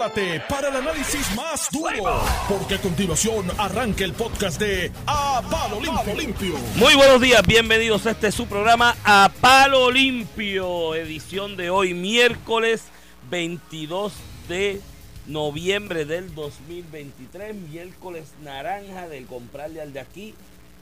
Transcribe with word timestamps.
Prepárate 0.00 0.40
para 0.48 0.68
el 0.68 0.76
análisis 0.76 1.36
más 1.36 1.68
duro, 1.70 2.22
porque 2.48 2.76
a 2.76 2.80
continuación 2.80 3.46
arranca 3.58 4.02
el 4.02 4.14
podcast 4.14 4.58
de 4.58 4.90
A 5.06 5.42
Palo 5.50 5.78
Limpio. 5.78 6.54
Muy 6.76 6.94
buenos 6.94 7.20
días, 7.20 7.46
bienvenidos. 7.46 8.06
A 8.06 8.12
este 8.12 8.32
su 8.32 8.46
programa 8.46 8.96
A 9.04 9.30
Palo 9.42 9.90
Limpio, 9.90 10.94
edición 10.94 11.54
de 11.54 11.68
hoy, 11.68 11.92
miércoles 11.92 12.84
22 13.30 14.14
de 14.48 14.80
noviembre 15.26 16.06
del 16.06 16.34
2023, 16.34 17.54
miércoles 17.54 18.32
naranja 18.42 19.06
del 19.06 19.26
comprarle 19.26 19.82
al 19.82 19.92
de 19.92 20.00
aquí, 20.00 20.34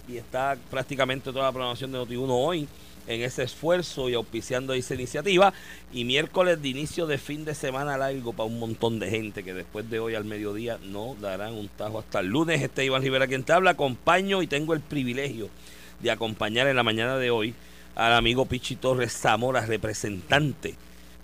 y 0.06 0.16
está 0.18 0.56
prácticamente 0.70 1.32
toda 1.32 1.46
la 1.46 1.52
programación 1.52 1.90
de 1.90 1.98
Noti1 1.98 2.28
hoy 2.30 2.68
en 3.08 3.22
ese 3.22 3.42
esfuerzo 3.42 4.08
y 4.08 4.14
auspiciando 4.14 4.74
esa 4.74 4.94
iniciativa. 4.94 5.52
Y 5.92 6.04
miércoles 6.04 6.62
de 6.62 6.68
inicio 6.68 7.06
de 7.06 7.18
fin 7.18 7.44
de 7.44 7.54
semana 7.54 7.96
largo 7.96 8.32
para 8.32 8.46
un 8.46 8.60
montón 8.60 9.00
de 9.00 9.10
gente 9.10 9.42
que 9.42 9.54
después 9.54 9.90
de 9.90 9.98
hoy 9.98 10.14
al 10.14 10.24
mediodía 10.24 10.78
no 10.84 11.16
darán 11.20 11.54
un 11.54 11.68
tajo 11.68 11.98
hasta 11.98 12.20
el 12.20 12.28
lunes. 12.28 12.62
Este 12.62 12.84
Iván 12.84 13.02
Rivera 13.02 13.26
quien 13.26 13.42
te 13.42 13.52
habla, 13.52 13.70
acompaño 13.70 14.42
y 14.42 14.46
tengo 14.46 14.74
el 14.74 14.80
privilegio 14.80 15.48
de 16.00 16.10
acompañar 16.10 16.68
en 16.68 16.76
la 16.76 16.82
mañana 16.82 17.16
de 17.16 17.30
hoy 17.30 17.54
al 17.96 18.12
amigo 18.12 18.46
Pichi 18.46 18.76
Torres 18.76 19.12
Zamora, 19.12 19.66
representante. 19.66 20.76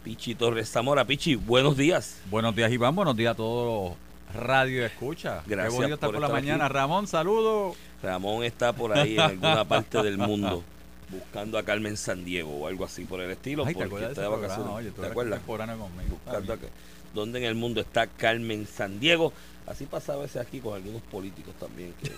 Pichi 0.02 0.34
Torres 0.34 0.70
Zamora. 0.70 1.04
Pichi, 1.04 1.36
buenos 1.36 1.76
días. 1.76 2.20
Buenos 2.30 2.56
días, 2.56 2.72
Iván. 2.72 2.96
Buenos 2.96 3.16
días 3.16 3.32
a 3.32 3.36
todos 3.36 3.94
Radio 4.34 4.84
Escucha. 4.84 5.42
Gracias 5.46 5.72
Qué 5.72 5.76
bonito 5.76 5.94
estar 5.94 6.08
por 6.08 6.14
por 6.14 6.20
la 6.20 6.26
estar 6.26 6.42
mañana. 6.42 6.64
aquí. 6.64 6.74
Ramón, 6.74 7.06
saludo. 7.06 7.76
Ramón 8.02 8.42
está 8.42 8.72
por 8.72 8.96
ahí 8.96 9.14
en 9.14 9.20
alguna 9.20 9.64
parte 9.68 10.02
del 10.02 10.18
mundo 10.18 10.64
buscando 11.10 11.58
a 11.58 11.62
Carmen 11.62 11.96
San 11.96 12.24
Diego 12.24 12.50
o 12.50 12.66
algo 12.66 12.84
así 12.84 13.04
por 13.04 13.20
el 13.20 13.30
estilo. 13.30 13.64
Ay, 13.64 13.74
¿te 13.74 13.86
porque 13.86 14.06
está 14.06 14.22
de 14.22 14.28
vacaciones. 14.28 14.72
Oye, 14.72 14.90
¿Te 14.90 15.06
acuerdas? 15.06 15.40
conmigo. 15.40 15.80
Buscando 16.10 16.52
acá. 16.52 16.66
¿Dónde 17.14 17.38
en 17.38 17.44
el 17.44 17.54
mundo 17.54 17.80
está 17.80 18.06
Carmen 18.06 18.66
San 18.66 18.98
Diego? 18.98 19.32
Así 19.66 19.86
pasa 19.86 20.14
a 20.14 20.16
veces 20.16 20.36
aquí 20.36 20.60
con 20.60 20.74
algunos 20.74 21.00
políticos 21.02 21.54
también 21.58 21.94
que, 22.02 22.10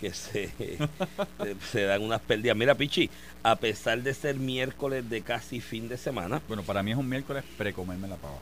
que 0.00 0.14
se, 0.14 0.50
se 1.70 1.82
dan 1.82 2.02
unas 2.02 2.20
pérdidas. 2.20 2.56
Mira, 2.56 2.74
Pichi, 2.74 3.10
a 3.42 3.56
pesar 3.56 4.02
de 4.02 4.14
ser 4.14 4.36
miércoles 4.36 5.08
de 5.10 5.22
casi 5.22 5.60
fin 5.60 5.88
de 5.88 5.96
semana, 5.96 6.40
Bueno, 6.48 6.62
para 6.62 6.82
mí 6.82 6.92
es 6.92 6.96
un 6.96 7.08
miércoles 7.08 7.44
precomerme 7.58 8.08
la 8.08 8.16
pava. 8.16 8.38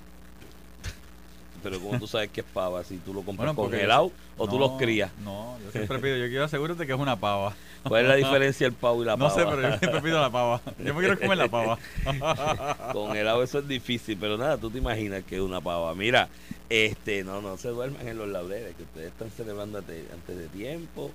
Pero 1.63 1.79
como 1.81 1.99
tú 1.99 2.07
sabes 2.07 2.31
que 2.31 2.41
es 2.41 2.47
pava, 2.47 2.83
si 2.85 2.97
tú 2.99 3.15
lo 3.15 3.23
compras 3.23 3.55
Bueno, 3.55 3.71
congelado 3.71 4.11
o 4.37 4.47
tú 4.49 4.55
No, 4.59 4.61
los 4.61 4.79
crías. 4.79 5.11
No, 5.25 5.57
yo 5.65 5.71
siempre 5.71 5.99
pido, 5.99 6.17
yo 6.17 6.29
quiero 6.29 6.45
asegurarte 6.45 6.87
que 6.87 6.93
es 6.93 6.99
una 6.99 7.17
pava. 7.17 7.55
¿Cuál 7.85 8.03
es 8.03 8.09
la 8.09 8.15
diferencia 8.17 8.67
del 8.67 8.75
pavo 8.75 9.03
y 9.03 9.07
la 9.07 9.17
No 9.17 9.29
pava? 9.29 9.35
sé, 9.41 9.47
pero 9.47 9.63
yo 9.71 9.79
siempre 9.79 10.01
pido 10.03 10.21
la 10.21 10.31
pava. 10.31 10.61
Yo 10.85 10.95
me 10.95 11.01
quiero 11.01 11.19
comer 11.19 11.39
la 11.39 11.49
pava. 11.49 11.79
Con 12.93 13.17
helado 13.17 13.43
eso 13.43 13.59
es 13.61 13.69
difícil, 13.69 14.17
pero 14.21 14.37
nada, 14.37 14.57
tú 14.57 14.71
te 14.71 14.79
imaginas 14.79 15.25
que 15.25 15.37
es 15.37 15.41
una 15.43 15.61
pava. 15.61 15.95
Mira, 15.95 16.29
este, 16.69 17.25
no, 17.25 17.41
no 17.43 17.57
se 17.57 17.69
duerman 17.69 18.07
en 18.07 18.17
los 18.19 18.29
laureles, 18.29 18.75
que 18.77 18.83
ustedes 18.85 19.09
están 19.09 19.31
celebrando 19.31 19.79
ante- 19.79 20.07
antes 20.13 20.37
de 20.37 20.49
tiempo. 20.49 21.11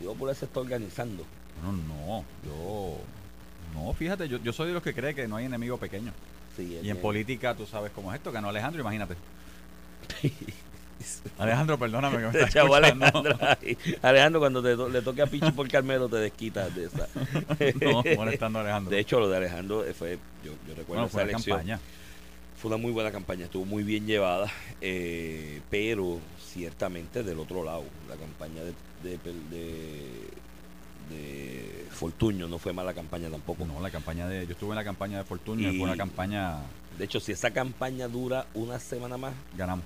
El 0.00 0.06
Popular 0.08 0.34
se 0.34 0.44
está 0.46 0.60
organizando. 0.60 1.24
No, 1.62 1.72
no, 1.72 2.24
yo... 2.44 2.98
No, 3.74 3.92
fíjate, 3.92 4.28
yo, 4.28 4.38
yo 4.38 4.52
soy 4.52 4.68
de 4.68 4.74
los 4.74 4.82
que 4.82 4.92
cree 4.94 5.14
que 5.14 5.26
no 5.26 5.36
hay 5.36 5.46
enemigo 5.46 5.78
pequeño. 5.78 6.12
Sí, 6.56 6.78
Y 6.82 6.88
en 6.90 6.96
política 6.98 7.54
tú 7.54 7.66
sabes 7.66 7.90
cómo 7.92 8.12
es 8.12 8.18
esto, 8.18 8.30
ganó 8.30 8.48
Alejandro, 8.48 8.80
imagínate. 8.80 9.14
Alejandro, 11.38 11.78
perdóname 11.78 12.16
que 12.16 12.22
me 12.22 12.28
estás 12.28 12.54
escuchando. 12.56 12.74
Alejandro 14.02 14.40
cuando 14.40 14.62
te 14.62 14.76
to- 14.76 14.88
le 14.88 15.02
toque 15.02 15.22
a 15.22 15.26
Pichi 15.26 15.50
por 15.52 15.68
Carmelo, 15.68 16.08
te 16.08 16.16
desquitas 16.16 16.74
de 16.74 16.84
esa. 16.86 17.08
No, 17.84 18.02
molestando 18.16 18.58
a 18.58 18.62
Alejandro. 18.62 18.90
De 18.90 19.00
hecho, 19.00 19.20
lo 19.20 19.28
de 19.28 19.36
Alejandro 19.36 19.84
eh, 19.84 19.92
fue, 19.94 20.18
yo, 20.44 20.52
yo 20.66 20.74
recuerdo 20.74 20.84
bueno, 20.86 21.04
esa 21.06 21.12
fue 21.12 21.22
elección. 21.22 21.56
campaña. 21.58 21.80
Fue 22.56 22.68
una 22.70 22.78
muy 22.78 22.92
buena 22.92 23.10
campaña, 23.12 23.44
estuvo 23.44 23.66
muy 23.66 23.82
bien 23.82 24.06
llevada, 24.06 24.50
eh, 24.80 25.60
pero 25.70 26.18
ciertamente 26.42 27.22
del 27.22 27.38
otro 27.38 27.62
lado, 27.64 27.84
la 28.08 28.16
campaña 28.16 28.62
de, 28.62 28.72
de, 29.02 29.18
de, 29.50 30.30
de 31.10 31.84
Fortuño 31.90 32.48
no 32.48 32.58
fue 32.58 32.72
mala 32.72 32.94
campaña 32.94 33.28
tampoco. 33.28 33.66
No, 33.66 33.80
la 33.80 33.90
campaña 33.90 34.26
de. 34.28 34.46
Yo 34.46 34.52
estuve 34.52 34.70
en 34.70 34.76
la 34.76 34.84
campaña 34.84 35.18
de 35.22 35.24
Y- 35.24 35.76
fue 35.78 35.86
una 35.86 35.96
campaña. 35.96 36.58
De 36.98 37.04
hecho, 37.04 37.20
si 37.20 37.32
esa 37.32 37.50
campaña 37.50 38.08
dura 38.08 38.46
una 38.54 38.78
semana 38.78 39.16
más, 39.18 39.34
Ganamos. 39.58 39.84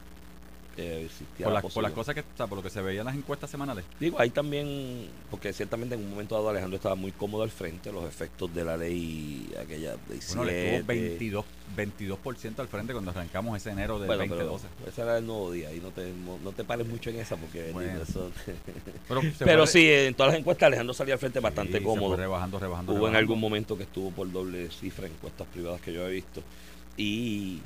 Eh, 0.80 1.08
Por, 1.38 1.48
la 1.52 1.60
las- 1.60 1.72
por 1.74 1.82
las 1.82 1.92
cosas 1.92 2.14
que. 2.14 2.20
O 2.20 2.24
sea, 2.36 2.46
por 2.46 2.56
lo 2.58 2.62
que 2.62 2.70
se 2.70 2.80
veía 2.80 3.00
en 3.00 3.06
las 3.06 3.16
encuestas 3.16 3.50
semanales. 3.50 3.84
Digo, 3.98 4.18
ahí 4.20 4.30
también, 4.30 5.08
porque 5.30 5.52
ciertamente 5.52 5.96
en 5.96 6.02
un 6.02 6.10
momento 6.10 6.36
dado 6.36 6.50
Alejandro 6.50 6.76
estaba 6.76 6.94
muy 6.94 7.10
cómodo 7.10 7.42
al 7.42 7.50
frente, 7.50 7.90
los 7.92 8.04
efectos 8.04 8.54
de 8.54 8.64
la 8.64 8.76
ley, 8.76 9.52
aquella 9.60 9.96
ley 10.08 10.20
Bueno, 10.28 10.44
le 10.44 10.52
7. 10.52 10.76
estuvo 10.76 10.86
22, 10.86 11.44
22% 11.76 12.58
al 12.60 12.68
frente 12.68 12.92
cuando 12.92 13.10
arrancamos 13.10 13.56
ese 13.56 13.70
enero 13.70 13.98
del 13.98 14.06
Bueno, 14.06 14.22
pero 14.28 14.46
2012. 14.50 14.66
ese 14.90 15.00
era 15.02 15.18
el 15.18 15.26
nuevo 15.26 15.50
día 15.50 15.72
y 15.74 15.80
no 15.80 15.90
te, 15.90 16.12
no 16.12 16.52
te 16.52 16.62
pares 16.64 16.86
mucho 16.86 17.10
en 17.10 17.16
esa 17.18 17.36
porque 17.36 17.72
Bueno. 17.72 18.00
eso- 18.02 18.30
Pero, 19.08 19.20
Pero 19.38 19.66
sí, 19.66 19.90
en 19.90 20.14
todas 20.14 20.32
las 20.32 20.40
encuestas 20.40 20.66
Alejandro 20.68 20.94
salía 20.94 21.14
al 21.14 21.20
frente 21.20 21.40
sí, 21.40 21.42
bastante 21.42 21.82
cómodo. 21.82 22.14
rebajando, 22.16 22.58
rebajando. 22.58 22.92
Hubo 22.92 22.98
en 22.98 23.12
rebajando. 23.14 23.18
algún 23.18 23.40
momento 23.40 23.76
que 23.76 23.82
estuvo 23.84 24.10
por 24.12 24.30
doble 24.30 24.70
cifra 24.70 25.06
en 25.06 25.12
encuestas 25.12 25.46
privadas 25.48 25.80
que 25.80 25.92
yo 25.92 26.06
he 26.06 26.10
visto. 26.12 26.42
Y 26.96 27.60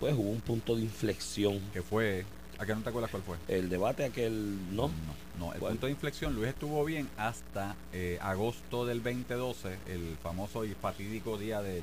pues 0.00 0.12
hubo 0.14 0.30
un 0.30 0.40
punto 0.40 0.74
de 0.76 0.82
inflexión. 0.82 1.60
Que 1.72 1.80
fue. 1.82 2.24
¿A 2.58 2.66
qué 2.66 2.74
no 2.74 2.82
te 2.82 2.88
acuerdas 2.88 3.10
cuál 3.10 3.22
fue? 3.22 3.36
El 3.48 3.68
debate 3.68 4.04
aquel, 4.04 4.56
¿no? 4.74 4.88
No, 4.88 5.46
no, 5.46 5.52
el 5.52 5.58
¿Cuál? 5.60 5.72
punto 5.72 5.86
de 5.86 5.92
inflexión, 5.92 6.34
Luis 6.34 6.48
estuvo 6.48 6.84
bien 6.84 7.08
hasta 7.16 7.74
eh, 7.92 8.18
agosto 8.22 8.86
del 8.86 9.02
2012, 9.02 9.76
el 9.86 10.16
famoso 10.22 10.64
y 10.64 10.74
fatídico 10.74 11.36
día 11.36 11.60
del, 11.62 11.82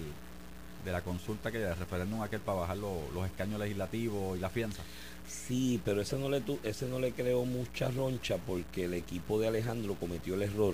de 0.85 0.91
la 0.91 1.01
consulta 1.01 1.51
que 1.51 1.59
del 1.59 1.75
referéndum 1.75 2.21
aquel 2.21 2.39
para 2.39 2.59
bajar 2.59 2.77
lo- 2.77 3.11
los 3.13 3.25
escaños 3.25 3.59
legislativos 3.59 4.37
y 4.37 4.41
la 4.41 4.49
fianza. 4.49 4.81
Sí, 5.27 5.81
pero 5.83 6.01
ese 6.01 6.17
no 6.17 6.29
le 6.29 6.41
tu- 6.41 6.59
ese 6.63 6.87
no 6.87 6.99
le 6.99 7.11
creó 7.11 7.43
mucha 7.45 7.89
roncha 7.91 8.37
porque 8.37 8.85
el 8.85 8.93
equipo 8.93 9.39
de 9.39 9.47
Alejandro 9.47 9.95
cometió 9.95 10.35
el 10.35 10.43
error 10.43 10.73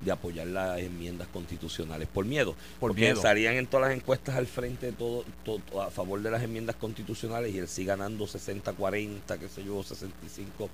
de 0.00 0.12
apoyar 0.12 0.46
las 0.46 0.78
enmiendas 0.80 1.28
constitucionales 1.28 2.08
por 2.08 2.24
miedo. 2.24 2.54
Por 2.78 2.90
porque 2.90 3.02
miedo. 3.02 3.22
salían 3.22 3.54
en 3.54 3.66
todas 3.66 3.88
las 3.88 3.96
encuestas 3.96 4.36
al 4.36 4.46
frente 4.46 4.92
todo, 4.92 5.24
todo 5.44 5.82
a 5.82 5.90
favor 5.90 6.20
de 6.22 6.30
las 6.30 6.42
enmiendas 6.42 6.76
constitucionales 6.76 7.54
y 7.54 7.58
él 7.58 7.68
sí 7.68 7.84
ganando 7.84 8.26
60-40, 8.26 9.38
qué 9.38 9.48
sé 9.48 9.64
yo, 9.64 9.82
65 9.82 10.68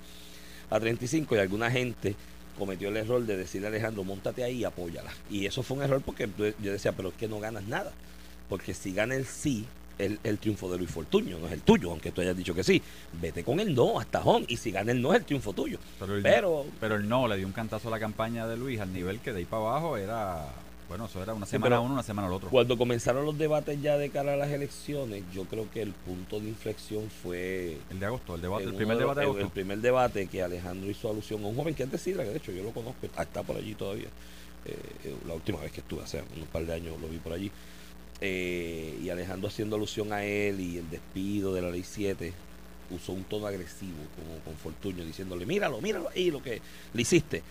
a 0.71 0.81
35 0.81 1.37
y 1.37 1.38
alguna 1.38 1.71
gente 1.71 2.16
cometió 2.59 2.88
el 2.88 2.97
error 2.97 3.22
de 3.25 3.37
decirle 3.37 3.69
a 3.69 3.71
Alejandro, 3.71 4.05
montate 4.05 4.44
ahí 4.44 4.59
y 4.59 4.65
apóyala. 4.65 5.12
Y 5.31 5.47
eso 5.47 5.62
fue 5.62 5.78
un 5.78 5.82
error 5.82 6.03
porque 6.05 6.28
yo 6.38 6.72
decía, 6.72 6.93
pero 6.93 7.11
es 7.11 7.15
que 7.15 7.28
no 7.28 7.41
ganas 7.41 7.65
nada. 7.65 7.93
Porque 8.49 8.75
si 8.75 8.93
gana 8.93 9.15
el 9.15 9.27
sí, 9.27 9.66
el, 9.98 10.19
el 10.25 10.38
triunfo 10.38 10.70
de 10.70 10.78
Luis 10.78 10.91
Fortuño, 10.91 11.38
no 11.38 11.47
es 11.47 11.53
el 11.53 11.62
tuyo, 11.62 11.91
aunque 11.91 12.10
tú 12.12 12.20
hayas 12.20 12.36
dicho 12.36 12.54
que 12.54 12.64
sí. 12.64 12.82
Vete 13.20 13.44
con 13.44 13.60
el 13.60 13.75
no 13.75 13.98
hasta 13.98 14.20
Home. 14.20 14.47
Y 14.48 14.56
si 14.56 14.70
gana 14.70 14.92
el 14.92 15.00
no, 15.00 15.12
es 15.12 15.20
el 15.20 15.25
triunfo 15.25 15.53
tuyo. 15.53 15.78
Pero 15.98 16.16
el, 16.16 16.22
Pero 16.22 16.66
pero 16.80 16.97
el 16.97 17.08
no 17.08 17.28
le 17.28 17.36
dio 17.36 17.47
un 17.47 17.53
cantazo 17.53 17.88
a 17.88 17.91
la 17.91 18.00
campaña 18.00 18.47
de 18.47 18.56
Luis 18.56 18.81
al 18.81 18.92
nivel 18.92 19.20
que 19.20 19.32
de 19.32 19.38
ahí 19.41 19.44
para 19.44 19.62
abajo 19.62 19.97
era, 19.97 20.47
bueno, 20.88 21.06
eso 21.06 21.22
era 21.22 21.34
una 21.34 21.47
semana 21.47 21.81
uno, 21.81 21.94
una 21.94 22.02
semana 22.02 22.28
al 22.28 22.34
otro. 22.34 22.50
cuando 22.50 22.76
comenzaron 22.76 23.25
los 23.25 23.38
debates 23.38 23.81
ya 23.81 23.97
de 23.97 24.10
cara 24.10 24.34
a 24.34 24.36
las 24.36 24.50
elecciones, 24.50 25.22
yo 25.32 25.44
creo 25.44 25.70
que 25.70 25.82
el 25.82 25.92
punto 25.92 26.41
de 26.41 26.48
inflexión 26.48 27.08
fue 27.10 27.78
El 27.91 28.00
de 28.00 28.06
agosto, 28.06 28.34
el 28.34 28.42
debate, 28.42 28.64
el 28.64 28.75
primer 28.75 28.98
debate 28.98 29.20
de 29.20 29.25
en 29.25 29.31
agosto. 29.31 29.47
El 29.47 29.52
primer 29.52 29.78
debate 29.78 30.26
que 30.26 30.42
Alejandro 30.42 30.91
hizo 30.91 31.08
alusión 31.10 31.42
a 31.44 31.47
un 31.48 31.56
joven 31.56 31.75
que 31.75 31.82
antes 31.82 32.00
sí, 32.00 32.12
que 32.12 32.25
de 32.25 32.36
hecho 32.36 32.52
yo 32.52 32.62
lo 32.62 32.70
conozco, 32.70 33.06
está 33.06 33.42
por 33.42 33.56
allí 33.56 33.75
todavía. 33.75 34.08
Eh, 34.64 34.76
eh, 35.04 35.16
la 35.26 35.34
última 35.34 35.58
vez 35.60 35.72
que 35.72 35.81
estuve, 35.81 36.04
hace 36.04 36.22
unos 36.36 36.48
par 36.48 36.64
de 36.64 36.72
años 36.72 37.00
lo 37.00 37.08
vi 37.08 37.19
por 37.19 37.32
allí. 37.32 37.50
Eh, 38.25 38.99
y 39.03 39.10
Alejandro 39.10 39.49
haciendo 39.49 39.75
alusión 39.75 40.12
a 40.12 40.25
él 40.25 40.60
y 40.60 40.78
el 40.78 40.88
despido 40.88 41.53
de 41.55 41.60
la 41.62 41.71
ley 41.71 41.83
7, 41.83 42.33
usó 42.91 43.12
un 43.12 43.25
tono 43.25 43.47
agresivo 43.49 43.97
como 44.16 44.38
con 44.44 44.55
Fortuño, 44.55 45.05
diciéndole, 45.05 45.44
míralo, 45.44 45.81
míralo 45.81 46.09
ahí 46.15 46.31
lo 46.31 46.41
que 46.41 46.61
le 46.94 47.03
hiciste. 47.03 47.43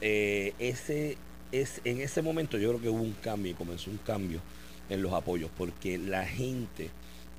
Eh, 0.00 0.54
ese 0.58 1.18
es 1.52 1.80
en 1.84 2.00
ese 2.00 2.22
momento 2.22 2.56
yo 2.58 2.68
creo 2.70 2.80
que 2.80 2.88
hubo 2.88 3.02
un 3.02 3.14
cambio 3.22 3.52
y 3.52 3.54
comenzó 3.54 3.90
un 3.90 3.98
cambio 3.98 4.40
en 4.88 5.02
los 5.02 5.12
apoyos 5.12 5.50
porque 5.58 5.98
la 5.98 6.24
gente 6.26 6.88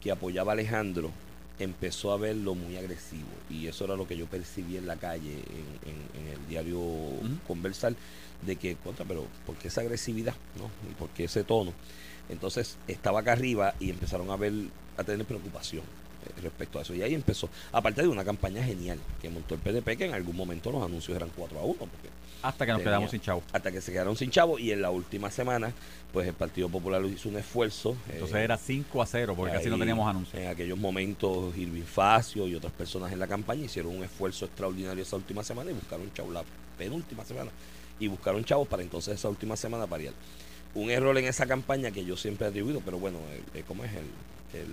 que 0.02 0.12
apoyaba 0.12 0.52
a 0.52 0.54
Alejandro 0.54 1.12
empezó 1.58 2.12
a 2.12 2.18
verlo 2.18 2.54
muy 2.56 2.76
agresivo 2.78 3.28
y 3.50 3.68
eso 3.68 3.86
era 3.86 3.96
lo 3.96 4.08
que 4.08 4.18
yo 4.18 4.26
percibí 4.28 4.78
en 4.78 4.88
la 4.88 4.96
calle 4.96 5.32
en, 5.34 5.90
en- 5.90 6.28
en 6.28 6.34
el 6.40 6.48
diario 6.48 6.82
conversar 7.48 7.94
de 8.46 8.56
que 8.56 8.76
contra 8.78 9.06
pero 9.06 9.26
¿por 9.46 9.56
qué 9.56 9.68
esa 9.70 9.82
agresividad? 9.82 10.36
¿no? 10.58 10.70
y 10.90 10.94
por 10.96 11.10
qué 11.10 11.26
ese 11.26 11.44
tono 11.44 11.74
entonces 12.30 12.78
estaba 12.88 13.20
acá 13.22 13.34
arriba 13.34 13.74
y 13.80 13.90
empezaron 13.90 14.30
a 14.32 14.36
ver 14.36 14.54
a 14.98 15.04
tener 15.04 15.26
preocupación 15.26 15.84
eh, 16.26 16.42
respecto 16.42 16.80
a 16.80 16.82
eso 16.82 16.94
y 16.94 17.02
ahí 17.02 17.14
empezó 17.16 17.50
aparte 17.72 18.02
de 18.02 18.08
una 18.08 18.24
campaña 18.26 18.64
genial 18.64 19.00
que 19.22 19.30
montó 19.30 19.56
el 19.56 19.62
PDP 19.62 19.98
que 19.98 20.06
en 20.06 20.14
algún 20.14 20.36
momento 20.36 20.72
los 20.72 20.84
anuncios 20.84 21.16
eran 21.16 21.30
4 21.36 21.58
a 21.60 21.64
1 21.64 21.74
porque 21.78 22.10
Hasta 22.42 22.66
que 22.66 22.72
nos 22.74 22.80
tenía- 22.80 22.92
quedamos 22.92 23.12
sin 23.12 23.22
chavo. 23.22 23.42
hasta 23.54 23.72
que 23.72 23.82
se 23.82 23.92
quedaron 23.92 24.16
sin 24.18 24.30
chavo 24.30 24.60
y 24.60 24.72
en 24.72 24.82
la 24.82 24.92
última 24.92 25.32
semana 25.32 25.72
pues 26.12 26.28
el 26.28 26.34
Partido 26.34 26.68
Popular 26.70 27.04
hizo 27.06 27.30
un 27.30 27.38
esfuerzo 27.38 27.96
Entonces 28.12 28.36
eh, 28.38 28.44
era 28.44 28.58
5 28.58 29.02
a 29.02 29.06
0 29.06 29.34
porque 29.38 29.54
casi 29.54 29.70
no 29.70 29.76
ahí, 29.76 29.80
teníamos 29.82 30.10
anuncios. 30.10 30.42
En 30.42 30.48
aquellos 30.50 30.78
momentos, 30.78 31.56
Irving 31.56 31.84
Facio 31.84 32.48
y 32.48 32.56
otras 32.56 32.74
personas 32.74 33.12
en 33.14 33.20
la 33.20 33.28
campaña 33.28 33.66
hicieron 33.66 33.96
un 33.96 34.04
esfuerzo 34.04 34.46
extraordinario 34.46 35.04
esa 35.04 35.16
última 35.18 35.44
semana 35.44 35.70
y 35.70 35.76
buscaron 35.76 36.12
chavos, 36.14 36.34
la 36.34 36.44
penúltima 36.80 37.24
semana, 37.26 37.52
y 38.00 38.08
buscaron 38.08 38.44
chavos 38.44 38.68
para 38.68 38.82
entonces 38.82 39.14
esa 39.14 39.30
última 39.30 39.56
semana 39.56 39.86
pariar. 39.86 40.14
Un 40.76 40.90
error 40.92 41.18
en 41.18 41.26
esa 41.26 41.46
campaña 41.48 41.92
que 41.92 42.06
yo 42.06 42.16
siempre 42.16 42.46
he 42.48 42.50
atribuido, 42.50 42.82
pero 42.86 43.00
bueno, 43.00 43.18
eh, 43.32 43.42
eh, 43.56 43.64
¿cómo 43.68 43.84
es 43.84 43.92
el, 43.92 44.60
el, 44.60 44.68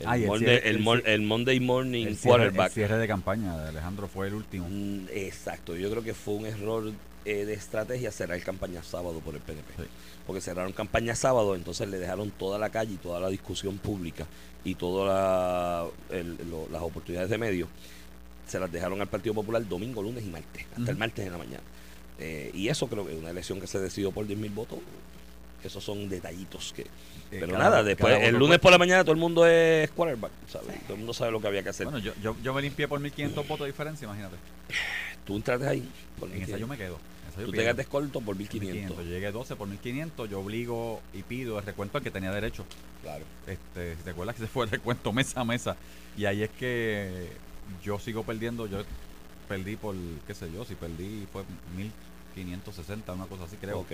El, 0.00 0.06
Ah, 0.06 0.16
el 0.16 0.26
Monday, 0.26 0.46
cierre- 0.46 0.68
el 0.70 0.76
el 0.76 0.82
mon- 0.82 1.02
el 1.04 1.22
Monday 1.22 1.60
Morning 1.60 2.06
El 2.06 2.16
cierre, 2.16 2.34
el 2.36 2.40
Quarterback. 2.50 2.72
cierre 2.72 2.98
de 2.98 3.08
campaña 3.08 3.56
de 3.58 3.68
Alejandro 3.70 4.06
fue 4.06 4.28
el 4.28 4.34
último. 4.34 4.66
Mm, 4.70 5.06
Exacto, 5.12 5.74
yo 5.76 5.90
creo 5.90 6.02
que 6.04 6.14
fue 6.14 6.34
un 6.34 6.46
error 6.46 6.92
eh, 7.24 7.44
de 7.44 7.52
estrategia 7.52 8.12
cerrar 8.12 8.40
campaña 8.42 8.82
sábado 8.84 9.18
por 9.20 9.34
el 9.34 9.40
PNP. 9.40 9.74
Sí. 9.76 9.82
Porque 10.24 10.40
cerraron 10.40 10.72
campaña 10.72 11.14
sábado, 11.16 11.56
entonces 11.56 11.88
le 11.88 11.98
dejaron 11.98 12.30
toda 12.30 12.58
la 12.60 12.70
calle 12.70 12.94
y 12.94 12.96
toda 12.96 13.18
la 13.18 13.28
discusión 13.28 13.76
pública 13.78 14.24
y 14.64 14.76
todas 14.76 15.08
la- 15.08 15.86
el- 16.16 16.38
las 16.70 16.80
oportunidades 16.82 17.28
de 17.30 17.38
medios, 17.38 17.68
se 18.46 18.60
las 18.60 18.70
dejaron 18.70 19.00
al 19.00 19.08
Partido 19.08 19.34
Popular 19.34 19.66
domingo, 19.68 20.00
lunes 20.02 20.24
y 20.24 20.28
martes, 20.28 20.64
hasta 20.76 20.90
el 20.92 20.96
martes 20.96 21.26
en 21.26 21.32
la 21.32 21.38
mañana. 21.38 21.62
Eh, 22.18 22.50
y 22.54 22.68
eso 22.68 22.88
creo 22.88 23.06
que 23.06 23.12
es 23.14 23.18
una 23.18 23.30
elección 23.30 23.60
que 23.60 23.66
se 23.66 23.78
decidió 23.78 24.10
por 24.12 24.26
10 24.26 24.38
mil 24.38 24.50
votos. 24.50 24.78
Esos 25.62 25.82
son 25.82 26.08
detallitos 26.08 26.72
que... 26.74 26.82
Eh, 26.82 26.86
Pero 27.30 27.48
cada- 27.48 27.64
nada, 27.64 27.82
después, 27.82 28.22
el 28.22 28.36
lunes 28.36 28.58
por 28.60 28.70
la 28.70 28.78
mañana 28.78 29.02
todo 29.02 29.12
el 29.12 29.18
mundo 29.18 29.44
es 29.46 29.90
quarterback, 29.90 30.30
¿sabes? 30.48 30.80
Todo 30.82 30.92
el 30.94 30.98
mundo 30.98 31.12
sabe 31.12 31.32
lo 31.32 31.40
que 31.40 31.48
había 31.48 31.62
que 31.62 31.68
hacer. 31.70 31.84
Bueno, 31.86 31.98
yo, 31.98 32.12
yo, 32.22 32.36
yo 32.42 32.54
me 32.54 32.62
limpié 32.62 32.86
por 32.88 33.00
1500 33.00 33.46
votos 33.46 33.66
de 33.66 33.72
diferencia, 33.72 34.04
imagínate. 34.06 34.36
Tú 35.26 35.36
entraste 35.36 35.66
ahí. 35.66 35.88
por 36.18 36.28
En 36.30 36.36
esa 36.42 36.56
1500. 36.56 36.60
yo 36.60 36.66
me 36.68 36.76
quedo. 36.76 36.98
Yo 37.38 37.44
Tú 37.44 37.52
te 37.52 37.58
quedaste 37.58 37.84
corto 37.84 38.20
por 38.20 38.34
1500. 38.36 38.72
1500. 38.72 39.04
Yo 39.06 39.10
llegué 39.12 39.30
12 39.30 39.56
por 39.56 39.68
1500. 39.68 40.30
Yo 40.30 40.40
obligo 40.40 41.00
y 41.12 41.22
pido 41.22 41.58
el 41.58 41.64
recuento 41.66 41.98
al 41.98 42.04
que 42.04 42.10
tenía 42.10 42.32
derecho. 42.32 42.64
Claro. 43.02 43.24
Este, 43.46 43.94
si 43.96 44.02
¿Te 44.02 44.10
acuerdas 44.10 44.34
que 44.36 44.42
se 44.42 44.48
fue 44.48 44.64
el 44.64 44.70
recuento 44.70 45.12
mesa 45.12 45.40
a 45.40 45.44
mesa? 45.44 45.76
Y 46.16 46.24
ahí 46.24 46.42
es 46.42 46.50
que 46.50 47.28
yo 47.84 47.98
sigo 47.98 48.22
perdiendo. 48.24 48.66
Yo 48.66 48.82
perdí 49.48 49.76
por, 49.76 49.94
qué 50.26 50.34
sé 50.34 50.50
yo, 50.52 50.64
si 50.64 50.74
perdí 50.74 51.26
fue 51.32 51.42
1560, 52.44 53.12
una 53.12 53.26
cosa 53.26 53.44
así 53.44 53.56
creo. 53.56 53.84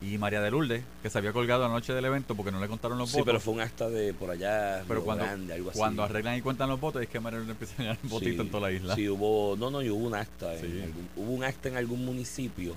Y 0.00 0.18
María 0.18 0.40
de 0.40 0.50
Lourdes, 0.50 0.82
que 1.00 1.10
se 1.10 1.18
había 1.18 1.32
colgado 1.32 1.62
la 1.62 1.68
noche 1.68 1.92
del 1.92 2.04
evento 2.04 2.34
porque 2.34 2.50
no 2.50 2.58
le 2.60 2.66
contaron 2.66 2.98
los 2.98 3.08
Sí, 3.10 3.18
votos. 3.18 3.26
pero 3.26 3.38
fue 3.40 3.54
un 3.54 3.60
acta 3.60 3.88
de 3.88 4.12
por 4.12 4.30
allá, 4.30 4.82
Pero 4.88 5.04
cuando, 5.04 5.22
Grande, 5.24 5.54
algo 5.54 5.70
así. 5.70 5.78
cuando 5.78 6.02
arreglan 6.02 6.36
y 6.38 6.42
cuentan 6.42 6.68
los 6.68 6.80
votos, 6.80 7.02
es 7.02 7.08
que 7.08 7.20
María 7.20 7.38
de 7.38 7.44
Lourdes 7.46 7.60
empieza 7.62 7.74
a 7.82 7.84
ganar 7.86 7.98
un 8.02 8.10
votito 8.10 8.32
Sí, 8.34 8.40
en 8.40 8.50
toda 8.50 8.68
la 8.68 8.72
isla. 8.74 8.94
Sí, 8.96 9.08
hubo, 9.08 9.54
no, 9.56 9.70
no, 9.70 9.80
y 9.80 9.90
hubo 9.90 10.04
un 10.04 10.14
acta, 10.16 10.54
en 10.56 10.60
Sí. 10.60 10.80
algún- 10.82 11.08
hubo 11.16 11.30
un 11.32 11.44
acta 11.44 11.68
en 11.68 11.76
algún 11.76 12.04
municipio 12.04 12.74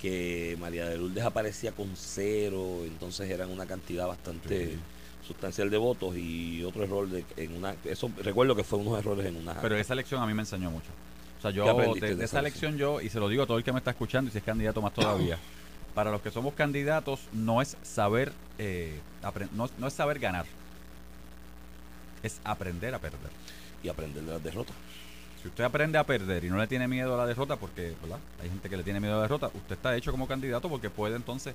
que 0.00 0.56
María 0.58 0.86
de 0.88 0.96
Lourdes 0.96 1.24
aparecía 1.24 1.72
con 1.72 1.90
cero, 1.96 2.80
entonces 2.84 3.30
eran 3.30 3.50
una 3.50 3.66
cantidad 3.66 4.06
bastante 4.06 4.68
Sí. 4.72 4.78
sustancial 5.26 5.68
de 5.70 5.76
votos 5.76 6.16
y 6.16 6.62
otro 6.64 6.84
error 6.84 7.08
de 7.08 7.24
en 7.36 7.56
una, 7.56 7.74
eso 7.84 8.10
recuerdo 8.22 8.54
que 8.56 8.64
fue 8.64 8.78
unos 8.78 8.98
errores 8.98 9.26
en 9.26 9.36
una 9.36 9.54
Pero 9.60 9.76
esa 9.76 9.92
elección 9.94 10.22
a 10.22 10.26
mí 10.26 10.32
me 10.34 10.42
enseñó 10.42 10.70
mucho. 10.70 10.88
O 11.48 11.52
sea, 11.52 11.62
¿Qué 11.74 12.00
yo 12.00 12.16
de, 12.16 12.24
esa 12.24 12.40
elección 12.40 12.78
yo, 12.78 13.02
y 13.02 13.10
se 13.10 13.20
lo 13.20 13.28
digo 13.28 13.42
a 13.42 13.46
todo 13.46 13.58
el 13.58 13.64
que 13.64 13.72
me 13.72 13.78
está 13.78 13.90
escuchando 13.90 14.30
y 14.30 14.32
si 14.32 14.38
es 14.38 14.44
candidato 14.44 14.80
más 14.80 14.94
todavía, 14.94 15.38
para 15.94 16.10
los 16.10 16.22
que 16.22 16.30
somos 16.30 16.54
candidatos 16.54 17.20
no 17.32 17.60
es 17.60 17.76
saber, 17.82 18.32
eh, 18.58 18.98
no, 19.52 19.68
no 19.76 19.86
es 19.86 19.92
saber 19.92 20.18
ganar, 20.18 20.46
es 22.22 22.40
aprender 22.44 22.94
a 22.94 22.98
perder. 22.98 23.30
y 23.82 23.88
aprender 23.88 24.22
de 24.22 24.32
las 24.32 24.42
derrotas. 24.42 24.74
Si 25.42 25.48
usted 25.48 25.64
aprende 25.64 25.98
a 25.98 26.04
perder 26.04 26.44
y 26.44 26.48
no 26.48 26.56
le 26.56 26.66
tiene 26.66 26.88
miedo 26.88 27.12
a 27.14 27.18
la 27.18 27.26
derrota, 27.26 27.56
porque 27.56 27.94
¿verdad? 28.00 28.18
hay 28.42 28.48
gente 28.48 28.70
que 28.70 28.78
le 28.78 28.82
tiene 28.82 28.98
miedo 28.98 29.12
a 29.12 29.16
la 29.16 29.22
derrota, 29.24 29.48
usted 29.48 29.74
está 29.74 29.94
hecho 29.94 30.10
como 30.10 30.26
candidato 30.26 30.70
porque 30.70 30.88
puede 30.88 31.16
entonces 31.16 31.54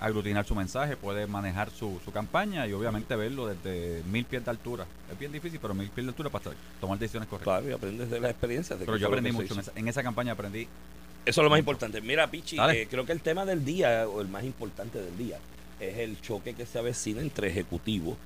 aglutinar 0.00 0.44
su 0.44 0.54
mensaje, 0.54 0.96
puede 0.96 1.26
manejar 1.26 1.70
su, 1.70 2.00
su 2.04 2.12
campaña 2.12 2.66
y 2.66 2.72
obviamente 2.72 3.16
verlo 3.16 3.46
desde 3.46 4.02
mil 4.04 4.24
pies 4.24 4.44
de 4.44 4.50
altura. 4.50 4.86
Es 5.10 5.18
bien 5.18 5.32
difícil, 5.32 5.58
pero 5.60 5.74
mil 5.74 5.88
pies 5.88 6.06
de 6.06 6.10
altura 6.10 6.30
para 6.30 6.50
tomar 6.80 6.98
decisiones 6.98 7.28
correctas. 7.28 7.60
Claro, 7.60 7.70
y 7.70 7.72
aprendes 7.72 8.10
de 8.10 8.20
las 8.20 8.30
experiencias. 8.30 8.78
de 8.78 8.84
Pero 8.84 8.98
yo 8.98 9.06
aprendí 9.06 9.32
mucho. 9.32 9.54
En 9.54 9.60
esa, 9.60 9.72
en 9.74 9.88
esa 9.88 10.02
campaña 10.02 10.32
aprendí 10.32 10.68
Eso 11.24 11.40
es 11.40 11.44
lo 11.44 11.50
más 11.50 11.58
importante. 11.58 12.00
Mira, 12.00 12.30
Pichi, 12.30 12.58
eh, 12.58 12.86
creo 12.90 13.06
que 13.06 13.12
el 13.12 13.20
tema 13.20 13.46
del 13.46 13.64
día, 13.64 14.06
o 14.08 14.20
el 14.20 14.28
más 14.28 14.44
importante 14.44 15.00
del 15.00 15.16
día, 15.16 15.38
es 15.80 15.98
el 15.98 16.20
choque 16.20 16.54
que 16.54 16.66
se 16.66 16.78
avecina 16.78 17.20
entre 17.20 17.48
Ejecutivo 17.48 18.16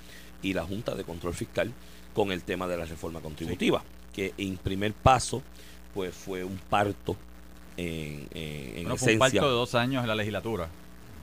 y 0.43 0.55
la 0.55 0.65
Junta 0.65 0.94
de 0.94 1.05
Control 1.05 1.35
Fiscal 1.35 1.73
con 2.15 2.32
el 2.32 2.43
tema 2.43 2.67
de 2.67 2.76
la 2.76 2.85
reforma 2.85 3.20
contributiva, 3.20 3.82
que 4.12 4.35
en 4.38 4.56
primer 4.56 4.93
paso, 4.93 5.43
pues 5.94 6.15
fue 6.15 6.43
un 6.43 6.59
parto 6.59 7.17
en, 7.76 8.26
en, 8.35 8.79
en 8.79 8.82
Bueno, 8.82 8.97
fue 8.97 9.12
un 9.12 9.19
pacto 9.20 9.47
de 9.47 9.53
dos 9.53 9.75
años 9.75 10.03
en 10.03 10.09
la 10.09 10.15
legislatura. 10.17 10.69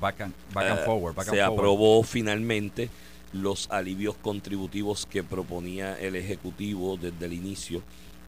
Back 0.06 0.22
and, 0.22 0.34
back 0.54 0.69
and 0.69 0.80
Eh, 0.81 0.86
forward. 0.86 1.16
Back 1.16 1.28
and 1.30 1.36
se 1.36 1.42
forward. 1.44 1.60
aprobó 1.60 2.04
finalmente 2.04 2.90
los 3.34 3.68
alivios 3.72 4.16
contributivos 4.22 5.07
que 5.07 5.24
proponía 5.24 6.00
el 6.00 6.16
Ejecutivo 6.16 6.96
desde 6.96 7.25
el 7.25 7.34
inicio 7.34 7.81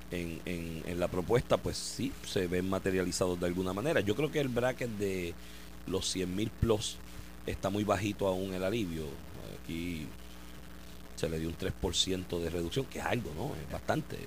en, 0.09 0.41
en- 0.45 0.81
en 0.87 0.99
la 0.99 1.07
propuesta, 1.07 1.57
pues 1.57 1.77
sí, 1.77 2.11
se 2.25 2.47
ven 2.47 2.67
materializados 2.67 3.39
de 3.39 3.45
alguna 3.45 3.73
manera. 3.73 3.99
Yo 3.99 4.15
creo 4.15 4.31
que 4.31 4.39
el 4.39 4.47
bracket 4.47 4.89
de 4.97 5.35
los 5.85 6.07
100 6.09 6.35
mil 6.35 6.49
plus 6.49 6.97
está 7.45 7.69
muy 7.69 7.83
bajito 7.83 8.25
aún 8.27 8.55
el 8.55 8.63
alivio. 8.63 9.03
Aquí 9.63 10.07
se 11.15 11.29
le 11.29 11.37
dio 11.39 11.47
un 11.49 11.55
3% 11.57 12.39
de 12.39 12.49
reducción, 12.49 12.85
que 12.85 12.97
es 12.99 13.05
algo, 13.05 13.31
¿no? 13.37 13.51
Es 13.55 13.71
bastante. 13.71 14.17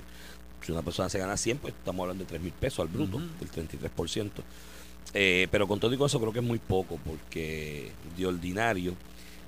Si 0.62 0.70
una 0.70 0.82
persona 0.82 1.08
se 1.08 1.18
gana 1.18 1.36
100, 1.36 1.58
pues 1.58 1.74
estamos 1.74 2.04
hablando 2.04 2.22
de 2.22 2.28
3 2.28 2.40
mil 2.42 2.52
pesos 2.52 2.78
al 2.80 2.88
bruto, 2.88 3.16
Ujú. 3.16 3.26
del 3.40 3.50
33%. 3.50 4.42
Eh, 5.12 5.48
pero 5.50 5.66
con 5.66 5.80
todo 5.80 5.92
y 5.92 5.96
con 5.96 6.06
eso 6.06 6.20
creo 6.20 6.32
que 6.32 6.38
es 6.38 6.44
muy 6.44 6.58
poco, 6.58 6.98
porque 7.04 7.90
de 8.16 8.26
ordinario, 8.26 8.94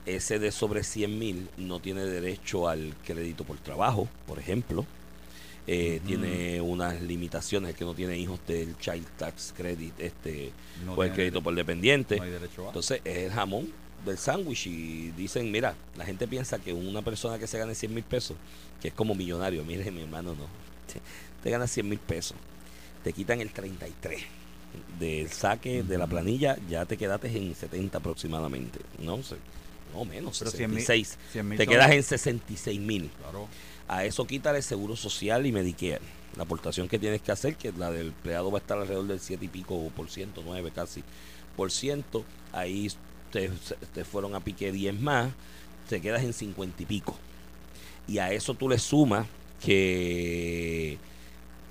ese 0.06 0.38
de 0.38 0.50
sobre 0.50 0.82
100 0.82 1.18
mil 1.18 1.48
no 1.56 1.78
tiene 1.80 2.04
derecho 2.04 2.68
al 2.68 2.94
crédito 3.04 3.44
por 3.44 3.58
trabajo, 3.58 4.08
por 4.26 4.38
ejemplo. 4.38 4.84
Eh. 5.68 6.00
Tiene 6.04 6.60
unas 6.60 7.00
limitaciones, 7.02 7.70
el 7.70 7.76
que 7.76 7.84
no 7.84 7.94
tiene 7.94 8.18
hijos 8.18 8.40
del 8.48 8.76
Child 8.78 9.06
Tax 9.16 9.54
Credit 9.56 9.92
este, 10.00 10.50
No 10.84 10.94
o 10.94 11.04
el 11.04 11.12
crédito 11.12 11.40
por 11.40 11.54
dependiente. 11.54 12.16
No 12.16 12.24
hay 12.24 12.30
derecho 12.30 12.64
a. 12.64 12.66
Entonces 12.68 13.00
es 13.04 13.18
el 13.18 13.30
jamón 13.30 13.72
del 14.04 14.18
sándwich 14.18 14.66
y 14.66 15.12
dicen, 15.12 15.52
mira, 15.52 15.76
la 15.96 16.04
gente 16.04 16.26
piensa 16.26 16.58
que 16.58 16.72
una 16.72 17.02
persona 17.02 17.38
que 17.38 17.46
se 17.46 17.56
gane 17.58 17.76
100 17.76 17.94
mil 17.94 18.02
pesos, 18.02 18.36
que 18.80 18.88
es 18.88 18.94
como 18.94 19.14
millonario, 19.14 19.64
mire 19.64 19.88
mi 19.92 20.02
hermano, 20.02 20.34
no, 20.34 20.46
te, 20.92 21.00
te 21.44 21.50
ganas 21.50 21.70
100 21.70 21.88
mil 21.88 22.00
pesos, 22.00 22.36
te 23.04 23.12
quitan 23.12 23.40
el 23.40 23.50
33 23.50 24.41
del 24.98 25.30
saque 25.30 25.82
de 25.82 25.98
la 25.98 26.06
planilla, 26.06 26.56
ya 26.68 26.84
te 26.86 26.96
quedaste 26.96 27.28
en 27.36 27.54
70 27.54 27.98
aproximadamente, 27.98 28.78
no 28.98 29.22
sé, 29.22 29.36
no 29.92 30.04
menos, 30.04 30.38
Pero 30.38 30.50
100 30.50 30.70
mil- 30.70 30.80
66, 30.80 31.18
100 31.32 31.48
mil 31.48 31.58
te 31.58 31.66
quedas 31.66 31.90
en 31.90 32.02
66 32.02 32.80
mil. 32.80 33.10
Claro. 33.20 33.48
A 33.88 34.04
eso 34.04 34.26
quítale 34.26 34.62
seguro 34.62 34.96
social 34.96 35.44
y 35.46 35.52
Medicare. 35.52 36.00
La 36.36 36.44
aportación 36.44 36.88
que 36.88 36.98
tienes 36.98 37.20
que 37.20 37.30
hacer, 37.32 37.56
que 37.56 37.72
la 37.72 37.90
del 37.90 38.06
empleado 38.08 38.50
va 38.50 38.58
a 38.58 38.60
estar 38.62 38.78
alrededor 38.78 39.06
del 39.06 39.20
7 39.20 39.44
y 39.44 39.48
pico 39.48 39.90
por 39.94 40.08
ciento, 40.08 40.42
9 40.44 40.70
casi 40.74 41.02
por 41.56 41.70
ciento. 41.70 42.24
Ahí 42.52 42.90
te, 43.30 43.50
te 43.92 44.04
fueron 44.06 44.34
a 44.34 44.40
pique 44.40 44.72
10 44.72 44.98
más, 44.98 45.30
te 45.90 46.00
quedas 46.00 46.22
en 46.22 46.32
50 46.32 46.82
y 46.84 46.86
pico. 46.86 47.18
Y 48.08 48.16
a 48.18 48.32
eso 48.32 48.54
tú 48.54 48.66
le 48.68 48.78
sumas 48.78 49.26
que 49.62 50.96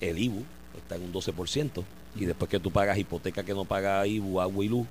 el 0.00 0.18
IBU 0.18 0.44
está 0.76 0.94
en 0.96 1.02
un 1.02 1.12
12%. 1.12 1.82
Y 2.14 2.26
después 2.26 2.50
que 2.50 2.60
tú 2.60 2.70
pagas 2.70 2.98
hipoteca 2.98 3.42
que 3.42 3.54
no 3.54 3.64
paga 3.64 4.06
IBU, 4.06 4.40
agua 4.40 4.64
y 4.64 4.68
luz, 4.68 4.86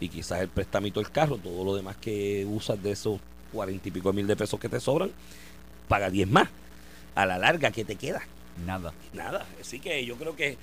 y 0.00 0.08
quizás 0.08 0.40
el 0.40 0.48
prestamito 0.48 1.00
del 1.00 1.10
carro, 1.10 1.38
todo 1.38 1.64
lo 1.64 1.76
demás 1.76 1.96
que 1.96 2.46
usas 2.48 2.82
de 2.82 2.92
esos 2.92 3.20
40 3.52 3.88
y 3.88 3.90
pico 3.90 4.12
mil 4.12 4.26
de 4.26 4.36
pesos 4.36 4.58
que 4.58 4.68
te 4.68 4.80
sobran, 4.80 5.10
paga 5.88 6.10
10 6.10 6.28
más. 6.28 6.48
A 7.14 7.26
la 7.26 7.38
larga, 7.38 7.70
¿qué 7.70 7.84
te 7.84 7.96
queda? 7.96 8.22
Nada. 8.66 8.92
Nada. 9.12 9.46
Así 9.60 9.78
que 9.80 10.04
yo 10.04 10.16
creo 10.16 10.36
que 10.36 10.56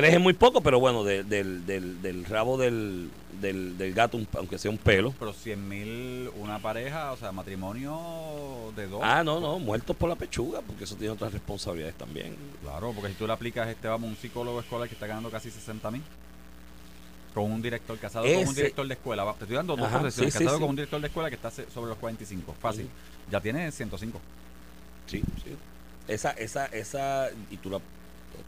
tres 0.00 0.14
es 0.14 0.20
muy 0.20 0.32
poco, 0.34 0.60
pero 0.60 0.78
bueno, 0.80 1.02
de- 1.04 1.24
del, 1.24 1.66
del, 1.66 2.00
del 2.02 2.24
rabo 2.24 2.56
del, 2.56 3.10
del, 3.40 3.76
del 3.78 3.94
gato, 3.94 4.16
un- 4.16 4.28
aunque 4.36 4.58
sea 4.58 4.70
un 4.70 4.78
pelo. 4.78 5.12
Pero 5.18 5.32
100 5.32 5.68
mil 5.68 6.30
una 6.36 6.58
pareja, 6.60 7.12
o 7.12 7.16
sea, 7.16 7.32
matrimonio 7.32 8.72
de 8.76 8.86
dos. 8.86 9.00
Ah, 9.02 9.22
no, 9.24 9.40
no, 9.40 9.58
muertos 9.58 9.96
por 9.96 10.08
la 10.08 10.14
pechuga, 10.16 10.60
porque 10.60 10.84
eso 10.84 10.94
tiene 10.96 11.12
otras 11.12 11.32
responsabilidades 11.32 11.96
también. 11.96 12.36
Claro, 12.62 12.92
porque 12.94 13.08
si 13.10 13.14
tú 13.16 13.26
le 13.26 13.32
aplicas, 13.32 13.68
este 13.68 13.88
vamos, 13.88 14.08
un 14.10 14.16
psicólogo 14.16 14.60
escolar 14.60 14.88
que 14.88 14.94
está 14.94 15.06
ganando 15.06 15.30
casi 15.30 15.50
60 15.50 15.90
mil. 15.90 16.02
Con 17.34 17.52
un 17.52 17.60
director 17.60 17.98
casado 17.98 18.24
con 18.24 18.48
un 18.48 18.54
director 18.54 18.86
de 18.88 18.94
escuela. 18.94 19.22
Va, 19.24 19.34
Te 19.34 19.44
estoy 19.44 19.56
dando 19.56 19.76
dos 19.76 19.86
Ajá, 19.88 19.98
profesiones. 20.00 20.32
sí, 20.32 20.38
sí, 20.38 20.44
casado 20.44 20.56
sí. 20.58 20.62
con 20.62 20.70
un 20.70 20.76
director 20.76 21.00
de 21.02 21.06
escuela 21.08 21.28
que 21.28 21.34
está 21.36 21.50
se- 21.50 21.70
sobre 21.70 21.90
los 21.90 21.98
45. 21.98 22.54
Fácil. 22.58 22.88
Ya 23.30 23.40
tiene 23.42 23.70
105. 23.70 24.18
Sí, 25.06 25.22
sí. 25.44 25.54
Esa, 26.08 26.30
esa, 26.30 26.66
esa, 26.66 27.28
y 27.50 27.56
tú, 27.58 27.68
la, 27.68 27.78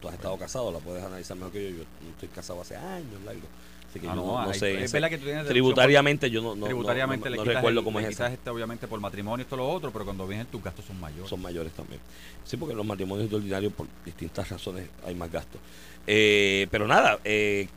tú 0.01 0.07
has 0.07 0.15
estado 0.15 0.37
casado, 0.37 0.71
la 0.71 0.79
puedes 0.79 1.03
analizar 1.03 1.35
mejor 1.37 1.51
que 1.53 1.71
yo. 1.71 1.77
Yo 1.79 2.09
estoy 2.11 2.29
casado 2.29 2.61
hace 2.61 2.75
años, 2.75 3.21
largo. 3.25 3.47
Así 3.89 3.99
que 3.99 4.07
Ah, 4.07 4.11
yo 4.13 4.21
no, 4.21 4.43
no, 4.43 4.49
hay- 4.51 4.59
sé. 4.59 4.83
es 4.83 4.91
verdad 4.91 5.09
que 5.09 5.17
tú 5.17 5.25
tienes 5.25 5.47
tributariamente 5.47 6.29
yo 6.29 6.43
no, 6.43 6.55
no, 6.55 6.65
tributariamente 6.67 7.27
no, 7.31 7.37
no, 7.37 7.43
no 7.45 7.51
recuerdo 7.51 7.79
el- 7.79 7.83
cómo 7.85 7.99
es 7.99 8.07
esa. 8.09 8.31
este, 8.31 8.49
obviamente 8.51 8.87
por 8.87 8.99
matrimonio 8.99 9.45
todo 9.47 9.57
lo 9.57 9.69
otro, 9.69 9.91
pero 9.91 10.05
cuando 10.05 10.27
vienen 10.27 10.45
tus 10.45 10.61
gastos 10.63 10.85
son 10.85 10.99
mayores. 10.99 11.27
Son 11.27 11.41
mayores 11.41 11.73
también. 11.73 11.99
Sí, 12.45 12.55
porque 12.55 12.75
los 12.75 12.85
matrimonios 12.85 13.29
de 13.31 13.35
ordinario, 13.37 13.71
por 13.71 13.87
distintas 14.05 14.47
razones, 14.49 14.87
hay 15.05 15.15
más 15.15 15.31
gastos. 15.31 15.59
Eh, 16.05 16.67
pero 16.69 16.85
nada, 16.87 17.17
eh, 17.23 17.67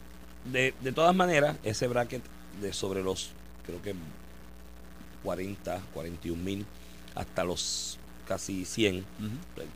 de, 0.44 0.74
de 0.80 0.92
todas 0.92 1.14
maneras, 1.16 1.56
ese 1.62 1.86
bracket 1.88 2.22
de 2.60 2.72
sobre 2.74 3.02
los, 3.02 3.30
creo 3.64 3.80
que 3.80 3.94
40, 5.22 5.80
41 5.94 6.42
mil, 6.42 6.66
hasta 7.14 7.44
los 7.44 7.98
casi 8.26 8.64
100, 8.64 8.98
Ujú. 8.98 9.04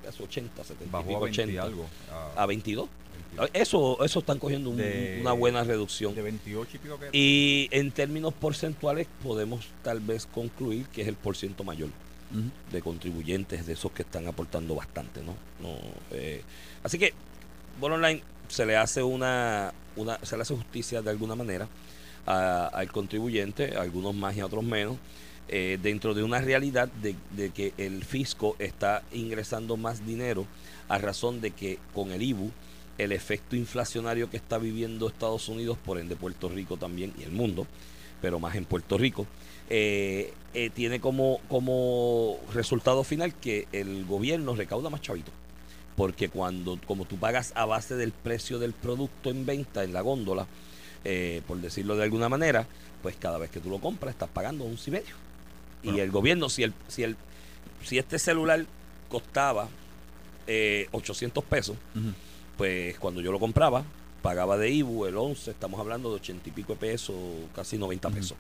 casi 0.05 0.23
80, 0.23 0.63
70 0.65 0.85
y 0.85 0.89
Bajó 0.91 1.07
pico, 1.09 1.17
a 1.19 1.21
20 1.25 1.41
y 1.41 1.45
80, 1.45 1.63
algo. 1.63 1.87
a- 2.37 2.43
a 2.43 2.47
22. 2.47 2.89
22. 3.31 3.51
Eso, 3.53 4.05
eso 4.05 4.19
están 4.21 4.39
cogiendo 4.39 4.71
un- 4.71 4.77
De- 4.77 5.19
una 5.21 5.33
buena 5.33 5.63
reducción. 5.65 6.15
De 6.15 6.23
28 6.23 6.71
y 6.77 6.79
pico 6.79 6.99
que... 6.99 7.09
Y 7.13 7.69
en 7.71 7.91
términos 7.93 8.33
porcentuales 8.35 9.07
podemos 9.23 9.67
tal 9.83 10.01
vez 10.01 10.27
concluir 10.27 10.87
que 10.87 11.03
es 11.03 11.09
el 11.09 11.17
porciento 11.17 11.65
mayor 11.65 11.89
Ujú. 12.31 12.51
de 12.73 12.83
contribuyentes, 12.83 13.67
de 13.67 13.73
esos 13.75 13.93
que 13.93 14.03
están 14.03 14.27
aportando 14.27 14.75
bastante, 14.75 15.23
¿no? 15.23 15.35
no 15.61 15.77
eh, 16.13 16.43
así 16.83 16.99
que, 16.99 17.13
Bottom 17.81 18.01
Line, 18.01 18.23
se 18.49 18.65
le 18.65 18.77
hace 18.77 19.03
una, 19.03 19.73
una 19.97 20.19
se 20.23 20.37
le 20.37 20.43
hace 20.43 20.55
justicia 20.55 21.03
de 21.03 21.11
alguna 21.11 21.35
manera 21.35 21.69
al 22.27 22.91
contribuyente, 22.91 23.77
a 23.77 23.83
algunos 23.83 24.15
más 24.15 24.37
y 24.37 24.41
a 24.41 24.47
otros 24.47 24.65
menos, 24.65 24.97
eh, 25.49 25.79
dentro 25.81 26.13
de 26.13 26.25
una 26.25 26.41
realidad 26.41 26.89
de, 26.89 27.15
que 27.51 27.73
el 27.79 28.05
fisco 28.05 28.57
está 28.59 29.05
ingresando 29.13 29.77
más 29.77 30.05
dinero 30.05 30.45
a 30.89 30.99
razón 30.99 31.41
de 31.41 31.53
que 31.53 31.79
con 31.95 32.11
el 32.11 32.23
IBU 32.23 32.51
el 32.99 33.13
efecto 33.13 33.55
inflacionario 33.55 34.29
que 34.29 34.39
está 34.39 34.59
viviendo 34.59 35.07
Estados 35.07 35.49
Unidos, 35.49 35.79
por 35.85 35.99
ende 35.99 36.17
Puerto 36.17 36.49
Rico 36.49 36.79
también 36.79 37.13
y 37.19 37.23
el 37.23 37.31
mundo, 37.31 37.67
pero 38.21 38.41
más 38.41 38.57
en 38.57 38.65
Puerto 38.65 38.99
Rico, 38.99 39.27
eh, 39.69 40.33
eh, 40.55 40.71
tiene 40.71 40.99
como, 40.99 41.41
como 41.49 42.39
resultado 42.53 43.05
final 43.05 43.35
que 43.35 43.69
el 43.73 44.05
gobierno 44.05 44.57
recauda 44.57 44.91
más 44.91 45.03
chavito. 45.03 45.31
Porque 45.95 46.29
cuando, 46.29 46.79
como 46.87 47.05
tú 47.05 47.19
pagas 47.19 47.53
a 47.55 47.67
base 47.67 47.95
del 47.97 48.13
precio 48.13 48.59
del 48.59 48.73
producto 48.73 49.31
en 49.31 49.47
venta 49.47 49.85
en 49.85 49.93
la 49.93 50.01
góndola, 50.01 50.47
por 51.47 51.59
decirlo 51.59 51.97
de 51.97 52.03
alguna 52.03 52.29
manera, 52.29 52.67
pues 53.01 53.17
cada 53.17 53.39
vez 53.39 53.51
que 53.51 53.61
tú 53.61 53.71
lo 53.71 53.79
compras 53.79 54.15
estás 54.15 54.29
pagando 54.29 54.65
un 54.65 54.77
y 54.85 54.91
medio. 54.91 55.26
Y 55.83 56.01
el 56.01 56.11
gobierno, 56.11 56.49
si 56.49 56.63
el, 56.65 56.73
si 56.89 57.03
el, 57.03 57.17
si 57.85 57.99
este 57.99 58.19
celular 58.19 58.65
costaba 59.09 59.69
eh, 60.47 60.89
800 60.93 61.45
pesos, 61.45 61.77
Ujú. 61.95 62.13
pues 62.57 62.99
cuando 62.99 63.21
yo 63.21 63.31
lo 63.33 63.39
compraba, 63.39 63.85
pagaba 64.23 64.57
de 64.57 64.71
IBU 64.71 65.07
el 65.07 65.17
11, 65.17 65.51
estamos 65.53 65.79
hablando 65.79 66.09
de 66.11 66.17
80 66.17 66.49
y 66.49 66.53
pico 66.53 66.73
de 66.75 66.79
pesos, 66.81 67.15
casi 67.55 67.79
90 67.79 68.09
Ujú. 68.09 68.17
pesos. 68.17 68.37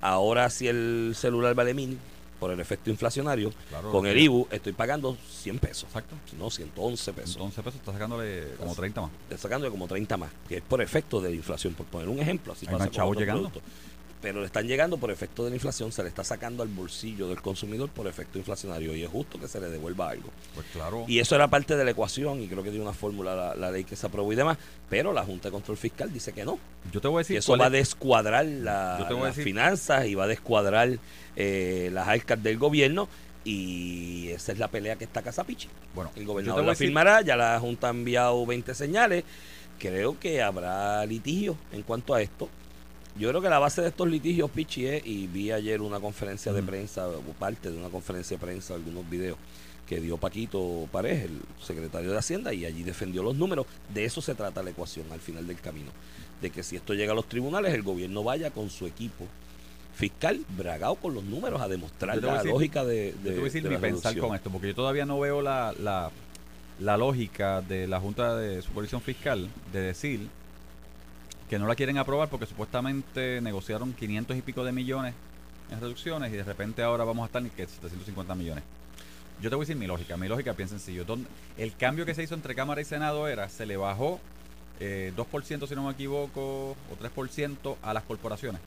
Ahora 0.00 0.48
si 0.50 0.66
el 0.66 1.12
celular 1.16 1.54
vale 1.54 1.74
mil, 1.74 1.98
por 2.40 2.50
el 2.50 2.58
efecto 2.58 2.88
inflacionario, 2.88 3.52
Claro, 3.68 3.90
con 3.90 4.06
el. 4.06 4.16
IBU 4.18 4.48
estoy 4.50 4.72
pagando 4.72 5.14
100 5.28 5.58
pesos, 5.58 5.84
Exacto. 5.84 6.16
no 6.38 6.50
111 6.50 7.12
pesos. 7.12 7.36
Entonces, 7.36 7.62
pesos 7.62 7.78
está 7.80 7.92
sacándole 7.92 8.54
como 8.58 8.74
30 8.74 9.02
más. 9.02 9.10
Estoy 9.24 9.36
sacando 9.38 9.70
como 9.70 9.86
30 9.86 10.16
más, 10.16 10.30
que 10.48 10.56
es 10.56 10.62
por 10.62 10.80
efecto 10.80 11.20
de 11.20 11.28
la 11.28 11.36
inflación, 11.36 11.74
por 11.74 11.84
poner 11.84 12.08
un 12.08 12.18
ejemplo, 12.18 12.54
así 12.54 12.64
Hay 12.66 12.72
pasa 12.72 12.86
más 12.86 12.94
chavos 12.94 13.14
llegando. 13.18 13.50
productos. 13.50 13.62
Pero 14.22 14.40
le 14.40 14.46
están 14.46 14.66
llegando 14.66 14.98
por 14.98 15.10
efecto 15.10 15.44
de 15.44 15.50
la 15.50 15.56
inflación, 15.56 15.92
se 15.92 16.02
le 16.02 16.10
está 16.10 16.22
sacando 16.24 16.62
al 16.62 16.68
bolsillo 16.68 17.26
del 17.28 17.40
consumidor 17.40 17.88
por 17.88 18.06
efecto 18.06 18.36
inflacionario 18.38 18.94
y 18.94 19.02
es 19.02 19.08
justo 19.08 19.40
que 19.40 19.48
se 19.48 19.58
le 19.60 19.68
devuelva 19.70 20.10
algo. 20.10 20.28
Pues 20.54 20.66
claro. 20.74 21.04
Y 21.08 21.20
eso 21.20 21.34
era 21.34 21.48
parte 21.48 21.74
de 21.74 21.84
la 21.86 21.92
ecuación 21.92 22.42
y 22.42 22.46
creo 22.46 22.62
que 22.62 22.68
tiene 22.68 22.84
una 22.84 22.92
fórmula 22.92 23.34
la, 23.34 23.54
la 23.54 23.70
ley 23.70 23.84
que 23.84 23.96
se 23.96 24.06
aprobó 24.06 24.30
y 24.32 24.36
demás, 24.36 24.58
pero 24.90 25.14
la 25.14 25.24
Junta 25.24 25.48
de 25.48 25.52
Control 25.52 25.78
Fiscal 25.78 26.12
dice 26.12 26.32
que 26.34 26.44
no, 26.44 26.58
yo 26.92 27.00
te 27.00 27.08
voy 27.08 27.20
a 27.20 27.24
que 27.24 27.24
decir 27.24 27.36
eso 27.38 27.46
cuál 27.48 27.60
va 27.62 27.64
a 27.64 27.68
es- 27.68 27.72
descuadrar 27.72 28.44
la- 28.44 28.96
a 28.96 29.10
las 29.10 29.36
decir- 29.36 29.44
finanzas 29.44 30.04
y 30.06 30.14
va 30.14 30.24
a 30.24 30.28
descuadrar 30.28 30.98
eh, 31.36 31.88
las 31.92 32.06
arcas 32.06 32.42
del 32.42 32.58
gobierno 32.58 33.08
y 33.54 34.28
esa 34.28 34.52
es 34.52 34.58
la 34.58 34.68
pelea 34.68 34.96
que 34.96 35.04
está 35.04 35.22
Casapichi. 35.22 35.68
Bueno, 35.94 36.10
El 36.14 36.26
gobernador 36.26 36.62
la 36.64 36.72
decir- 36.72 36.88
firmará, 36.88 37.22
ya 37.22 37.36
la 37.36 37.58
Junta 37.58 37.86
ha 37.88 37.90
enviado 37.90 38.44
20 38.44 38.74
señales. 38.74 39.24
Creo 39.78 40.18
que 40.20 40.42
habrá 40.42 41.06
litigio 41.06 41.56
en 41.72 41.82
cuanto 41.82 42.12
a 42.14 42.20
esto. 42.20 42.48
Yo 43.18 43.28
creo 43.28 43.42
que 43.42 43.48
la 43.48 43.58
base 43.58 43.82
de 43.82 43.88
estos 43.88 44.08
litigios, 44.08 44.50
Pichi, 44.50 44.86
es, 44.86 45.06
y 45.06 45.26
vi 45.26 45.50
ayer 45.50 45.80
una 45.82 46.00
conferencia 46.00 46.52
de 46.52 46.62
prensa, 46.62 47.08
o 47.08 47.20
parte 47.38 47.70
de 47.70 47.76
una 47.76 47.88
conferencia 47.88 48.36
de 48.36 48.40
prensa, 48.44 48.74
algunos 48.74 49.08
videos 49.08 49.36
que 49.86 50.00
dio 50.00 50.16
Paquito 50.16 50.88
Pared, 50.92 51.24
el 51.24 51.40
secretario 51.60 52.12
de 52.12 52.18
Hacienda, 52.18 52.54
y 52.54 52.64
allí 52.64 52.82
defendió 52.84 53.22
los 53.22 53.34
números. 53.34 53.66
De 53.92 54.04
eso 54.04 54.22
se 54.22 54.34
trata 54.36 54.62
la 54.62 54.70
ecuación 54.70 55.06
al 55.10 55.20
final 55.20 55.46
del 55.46 55.60
camino. 55.60 55.90
De 56.40 56.50
que 56.50 56.62
si 56.62 56.76
esto 56.76 56.94
llega 56.94 57.12
a 57.12 57.14
los 57.16 57.26
tribunales, 57.28 57.74
el 57.74 57.82
gobierno 57.82 58.22
vaya 58.22 58.50
con 58.52 58.70
su 58.70 58.86
equipo 58.86 59.26
fiscal 59.94 60.40
bragado 60.56 60.94
con 60.94 61.12
los 61.12 61.24
números 61.24 61.60
a 61.60 61.68
demostrar 61.68 62.16
la 62.22 62.36
decir- 62.38 62.52
lógica 62.52 62.84
de, 62.84 63.12
de, 63.12 63.12
Yo 63.12 63.22
te 63.22 63.30
voy 63.32 63.40
a 63.40 63.44
decir 63.44 63.62
de 63.64 63.68
mi 63.68 63.74
la 63.74 63.80
pensar 63.80 64.12
reducción. 64.12 64.28
con 64.28 64.36
esto, 64.36 64.50
porque 64.50 64.68
yo 64.68 64.74
todavía 64.74 65.04
no 65.04 65.18
veo 65.20 65.42
la, 65.42 65.74
la, 65.78 66.10
la 66.78 66.96
lógica 66.96 67.60
de 67.60 67.86
la 67.88 68.00
Junta 68.00 68.36
de 68.36 68.62
Supervisión 68.62 69.02
Fiscal 69.02 69.50
de 69.72 69.80
decir 69.80 70.28
que 71.50 71.58
no 71.58 71.66
la 71.66 71.74
quieren 71.74 71.98
aprobar 71.98 72.28
porque 72.30 72.46
supuestamente 72.46 73.40
negociaron 73.40 73.92
500 73.92 74.36
y 74.36 74.42
pico 74.42 74.64
de 74.64 74.72
millones 74.72 75.14
en 75.70 75.80
reducciones 75.80 76.32
y 76.32 76.36
de 76.36 76.44
repente 76.44 76.82
ahora 76.82 77.04
vamos 77.04 77.24
a 77.24 77.26
estar 77.26 77.42
en 77.42 77.50
que 77.50 77.66
750 77.66 78.34
millones. 78.34 78.64
Yo 79.42 79.50
te 79.50 79.56
voy 79.56 79.64
a 79.64 79.66
decir 79.66 79.76
mi 79.76 79.86
lógica. 79.86 80.16
Mi 80.16 80.28
lógica, 80.28 80.52
bien 80.52 80.68
sencillo. 80.68 81.04
¿Dónde- 81.04 81.28
el 81.58 81.74
cambio 81.76 82.06
que 82.06 82.14
se 82.14 82.22
hizo 82.22 82.34
entre 82.34 82.54
Cámara 82.54 82.80
y 82.80 82.84
Senado 82.84 83.26
era, 83.28 83.48
se 83.48 83.66
le 83.66 83.76
bajó 83.76 84.20
eh, 84.78 85.12
2%, 85.16 85.66
si 85.66 85.74
no 85.74 85.84
me 85.84 85.92
equivoco, 85.92 86.70
o 86.70 86.76
3% 86.98 87.76
a 87.82 87.92
las 87.92 88.02
corporaciones. 88.04 88.60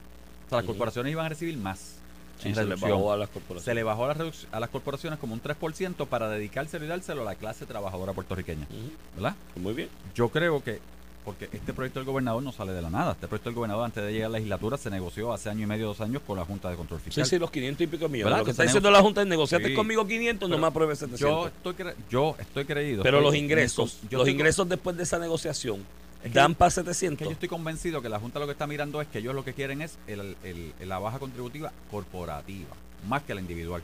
O 0.45 0.49
sea, 0.49 0.57
las 0.59 0.65
corporaciones 0.67 1.11
iban 1.11 1.25
a 1.25 1.29
recibir 1.29 1.57
más 1.57 1.95
Sí, 2.37 2.53
se 2.53 2.65
le 2.65 2.75
bajó 2.75 3.13
a 3.13 3.17
las 3.17 3.29
corporaciones. 3.29 3.63
Se 3.63 3.73
le 3.73 3.83
bajó 3.83 4.05
a, 4.05 4.07
la 4.09 4.15
reduc- 4.15 4.45
a 4.51 4.59
las 4.59 4.69
corporaciones 4.69 5.17
como 5.19 5.33
un 5.33 5.41
3% 5.41 6.05
para 6.07 6.27
dedicárselo 6.29 6.83
y 6.85 6.87
dárselo 6.89 7.21
a 7.21 7.25
la 7.25 7.35
clase 7.35 7.65
trabajadora 7.65 8.11
puertorriqueña. 8.13 8.67
¿Verdad? 9.15 9.35
Muy 9.55 9.73
bien. 9.73 9.89
Yo 10.13 10.29
creo 10.29 10.61
que, 10.63 10.79
porque 11.23 11.49
este 11.51 11.73
proyecto 11.73 11.99
del 11.99 12.05
gobernador 12.05 12.43
no 12.43 12.51
sale 12.51 12.73
de 12.73 12.81
la 12.81 12.89
nada. 12.89 13.13
Este 13.13 13.27
proyecto 13.27 13.49
del 13.49 13.55
gobernador 13.55 13.85
antes 13.85 14.03
de 14.03 14.11
llegar 14.11 14.27
a 14.27 14.29
la 14.29 14.37
legislatura 14.39 14.77
se 14.77 14.89
negoció 14.89 15.31
hace 15.33 15.49
año 15.49 15.63
y 15.63 15.65
medio, 15.67 15.87
dos 15.87 16.01
años 16.01 16.21
con 16.25 16.37
la 16.37 16.45
Junta 16.45 16.69
de 16.69 16.75
Control 16.75 16.99
Sí, 16.99 17.05
Fiscal. 17.05 17.25
sí, 17.25 17.39
los 17.39 17.49
500 17.51 17.81
y 17.81 17.87
pico 17.87 18.09
millones. 18.09 18.25
¿Verdad? 18.25 18.37
Lo 18.39 18.43
que 18.43 18.47
Que 18.47 18.51
está 18.51 18.63
tenemos- 18.63 18.73
diciendo 18.73 18.91
la 18.91 19.01
Junta 19.01 19.21
es 19.21 19.27
negociate 19.27 19.67
Sí. 19.69 19.73
conmigo 19.73 20.05
500, 20.07 20.49
no 20.49 20.57
me 20.57 20.67
apruebes 20.67 20.99
Yo 20.99 21.07
700. 21.07 21.47
estoy, 21.47 21.73
cre- 21.73 21.95
yo 22.09 22.35
estoy 22.39 22.65
creído. 22.65 23.03
Pero 23.03 23.17
estoy- 23.17 23.31
los 23.31 23.35
ingresos, 23.41 23.99
yo 24.09 24.17
los 24.19 24.27
estoy- 24.27 24.31
ingresos 24.33 24.69
después 24.69 24.97
de 24.97 25.03
esa 25.03 25.19
negociación 25.19 25.85
Es 26.23 26.31
que 26.31 26.39
dan 26.39 26.51
yo- 26.51 26.57
para 26.57 26.69
es 26.69 26.75
que 26.75 26.81
700. 26.81 27.27
yo 27.27 27.31
estoy 27.31 27.49
convencido 27.49 28.01
que 28.01 28.09
la 28.09 28.19
Junta 28.19 28.39
lo 28.39 28.45
que 28.45 28.51
está 28.53 28.67
mirando 28.67 29.01
es 29.01 29.07
que 29.07 29.19
ellos 29.19 29.33
lo 29.35 29.43
que 29.43 29.53
quieren 29.53 29.81
es 29.81 29.97
el- 30.07 30.35
el- 30.43 30.73
la 30.87 30.99
baja 30.99 31.19
contributiva 31.19 31.71
corporativa, 31.91 32.69
más 33.07 33.23
que 33.23 33.33
la 33.33 33.41
individual. 33.41 33.81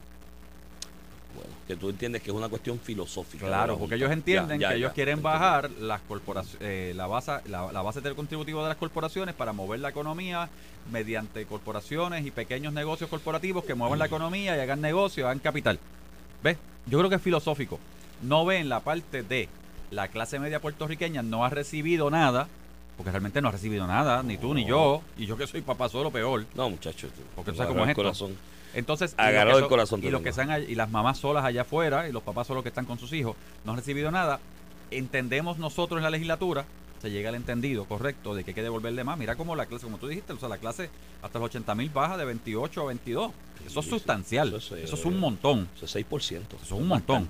Bueno, 1.35 1.51
que 1.67 1.75
tú 1.75 1.89
entiendes 1.89 2.21
que 2.21 2.31
es 2.31 2.35
una 2.35 2.49
cuestión 2.49 2.79
filosófica. 2.79 3.45
Claro, 3.45 3.73
la 3.73 3.79
porque 3.79 3.95
ellos 3.95 4.11
entienden 4.11 4.59
Ya, 4.59 4.67
ya, 4.67 4.73
que 4.73 4.77
ellos 4.79 4.93
quieren 4.93 5.21
bajar 5.21 5.69
las 5.79 6.01
corporaciones, 6.01 6.95
la, 6.95 7.07
base, 7.07 7.33
la, 7.47 7.71
la 7.71 7.81
base 7.81 8.01
del 8.01 8.15
contributivo 8.15 8.63
de 8.63 8.69
las 8.69 8.77
corporaciones 8.77 9.35
para 9.35 9.53
mover 9.53 9.79
la 9.79 9.89
economía 9.89 10.49
mediante 10.91 11.45
corporaciones 11.45 12.25
y 12.25 12.31
pequeños 12.31 12.73
negocios 12.73 13.09
corporativos 13.09 13.63
que 13.63 13.75
muevan 13.75 13.99
la 13.99 14.05
economía 14.05 14.57
y 14.57 14.59
hagan 14.59 14.81
negocio, 14.81 15.27
hagan 15.27 15.39
capital. 15.39 15.79
¿Ves? 16.43 16.57
Yo 16.87 16.97
creo 16.97 17.09
que 17.09 17.17
es 17.17 17.21
filosófico. 17.21 17.79
No 18.21 18.45
ven 18.45 18.69
la 18.69 18.79
parte 18.79 19.23
de 19.23 19.47
la 19.91 20.07
clase 20.07 20.39
media 20.39 20.59
puertorriqueña 20.59 21.21
no 21.21 21.45
ha 21.45 21.49
recibido 21.49 22.09
nada, 22.09 22.47
porque 22.97 23.11
realmente 23.11 23.41
no 23.41 23.49
ha 23.49 23.51
recibido 23.51 23.87
nada, 23.87 24.23
ni 24.23 24.37
tú 24.37 24.53
ni 24.53 24.65
yo, 24.65 25.01
y 25.17 25.25
yo 25.25 25.37
que 25.37 25.47
soy 25.47 25.61
papá 25.61 25.87
solo 25.89 26.11
peor. 26.11 26.45
No, 26.55 26.69
muchachos. 26.69 27.11
Porque 27.35 27.51
tú 27.51 27.57
sabes 27.57 27.71
cómo 27.71 27.83
es 27.83 27.89
esto. 27.89 28.01
corazón. 28.01 28.35
Entonces, 28.73 29.15
y 29.17 29.21
los 29.21 29.31
que 29.31 29.49
el 29.51 29.59
son- 29.59 29.69
corazón 29.69 29.99
y 29.99 30.03
te 30.03 30.11
los 30.11 30.21
que 30.21 30.31
tengo. 30.31 30.51
están 30.53 30.69
y 30.69 30.75
las 30.75 30.89
mamás 30.89 31.17
solas 31.17 31.43
allá 31.43 31.61
afuera 31.61 32.07
y 32.07 32.11
los 32.11 32.23
papás 32.23 32.47
solos 32.47 32.63
que 32.63 32.69
están 32.69 32.85
con 32.85 32.99
sus 32.99 33.11
hijos 33.13 33.35
no 33.65 33.71
han 33.71 33.77
recibido 33.77 34.11
nada. 34.11 34.39
Entendemos 34.91 35.57
nosotros 35.57 35.97
en 35.99 36.03
la 36.03 36.09
legislatura, 36.09 36.65
se 37.01 37.09
llega 37.11 37.29
al 37.29 37.35
entendido 37.35 37.85
correcto 37.85 38.35
de 38.35 38.43
que 38.43 38.51
hay 38.51 38.55
que 38.55 38.61
devolverle 38.63 39.03
más. 39.03 39.17
Mira 39.17 39.35
cómo 39.35 39.55
la 39.55 39.65
clase, 39.65 39.85
como 39.85 39.97
tú 39.97 40.07
dijiste, 40.07 40.33
o 40.33 40.37
sea, 40.37 40.49
la 40.49 40.57
clase 40.57 40.89
hasta 41.21 41.39
los 41.39 41.45
80 41.47 41.73
mil 41.75 41.89
baja 41.89 42.17
de 42.17 42.25
28 42.25 42.81
a 42.81 42.85
22. 42.85 43.31
Eso 43.65 43.79
es 43.79 43.85
sustancial. 43.85 44.47
Eso 44.49 44.75
Eso 44.75 44.95
es, 44.95 45.05
eh, 45.05 45.07
un 45.07 45.19
montón. 45.19 45.67
Eso 45.75 45.85
es 45.85 45.91
6%. 45.91 46.55
Eso 46.57 46.75
es 46.75 46.81
un 46.81 46.87
montón. 46.87 47.29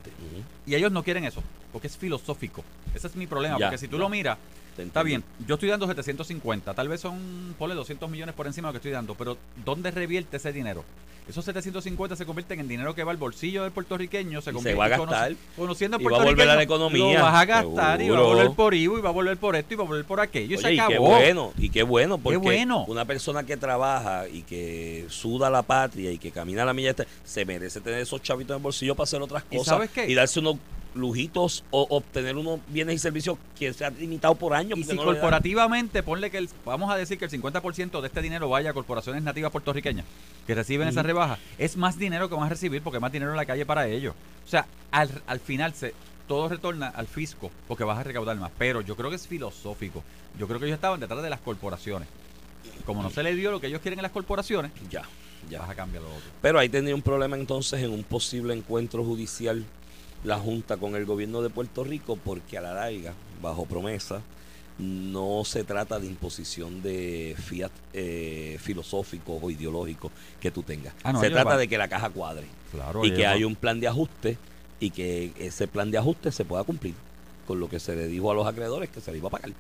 Y 0.65 0.75
ellos 0.75 0.91
no 0.91 1.03
quieren 1.03 1.24
eso, 1.25 1.43
porque 1.72 1.88
es 1.88 1.98
filosófico. 1.98 2.63
Ese 2.93 3.08
es 3.08 3.15
mi 3.15 3.27
problema, 3.27 3.58
Ya, 3.60 3.67
porque 3.67 3.77
si 3.77 3.88
tú 3.88 3.98
ya. 3.98 4.03
lo 4.03 4.10
miras, 4.10 4.38
Está 4.77 5.03
bien, 5.03 5.25
yo 5.46 5.55
estoy 5.55 5.67
dando 5.67 5.88
750, 5.88 6.74
tal 6.74 6.88
vez 6.88 7.01
son, 7.01 7.53
ponle 7.60 7.75
200 7.75 8.10
millones 8.10 8.34
por 8.34 8.48
encima 8.48 8.69
de 8.69 8.69
lo 8.69 8.74
que 8.74 8.77
estoy 8.77 8.91
dando, 8.93 9.13
pero 9.13 9.38
¿dónde 9.65 9.91
revierte 9.91 10.38
ese 10.38 10.53
dinero? 10.53 10.86
Esos 11.29 11.45
750 11.45 12.15
se 12.15 12.25
convierten 12.25 12.59
en 12.59 12.67
dinero 12.67 12.95
que 12.95 13.03
va 13.03 13.12
al 13.12 13.17
bolsillo 13.17 13.62
del 13.62 13.71
puertorriqueño, 13.71 14.41
se 14.41 14.50
Y 14.50 14.51
se 14.51 14.53
convierte 14.53 14.79
va 14.79 14.86
a 14.86 14.89
gastar. 14.89 15.36
conociendo 15.55 15.98
Y 16.00 16.03
va 16.05 16.17
a 16.17 16.25
volver 16.25 16.50
a 16.50 16.55
la 16.55 16.63
economía, 16.63 17.19
Lo 17.19 17.24
vas 17.25 17.36
a 17.36 17.45
gastar 17.45 18.01
y 18.01 18.09
va 18.09 18.17
a 18.17 18.21
volver 18.21 18.51
por 18.51 18.74
IVA 18.74 18.98
y 18.98 19.01
va 19.03 19.09
a 19.09 19.12
volver 19.12 19.38
por 19.38 19.55
esto 19.55 19.75
y 19.75 19.77
va 19.77 19.83
a 19.83 19.88
volver 19.88 20.05
por 20.05 20.19
aquello 20.19 20.55
y 20.55 20.57
Oye, 20.57 20.63
se 20.63 20.74
y 20.74 20.79
acabó. 20.79 20.91
qué 20.91 21.00
bueno, 21.00 21.53
y 21.59 21.69
qué 21.69 21.83
bueno, 21.83 22.17
porque 22.17 22.38
bueno. 22.39 22.83
una 22.88 23.05
persona 23.05 23.43
que 23.43 23.57
trabaja 23.57 24.27
y 24.27 24.41
que 24.41 25.05
suda 25.09 25.51
la 25.51 25.62
patria 25.62 26.12
y 26.12 26.17
que 26.17 26.31
camina 26.31 26.65
la 26.65 26.74
milla, 26.74 26.89
extra, 26.89 27.05
se 27.24 27.45
merece 27.45 27.79
tener 27.79 28.00
esos 28.00 28.24
chavitos 28.24 28.55
en 28.55 28.57
el 28.57 28.63
bolsillo 28.63 28.95
para 28.95 29.03
hacer 29.03 29.21
otras 29.21 29.43
¿Y 29.51 29.57
cosas 29.57 29.75
sabes 29.75 29.91
qué? 29.91 30.09
y 30.09 30.15
darse 30.15 30.39
unos 30.39 30.55
lujitos 30.95 31.63
o 31.69 31.86
obtener 31.91 32.36
unos 32.36 32.59
bienes 32.67 32.95
y 32.95 32.98
servicios 32.98 33.38
que 33.57 33.71
se 33.74 33.86
han 33.86 33.95
limitado 34.00 34.33
por 34.33 34.55
años. 34.55 34.79
Y 34.79 34.83
si 34.83 34.95
no 34.95 35.03
corporativamente, 35.03 36.01
ponle 36.01 36.31
que 36.31 36.39
el, 36.39 36.50
vamos 36.65 36.91
a 36.91 36.95
decir 36.95 37.19
que 37.19 37.25
el 37.25 37.31
50% 37.31 38.01
de 38.01 38.07
este 38.07 38.21
dinero 38.24 38.50
vaya 38.50 38.71
a 38.71 38.74
corporaciones 38.74 39.21
nativas 39.21 39.51
puertorriqueñas 39.51 40.05
que 40.49 40.55
reciben 40.55 40.87
esa 40.87 41.03
rebaja, 41.03 41.37
es 41.59 41.77
más 41.77 41.99
dinero 41.99 42.27
que 42.27 42.33
van 42.33 42.45
a 42.45 42.49
recibir 42.49 42.81
porque 42.81 42.97
hay 42.97 43.01
más 43.01 43.11
dinero 43.11 43.29
en 43.29 43.37
la 43.37 43.45
calle 43.45 43.67
para 43.67 43.85
ellos. 43.87 44.15
O 44.47 44.49
sea, 44.49 44.65
al, 44.89 45.07
al 45.27 45.39
final 45.39 45.75
se 45.75 45.93
todo 46.27 46.49
retorna 46.49 46.87
al 46.87 47.05
fisco 47.05 47.51
porque 47.67 47.83
vas 47.83 47.99
a 47.99 48.03
recaudar 48.03 48.35
más. 48.35 48.49
Pero 48.57 48.81
yo 48.81 48.95
creo 48.95 49.11
que 49.11 49.17
es 49.17 49.27
filosófico. 49.27 50.03
Yo 50.39 50.47
creo 50.47 50.59
que 50.59 50.65
ellos 50.65 50.77
estaban 50.77 50.99
detrás 50.99 51.21
de 51.21 51.29
las 51.29 51.39
corporaciones. 51.39 52.07
Como 52.83 53.03
no 53.03 53.11
se 53.11 53.21
le 53.21 53.35
dio 53.35 53.51
lo 53.51 53.61
que 53.61 53.67
ellos 53.67 53.79
quieren 53.79 53.99
en 53.99 54.03
las 54.03 54.11
corporaciones, 54.11 54.71
Ya, 54.89 55.03
ya. 55.51 55.59
vas 55.59 55.69
a 55.69 55.75
cambiar 55.75 56.01
lo 56.01 56.09
otro. 56.09 56.31
Pero 56.41 56.57
ahí 56.57 56.67
tenía 56.67 56.95
un 56.95 57.03
problema 57.03 57.35
entonces 57.37 57.83
en 57.83 57.91
un 57.91 58.03
posible 58.03 58.55
encuentro 58.55 59.03
judicial 59.03 59.63
la 60.23 60.39
Junta 60.39 60.77
con 60.77 60.95
el 60.95 61.05
gobierno 61.05 61.43
de 61.43 61.51
Puerto 61.51 61.83
Rico 61.83 62.15
porque 62.25 62.57
a 62.57 62.61
la 62.61 62.73
larga, 62.73 63.13
bajo 63.39 63.67
promesa, 63.67 64.21
no 64.79 65.43
se 65.45 65.63
trata 65.63 66.00
de 66.00 66.07
imposición 66.07 66.81
de 66.81 67.36
fiat 67.38 67.71
eh, 67.93 68.57
filosóficos 68.62 69.38
o 69.41 69.51
ideológicos 69.51 70.12
que 70.39 70.51
tú 70.51 70.63
tengas. 70.63 70.93
Ah, 71.03 71.12
no, 71.13 71.19
se 71.19 71.29
trata 71.29 71.57
de 71.57 71.67
que 71.67 71.77
la 71.77 71.88
caja 71.89 72.09
cuadre 72.09 72.45
Claro, 72.71 73.03
y 73.05 73.09
que 73.12 73.17
ellos- 73.19 73.31
hay 73.33 73.43
un 73.43 73.55
plan 73.55 73.79
de 73.79 73.88
ajuste 73.89 74.38
y 74.79 74.91
que 74.91 75.33
ese 75.38 75.67
plan 75.67 75.91
de 75.91 75.98
ajuste 75.98 76.31
se 76.31 76.45
pueda 76.45 76.63
cumplir 76.63 76.93
con 77.45 77.59
lo 77.59 77.69
que 77.69 77.79
se 77.79 77.95
le 77.95 78.07
dijo 78.07 78.31
a 78.31 78.33
los 78.36 78.48
acreedores 78.48 78.89
que 78.89 79.01
se 79.01 79.12
le 79.12 79.17
iba 79.17 79.27
a 79.27 79.31
pagar. 79.31 79.51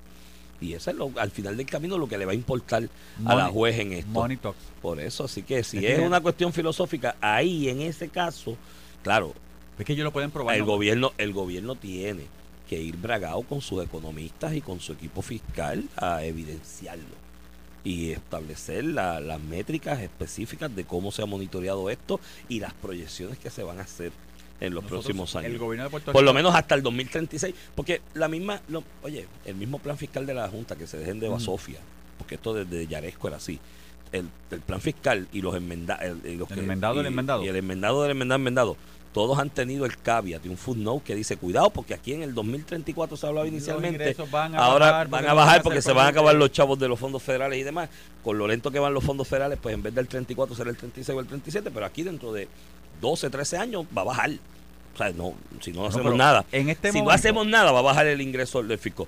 Y 0.61 0.73
eso 0.73 0.91
es 0.91 0.97
lo, 0.97 1.11
al 1.17 1.31
final 1.31 1.55
del 1.57 1.65
camino 1.65 1.97
lo 1.97 2.07
que 2.07 2.17
le 2.17 2.25
va 2.25 2.31
a 2.33 2.35
importar 2.35 2.87
a 3.25 3.35
la 3.35 3.47
juez 3.47 3.79
en 3.79 3.93
esto. 3.93 4.09
Money 4.11 4.37
talks. 4.37 4.57
Por 4.81 4.99
eso, 4.99 5.23
así 5.25 5.41
que 5.43 5.63
si 5.63 5.77
Es 5.79 5.83
es 5.85 5.99
que- 5.99 6.05
una 6.05 6.21
cuestión 6.21 6.53
filosófica, 6.53 7.15
ahí 7.19 7.67
en 7.69 7.81
ese 7.81 8.07
caso, 8.09 8.55
claro, 9.03 9.33
Es 9.77 9.85
que 9.85 9.93
ellos 9.93 10.03
lo 10.03 10.11
pueden 10.13 10.31
probar. 10.31 10.55
el 10.55 10.61
¿no? 10.61 10.67
gobierno, 10.67 11.11
el 11.17 11.31
gobierno 11.33 11.75
tiene 11.75 12.23
que 12.69 12.79
ir 12.79 12.95
bragado 12.97 13.41
con 13.41 13.61
sus 13.61 13.83
economistas 13.83 14.53
y 14.53 14.61
con 14.61 14.79
su 14.79 14.93
equipo 14.93 15.21
fiscal 15.23 15.83
a 15.97 16.23
evidenciarlo 16.23 17.17
y 17.83 18.11
establecer 18.11 18.83
la- 18.85 19.19
las 19.19 19.39
métricas 19.41 19.99
específicas 20.01 20.75
de 20.75 20.83
cómo 20.85 21.11
se 21.11 21.23
ha 21.23 21.25
monitoreado 21.25 21.89
esto 21.89 22.19
y 22.47 22.59
las 22.59 22.73
proyecciones 22.73 23.39
que 23.39 23.49
se 23.49 23.63
van 23.63 23.79
a 23.79 23.83
hacer 23.83 24.11
en 24.61 24.73
los 24.73 24.83
Nosotros, 24.83 25.05
próximos 25.05 25.35
años. 25.37 25.51
El 25.51 25.57
gobierno 25.57 25.85
de 25.85 25.89
Puerto 25.89 26.11
Por 26.11 26.23
lo 26.23 26.33
menos 26.33 26.53
hasta 26.53 26.75
el 26.75 26.83
2036. 26.83 27.55
Porque 27.75 28.01
la 28.13 28.27
misma, 28.27 28.61
lo- 28.67 28.83
oye, 29.03 29.25
el 29.45 29.55
mismo 29.55 29.79
plan 29.79 29.97
fiscal 29.97 30.25
de 30.25 30.33
la 30.33 30.47
Junta, 30.49 30.75
que 30.75 30.85
se 30.85 30.97
dejen 30.97 31.19
de 31.21 31.29
basofia, 31.29 31.79
porque 32.17 32.35
esto 32.35 32.53
desde 32.53 32.85
Yaresco 32.85 33.29
era 33.29 33.37
así. 33.37 33.57
El, 34.11 34.27
el 34.51 34.59
plan 34.61 34.81
fiscal 34.81 35.27
y 35.31 35.41
los 35.41 35.55
enmendados. 35.55 36.03
El, 36.03 36.39
El 36.41 36.45
que- 36.45 36.53
enmendado 36.55 36.95
del 36.95 37.05
enmendado. 37.05 37.43
Y 37.43 37.47
el 37.47 37.55
enmendado 37.55 38.01
del 38.03 38.11
enmendado 38.11 38.35
enmendado. 38.37 38.77
Todos 39.13 39.39
han 39.39 39.49
tenido 39.49 39.85
el 39.85 39.97
caveat 39.97 40.45
y 40.45 40.49
un 40.49 40.57
footnote 40.57 41.03
que 41.03 41.15
dice: 41.15 41.37
cuidado, 41.37 41.71
porque 41.71 41.93
aquí 41.93 42.13
en 42.13 42.21
el 42.21 42.35
2034 42.35 43.17
se 43.17 43.27
hablaba 43.27 43.47
inicialmente. 43.47 44.15
van 44.31 44.55
Ahora 44.55 44.91
bajar 44.91 45.07
van 45.07 45.25
a 45.25 45.33
bajar 45.33 45.63
porque 45.63 45.81
se 45.81 45.93
van 45.93 46.05
a 46.05 46.09
acabar 46.09 46.35
los 46.35 46.51
chavos 46.51 46.77
de 46.77 46.87
los 46.87 46.99
fondos 46.99 47.23
federales 47.23 47.57
y 47.57 47.63
demás. 47.63 47.89
Con 48.23 48.37
lo 48.37 48.47
lento 48.47 48.69
que 48.69 48.79
van 48.79 48.93
los 48.93 49.03
fondos 49.03 49.27
federales, 49.27 49.57
pues 49.61 49.73
en 49.73 49.81
vez 49.81 49.95
del 49.95 50.07
34 50.07 50.55
será 50.55 50.69
el 50.69 50.77
36 50.77 51.15
o 51.15 51.19
el 51.19 51.27
37, 51.27 51.71
pero 51.71 51.85
aquí 51.85 52.03
dentro 52.03 52.31
de 52.31 52.47
12, 53.01 53.29
13 53.29 53.57
años 53.57 53.85
va 53.97 54.01
a 54.01 54.05
bajar. 54.05 54.31
O 54.93 54.97
sea, 54.97 55.11
no, 55.11 55.33
si 55.61 55.71
no, 55.71 55.81
No, 55.81 55.87
hacemos 55.87 56.15
nada. 56.15 56.45
En 56.51 56.69
este 56.69 56.89
si 56.89 56.97
momento, 56.97 57.11
no 57.11 57.15
hacemos 57.15 57.47
nada, 57.47 57.71
va 57.71 57.79
a 57.79 57.83
bajar 57.83 58.07
el 58.07 58.21
ingreso 58.21 58.61
del 58.61 58.77
fisco. 58.77 59.07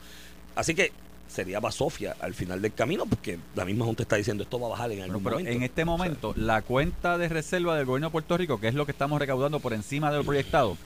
Así 0.56 0.74
que 0.74 0.92
sería 1.32 1.60
basofia 1.60 2.16
al 2.20 2.34
final 2.34 2.62
del 2.62 2.74
camino, 2.74 3.06
porque 3.06 3.40
la 3.56 3.64
misma 3.66 3.86
Junta 3.86 4.04
está 4.04 4.18
diciendo 4.18 4.44
esto 4.44 4.60
va 4.60 4.68
a 4.68 4.70
bajar 4.72 4.92
en 4.92 5.02
algún 5.04 5.24
pero 5.24 5.38
momento. 5.38 5.52
en 5.58 5.64
este 5.64 5.82
O 5.84 5.86
sea, 5.86 5.86
momento, 5.86 6.34
la 6.36 6.62
cuenta 6.62 7.18
de 7.18 7.30
reserva 7.30 7.76
del 7.78 7.86
gobierno 7.86 8.08
de 8.08 8.12
Puerto 8.12 8.38
Rico, 8.38 8.60
que 8.60 8.68
es 8.68 8.74
lo 8.76 8.86
que 8.86 8.92
estamos 8.92 9.20
recaudando 9.20 9.60
por 9.60 9.74
encima 9.74 10.12
de 10.12 10.18
lo 10.18 10.24
proyectado, 10.24 10.78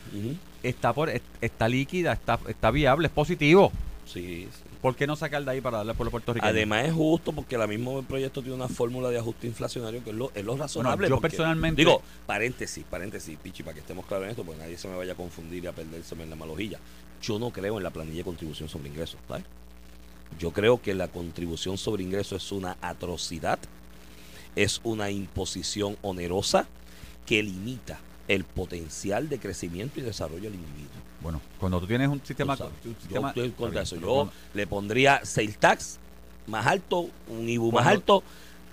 está 0.63 0.93
por 0.93 1.09
est- 1.09 1.23
está 1.41 1.67
líquida, 1.67 2.13
está, 2.13 2.39
está 2.47 2.71
viable, 2.71 3.07
es 3.07 3.13
positivo. 3.13 3.71
sí, 4.05 4.47
sí. 4.51 4.61
¿Por 4.81 4.95
qué 4.95 5.07
no 5.07 5.15
sacar 5.15 5.43
de 5.43 5.49
ahí 5.49 5.61
para 5.61 5.77
darle 5.77 5.93
al 5.93 5.97
pueblo 5.97 6.11
puertorriqueño? 6.11 6.47
Además 6.47 6.85
es 6.85 6.93
justo 6.93 7.31
porque 7.31 7.57
la 7.57 7.65
mismo 7.65 8.03
proyecto 8.03 8.41
tiene 8.43 8.55
una 8.55 8.67
fórmula 8.67 9.09
de 9.09 9.17
ajuste 9.17 9.47
inflacionario 9.47 10.03
que 10.03 10.11
es 10.11 10.15
lo, 10.15 10.31
es 10.35 10.45
lo 10.45 10.55
razonable. 10.55 11.09
yo 11.09 11.15
porque- 11.15 11.29
personalmente- 11.29 11.81
Digo, 11.81 12.03
paréntesis, 12.27 12.85
paréntesis, 12.87 13.35
Pichi, 13.41 13.63
para 13.63 13.73
que 13.73 13.79
estemos 13.79 14.05
claros 14.05 14.25
en 14.25 14.29
esto, 14.31 14.43
porque 14.43 14.59
nadie 14.61 14.77
se 14.77 14.87
me 14.87 14.95
vaya 14.95 15.13
a 15.13 15.15
confundir 15.15 15.63
y 15.63 15.67
a 15.67 15.71
perdérseme 15.71 16.21
en 16.25 16.29
la 16.29 16.35
malojilla. 16.35 16.77
Yo 17.19 17.39
no 17.39 17.49
creo 17.49 17.77
en 17.77 17.83
la 17.83 17.89
planilla 17.89 18.17
de 18.17 18.23
contribución 18.25 18.69
sobre 18.69 18.89
ingresos, 18.89 19.19
¿sabes? 19.27 19.43
Yo 20.39 20.51
creo 20.51 20.81
que 20.81 20.93
la 20.93 21.07
contribución 21.07 21.77
sobre 21.77 22.03
ingresos 22.03 22.43
es 22.43 22.51
una 22.51 22.77
atrocidad, 22.81 23.59
es 24.55 24.81
una 24.83 25.09
imposición 25.09 25.97
onerosa 26.01 26.67
que 27.25 27.41
limita 27.41 27.99
el 28.27 28.43
potencial 28.43 29.29
de 29.29 29.39
crecimiento 29.39 29.99
y 29.99 30.03
desarrollo 30.03 30.43
del 30.43 30.55
individuo. 30.55 31.01
Bueno, 31.21 31.41
cuando 31.59 31.79
tú 31.79 31.87
tienes 31.87 32.07
un 32.07 32.23
sistema... 32.23 32.55
sabes, 32.55 32.73
un 32.83 32.95
yo 33.09 33.27
estoy 33.27 33.45
en 33.45 33.51
contra 33.51 33.79
de 33.79 33.83
eso. 33.83 33.95
Yo 33.97 34.29
le 34.53 34.67
pondría 34.67 35.23
sales 35.25 35.57
tax 35.57 35.99
más 36.47 36.65
alto, 36.65 37.09
un 37.27 37.47
IBU 37.47 37.71
más 37.71 37.87
alto. 37.87 38.23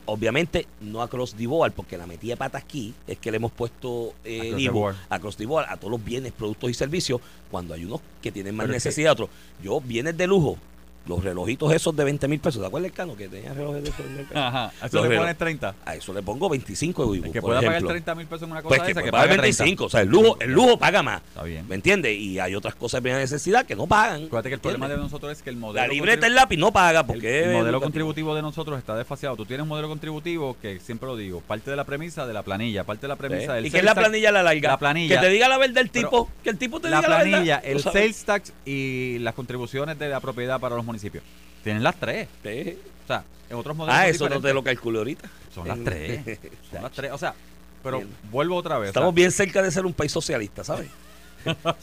Obviamente 0.04 0.66
no 0.80 1.00
across 1.00 1.34
the 1.34 1.46
board, 1.46 1.72
porque 1.72 1.96
la 1.96 2.06
metida 2.06 2.32
de 2.32 2.36
pata 2.36 2.58
aquí 2.58 2.92
es 3.06 3.18
que 3.18 3.30
le 3.30 3.36
hemos 3.36 3.52
puesto 3.52 4.14
eh, 4.24 4.52
IBU 4.58 4.88
across 5.08 5.36
the 5.36 5.46
board 5.46 5.66
a 5.68 5.76
todos 5.76 5.92
los 5.92 6.04
bienes, 6.04 6.32
productos 6.32 6.70
y 6.70 6.74
servicios, 6.74 7.20
cuando 7.50 7.72
hay 7.72 7.84
unos 7.84 8.00
que 8.20 8.32
tienen 8.32 8.56
más 8.56 8.64
Pero 8.64 8.74
necesidad, 8.74 9.12
otros. 9.12 9.30
Yo, 9.62 9.80
bienes 9.80 10.16
de 10.16 10.26
lujo, 10.26 10.58
los 11.06 11.22
relojitos 11.24 11.72
esos 11.72 11.94
de 11.96 12.04
20 12.04 12.28
mil 12.28 12.38
pesos, 12.40 12.60
¿te 12.60 12.66
acuerdas 12.66 12.90
el 12.90 12.94
cano 12.96 13.16
que 13.16 13.28
tenía 13.28 13.52
relojes 13.52 13.82
de 13.84 13.90
esos? 13.90 14.00
el? 14.06 14.36
Ajá, 14.36 14.72
a 14.80 14.86
eso 14.86 14.96
Los 15.00 15.08
le 15.08 15.16
pones 15.16 15.38
30. 15.38 15.74
A 15.84 15.94
eso 15.96 16.12
le 16.12 16.22
pongo 16.22 16.48
25 16.48 17.02
de 17.12 17.16
IBU, 17.18 17.26
El 17.26 17.32
que 17.32 17.40
pueda 17.42 17.58
pagar 17.58 17.72
ejemplo. 17.72 17.90
30 17.90 18.14
mil 18.14 18.26
pesos 18.26 18.42
en 18.44 18.52
una 18.52 18.62
cosa 18.62 18.68
Pues 18.68 18.80
de 18.80 18.86
que 18.86 18.92
esa, 18.92 19.02
que 19.02 19.10
pague 19.12 19.28
25, 19.36 19.84
o 19.84 19.88
sea, 19.90 20.00
el 20.02 20.08
lujo, 20.08 20.36
el 20.40 20.52
lujo 20.52 20.78
paga 20.78 21.02
más. 21.02 21.22
Está 21.28 21.42
bien. 21.42 21.66
¿Me 21.68 21.74
entiendes? 21.74 22.16
Y 22.16 22.38
hay 22.38 22.54
otras 22.54 22.74
cosas 22.74 22.98
de 22.98 23.02
primera 23.02 23.20
necesidad 23.20 23.66
que 23.66 23.74
no 23.76 23.86
pagan. 23.86 24.24
Acuérdate 24.24 24.48
que 24.50 24.54
el 24.54 24.60
problema 24.60 24.88
de 24.88 24.96
nosotros 24.96 25.32
es 25.32 25.42
que 25.42 25.50
el 25.50 25.56
modelo... 25.56 25.86
La 25.86 25.92
libreta, 25.92 26.26
el 26.26 26.34
lápiz 26.34 26.56
no 26.56 26.72
paga 26.72 27.00
el- 27.00 27.06
porque 27.06 27.44
el, 27.44 27.52
modelo 27.52 27.80
contributivo 27.80 28.34
de 28.34 28.42
nosotros 28.42 28.78
está 28.78 28.96
desfaseado. 28.96 29.36
Tú 29.36 29.44
tienes 29.44 29.62
un 29.62 29.68
modelo 29.68 29.88
contributivo 29.88 30.56
que 30.60 30.78
siempre 30.80 31.06
lo 31.08 31.16
digo, 31.16 31.40
parte 31.40 31.70
de 31.70 31.76
la 31.76 31.84
premisa 31.84 32.26
de 32.26 32.32
la 32.32 32.42
planilla, 32.42 32.84
parte 32.84 33.02
de 33.02 33.08
la 33.08 33.16
premisa 33.16 33.42
Sí. 33.42 33.52
del 33.54 33.66
¿Y 33.66 33.70
qué 33.70 33.78
es 33.78 33.84
la 33.84 33.94
planilla 33.94 34.30
la 34.32 34.42
larga? 34.42 34.68
La 34.70 34.78
planilla. 34.78 35.16
Que 35.20 35.26
te 35.26 35.32
diga 35.32 35.48
la 35.48 35.58
verdad 35.58 35.78
el 35.78 35.88
Pero 35.90 36.08
tipo, 36.08 36.28
que 36.44 36.50
el 36.50 36.58
tipo 36.58 36.80
te 36.80 36.90
la 36.90 36.98
diga 36.98 37.08
la 37.08 37.16
planilla, 37.16 37.56
verdad. 37.56 37.70
el 37.70 37.76
Tú 37.78 37.82
sabes. 37.82 38.00
sales 38.02 38.24
tax 38.24 38.52
y 38.64 39.18
las 39.20 39.34
contribuciones 39.34 39.98
de 39.98 40.08
la 40.08 40.20
propiedad 40.20 40.60
para 40.60 40.76
los 40.76 40.84
municipios. 40.92 41.24
Tienen 41.64 41.82
las 41.82 41.96
tres. 41.96 42.28
Sí. 42.42 42.78
O 43.04 43.06
sea, 43.06 43.24
en 43.50 43.56
otros 43.56 43.76
modelos 43.76 43.96
Ah, 43.98 44.08
eso 44.08 44.28
no 44.28 44.40
te 44.40 44.52
lo 44.54 44.62
calculo 44.62 44.98
ahorita. 45.00 45.28
Son 45.54 45.66
las 45.68 45.78
tres. 45.84 46.38
Son 46.70 46.82
las 46.82 46.92
tres. 46.92 47.10
O 47.12 47.18
sea, 47.18 47.34
pero 47.82 47.98
Bien. 47.98 48.10
vuelvo 48.30 48.56
otra 48.56 48.78
vez. 48.78 48.90
o 48.90 48.92
sea, 48.92 49.00
Estamos 49.00 49.14
bien 49.14 49.30
cerca 49.32 49.60
de 49.62 49.70
ser 49.70 49.84
un 49.86 49.92
país 49.92 50.12
socialista, 50.12 50.62
¿sabes? 50.64 50.88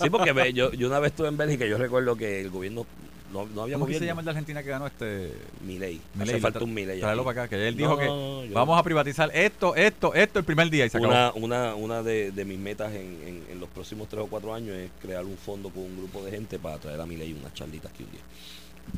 sí, 0.02 0.10
porque 0.10 0.54
yo, 0.54 0.72
yo 0.72 0.88
una 0.88 1.00
vez 1.00 1.12
estuve 1.12 1.28
en 1.28 1.36
Bélgica 1.38 1.66
y 1.66 1.70
yo 1.70 1.78
recuerdo 1.78 2.16
que 2.16 2.40
el 2.40 2.50
gobierno 2.50 2.86
no, 3.34 3.46
no 3.48 3.64
había 3.64 3.76
¿Cómo 3.76 3.86
que 3.86 4.00
se 4.00 4.06
llama 4.06 4.22
el 4.22 4.26
de 4.26 4.32
Argentina 4.32 4.64
que 4.64 4.70
ganó 4.70 4.88
este? 4.88 5.34
Milei. 5.62 6.00
Hace 6.20 6.40
falta 6.40 6.64
un 6.64 6.74
Milei. 6.74 7.00
Tráelo 7.02 7.24
para 7.26 7.44
acá, 7.44 7.50
que 7.50 7.68
él 7.68 7.76
No, 7.78 7.98
dijo 7.98 7.98
que 8.48 8.54
vamos 8.54 8.80
a 8.80 8.84
privatizar 8.84 9.30
esto, 9.36 9.76
esto, 9.76 10.14
esto 10.16 10.40
el 10.40 10.46
primer 10.46 10.70
día 10.70 10.86
y 10.86 10.90
se 10.90 10.98
acabó. 10.98 11.12
Una, 11.14 11.34
una, 11.34 11.76
una 11.76 12.02
de, 12.04 12.32
de 12.32 12.46
mis 12.46 12.58
metas 12.58 12.92
en, 12.94 13.22
en- 13.28 13.44
en 13.52 13.60
los 13.60 13.70
próximos 13.70 14.08
tres 14.08 14.24
o 14.24 14.28
cuatro 14.28 14.54
años 14.54 14.76
es 14.76 14.90
crear 15.02 15.26
un 15.26 15.38
fondo 15.38 15.70
con 15.70 15.84
un 15.84 15.98
grupo 15.98 16.24
de 16.24 16.32
gente 16.32 16.58
para 16.58 16.78
traer 16.78 17.00
a 17.02 17.06
Milei 17.06 17.34
unas 17.34 17.54
charlitas 17.54 17.92
aquí 17.92 18.04
un 18.04 18.12
día. 18.12 18.22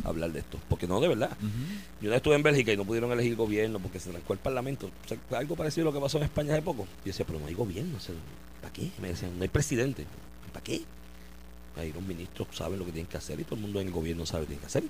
Hablar 0.04 0.32
de 0.32 0.39
esto. 0.39 0.58
Porque 0.69 0.88
no, 0.88 0.99
de 0.99 1.08
verdad. 1.08 1.36
Yo 2.01 2.08
una 2.08 2.17
estuve 2.17 2.36
en 2.36 2.43
Bélgica 2.43 2.71
y 2.73 2.77
no 2.77 2.86
pudieron 2.86 3.12
elegir 3.12 3.36
gobierno 3.36 3.80
porque 3.80 3.99
se 3.99 4.10
trancó 4.12 4.34
el 4.34 4.39
parlamento. 4.39 4.89
O 5.06 5.08
sea, 5.08 5.17
algo 5.38 5.56
parecido 5.56 5.88
a 5.88 5.91
lo 5.91 5.93
que 5.93 6.01
pasó 6.04 6.17
en 6.17 6.23
España 6.25 6.54
hace 6.54 6.62
poco. 6.62 6.84
Yo 6.84 7.06
decía, 7.12 7.25
pero 7.25 7.39
no 7.39 7.47
hay 7.47 7.54
gobierno. 7.54 7.97
o 7.97 7.99
sea, 7.99 8.15
¿Para 8.62 8.73
qué? 8.73 8.89
Me 9.01 9.10
decían, 9.10 9.36
no 9.38 9.43
hay 9.43 9.49
presidente. 9.49 10.06
¿Para 10.54 10.63
qué? 10.63 10.82
Ahí 11.77 11.91
los 11.93 12.04
ministros 12.04 12.47
saben 12.51 12.77
lo 12.80 12.86
que 12.86 12.91
tienen 12.91 13.10
que 13.10 13.17
hacer 13.17 13.39
y 13.39 13.43
todo 13.43 13.56
el 13.56 13.62
mundo 13.62 13.80
en 13.82 13.88
el 13.88 13.93
gobierno 13.93 14.25
sabe 14.25 14.41
lo 14.41 14.45
que 14.47 14.54
tiene 14.56 14.62
que 14.62 14.67
hacer. 14.67 14.84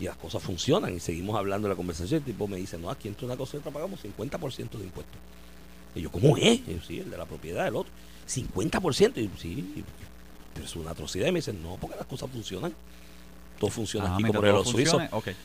Y 0.00 0.04
las 0.04 0.16
cosas 0.16 0.42
funcionan 0.42 0.94
y 0.94 1.00
seguimos 1.00 1.36
hablando 1.36 1.68
de 1.68 1.74
la 1.74 1.76
conversación. 1.76 2.18
El 2.18 2.24
tipo 2.24 2.48
me 2.48 2.56
dice, 2.56 2.78
no, 2.78 2.90
aquí 2.90 3.06
entre 3.08 3.26
una 3.26 3.36
cosa 3.36 3.56
y 3.56 3.60
otra 3.60 3.70
pagamos 3.70 4.02
50% 4.02 4.70
de 4.78 4.84
impuestos. 4.84 5.16
Y 5.94 6.00
yo, 6.02 6.10
¿cómo 6.10 6.36
es? 6.36 6.60
Y 6.66 6.74
yo, 6.76 6.82
sí, 6.86 6.98
el 7.00 7.10
de 7.10 7.16
la 7.18 7.26
propiedad, 7.26 7.66
el 7.68 7.76
otro. 7.76 7.92
50%. 8.28 9.12
Y 9.16 9.24
yo, 9.24 9.30
sí, 9.38 9.48
y- 9.76 9.84
pero 10.54 10.66
es 10.66 10.74
una 10.76 10.90
atrocidad. 10.92 11.28
Y 11.28 11.32
me 11.32 11.38
dicen, 11.38 11.62
no, 11.62 11.76
porque 11.80 11.96
las 11.96 12.06
cosas 12.06 12.30
funcionan. 12.30 12.72
Todo 13.60 13.70
funciona 13.70 14.08
Ah, 14.10 14.14
aquí 14.14 14.24
como 14.24 14.44
en 14.44 14.52
los 14.52 14.68
suizos. 14.68 15.02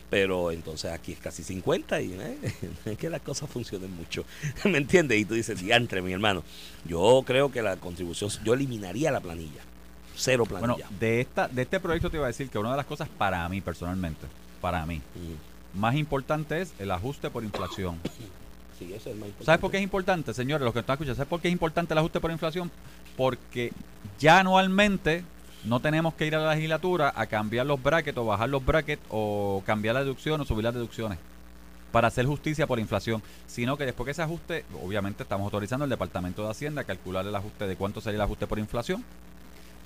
Pero 0.09 0.49
entonces 0.51 0.91
aquí 0.91 1.11
es 1.11 1.19
casi 1.19 1.43
50 1.43 2.01
y 2.01 2.13
eh, 2.13 2.37
es 2.85 2.97
que 2.97 3.09
las 3.09 3.21
cosas 3.21 3.49
funcionen 3.49 3.95
mucho. 3.95 4.23
¿Me 4.65 4.77
entiendes? 4.79 5.19
Y 5.19 5.25
tú 5.25 5.33
dices, 5.35 5.59
diantre, 5.61 6.01
mi 6.01 6.13
hermano. 6.13 6.41
Yo 6.85 7.21
creo 7.27 7.51
que 7.51 7.61
la 7.61 7.75
contribución, 7.75 8.31
yo 8.43 8.53
eliminaría 8.53 9.11
la 9.11 9.19
planilla. 9.19 9.61
Cero 10.15 10.45
Bueno, 10.49 10.75
planilla. 10.77 10.87
de, 10.97 11.19
esta, 11.21 11.49
de 11.49 11.61
este 11.63 11.79
proyecto 11.81 12.09
te 12.09 12.15
iba 12.17 12.25
a 12.25 12.29
decir 12.29 12.49
que 12.49 12.57
una 12.57 12.71
de 12.71 12.77
las 12.77 12.85
cosas 12.85 13.09
para 13.09 13.47
mí 13.49 13.59
personalmente, 13.59 14.25
para 14.61 14.85
mí, 14.85 15.01
Mm. 15.15 15.79
más 15.79 15.95
importante 15.95 16.61
es 16.61 16.73
el 16.79 16.89
ajuste 16.91 17.29
por 17.29 17.43
inflación. 17.43 17.99
Sí, 18.79 18.85
eso 18.93 18.95
es 19.09 19.13
el 19.13 19.15
más 19.15 19.27
importante. 19.29 19.45
¿Sabes 19.45 19.61
por 19.61 19.71
qué 19.71 19.77
es 19.77 19.83
importante, 19.83 20.33
señores, 20.33 20.65
los 20.65 20.73
que 20.73 20.79
están 20.81 20.95
escuchando? 20.95 21.15
¿Sabes 21.15 21.29
por 21.29 21.39
qué 21.39 21.47
es 21.47 21.51
importante 21.53 21.93
el 21.93 21.97
ajuste 21.97 22.19
por 22.19 22.29
inflación? 22.29 22.69
Porque 23.15 23.71
ya 24.19 24.39
anualmente 24.41 25.23
no 25.65 25.79
tenemos 25.79 26.13
que 26.13 26.27
ir 26.27 26.35
a 26.35 26.39
la 26.39 26.55
legislatura 26.55 27.13
a 27.15 27.25
cambiar 27.27 27.65
los 27.65 27.81
brackets 27.81 28.17
o 28.17 28.25
bajar 28.25 28.49
los 28.49 28.65
brackets 28.65 29.01
o 29.09 29.63
cambiar 29.65 29.95
la 29.95 30.03
deducción 30.03 30.39
o 30.41 30.45
subir 30.45 30.63
las 30.63 30.73
deducciones 30.73 31.17
para 31.91 32.09
hacer 32.09 32.25
justicia 32.25 32.67
por 32.67 32.77
inflación, 32.79 33.23
sino 33.47 33.77
que 33.77 33.85
después 33.85 34.03
que 34.03 34.11
ese 34.11 34.21
ajuste, 34.21 34.65
obviamente 34.83 35.23
estamos 35.23 35.45
autorizando 35.45 35.85
al 35.85 35.89
Departamento 35.89 36.43
de 36.43 36.51
Hacienda 36.51 36.81
a 36.81 36.83
calcular 36.83 37.25
el 37.25 37.33
ajuste 37.33 37.67
de 37.67 37.77
cuánto 37.77 38.01
sería 38.01 38.17
el 38.17 38.21
ajuste 38.21 38.47
por 38.47 38.59
inflación, 38.59 39.03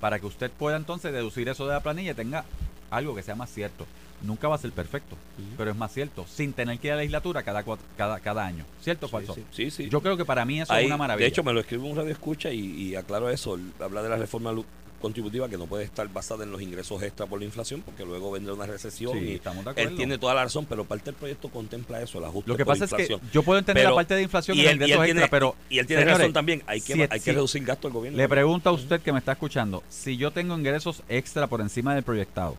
para 0.00 0.18
que 0.18 0.26
usted 0.26 0.50
pueda 0.50 0.76
entonces 0.76 1.12
deducir 1.12 1.48
eso 1.48 1.68
de 1.68 1.74
la 1.74 1.80
planilla 1.80 2.10
y 2.10 2.14
tenga 2.14 2.44
algo 2.90 3.14
que 3.14 3.22
sea 3.22 3.36
más 3.36 3.50
cierto. 3.50 3.86
Nunca 4.22 4.48
va 4.48 4.56
a 4.56 4.58
ser 4.58 4.72
perfecto, 4.72 5.16
pero 5.56 5.70
es 5.70 5.76
más 5.76 5.94
cierto, 5.94 6.26
sin 6.26 6.52
tener 6.52 6.78
que 6.78 6.88
ir 6.88 6.92
a 6.94 6.96
la 6.96 7.02
legislatura 7.02 7.44
cada, 7.44 7.64
cada, 7.96 8.18
cada 8.18 8.44
año. 8.44 8.64
¿Cierto 8.82 9.06
o 9.06 9.08
Sí, 9.08 9.12
falso? 9.12 9.34
Sí, 9.34 9.44
sí. 9.52 9.70
sí. 9.70 9.88
Yo 9.88 10.02
creo 10.02 10.16
que 10.16 10.24
para 10.24 10.44
mí 10.44 10.60
eso 10.60 10.72
Ahí, 10.72 10.84
es 10.84 10.88
una 10.88 10.96
maravilla. 10.96 11.24
De 11.24 11.28
hecho, 11.28 11.44
me 11.44 11.52
lo 11.52 11.60
escribe 11.60 11.84
un 11.84 11.96
radio 11.96 12.10
escucha 12.10 12.50
y, 12.50 12.58
y 12.58 12.96
aclaro 12.96 13.30
eso. 13.30 13.56
Habla 13.78 14.02
de 14.02 14.08
la 14.08 14.16
reforma 14.16 14.52
contributiva 15.00 15.48
que 15.48 15.56
no 15.58 15.66
puede 15.66 15.84
estar 15.84 16.06
basada 16.08 16.44
en 16.44 16.52
los 16.52 16.60
ingresos 16.62 17.02
extra 17.02 17.26
por 17.26 17.38
la 17.38 17.44
inflación 17.46 17.82
porque 17.82 18.04
luego 18.04 18.30
vendrá 18.30 18.52
una 18.54 18.66
recesión 18.66 19.12
Sí, 19.18 19.24
y 19.24 19.34
estamos 19.34 19.64
de 19.64 19.70
acuerdo. 19.70 19.90
él 19.90 19.96
tiene 19.96 20.18
toda 20.18 20.34
la 20.34 20.44
razón, 20.44 20.66
pero 20.68 20.84
parte 20.84 21.06
del 21.06 21.14
proyecto 21.14 21.48
contempla 21.48 22.00
eso, 22.02 22.18
el 22.18 22.24
ajuste 22.26 22.50
Lo 22.50 22.56
que 22.56 22.64
por 22.64 22.78
pasa 22.78 22.84
es 22.96 23.08
que 23.08 23.18
yo 23.32 23.42
puedo 23.42 23.58
entender 23.58 23.82
Pero- 23.82 23.90
la 23.90 23.96
parte 23.96 24.14
de 24.14 24.22
inflación 24.22 24.56
y 24.56 24.60
él, 24.60 24.66
y 24.66 24.68
él 24.68 24.74
ingresos 24.74 25.04
tiene, 25.04 25.20
extra, 25.20 25.30
pero 25.38 25.56
y 25.68 25.78
él 25.78 25.86
tiene 25.86 26.02
señores, 26.02 26.18
razón 26.18 26.32
también. 26.32 26.62
Hay 26.66 26.80
que, 26.80 26.92
si- 26.94 27.02
hay 27.08 27.20
que 27.20 27.32
reducir 27.32 27.64
gasto 27.64 27.88
del 27.88 27.94
gobierno. 27.94 28.16
le 28.18 28.28
pregunto 28.28 28.68
a 28.68 28.72
usted 28.72 29.00
que 29.00 29.12
me 29.12 29.18
está 29.18 29.32
escuchando, 29.32 29.82
si 29.88 30.16
yo 30.16 30.30
tengo 30.30 30.56
ingresos 30.56 31.02
extra 31.08 31.46
por 31.46 31.60
encima 31.60 31.94
del 31.94 32.04
proyectado 32.04 32.56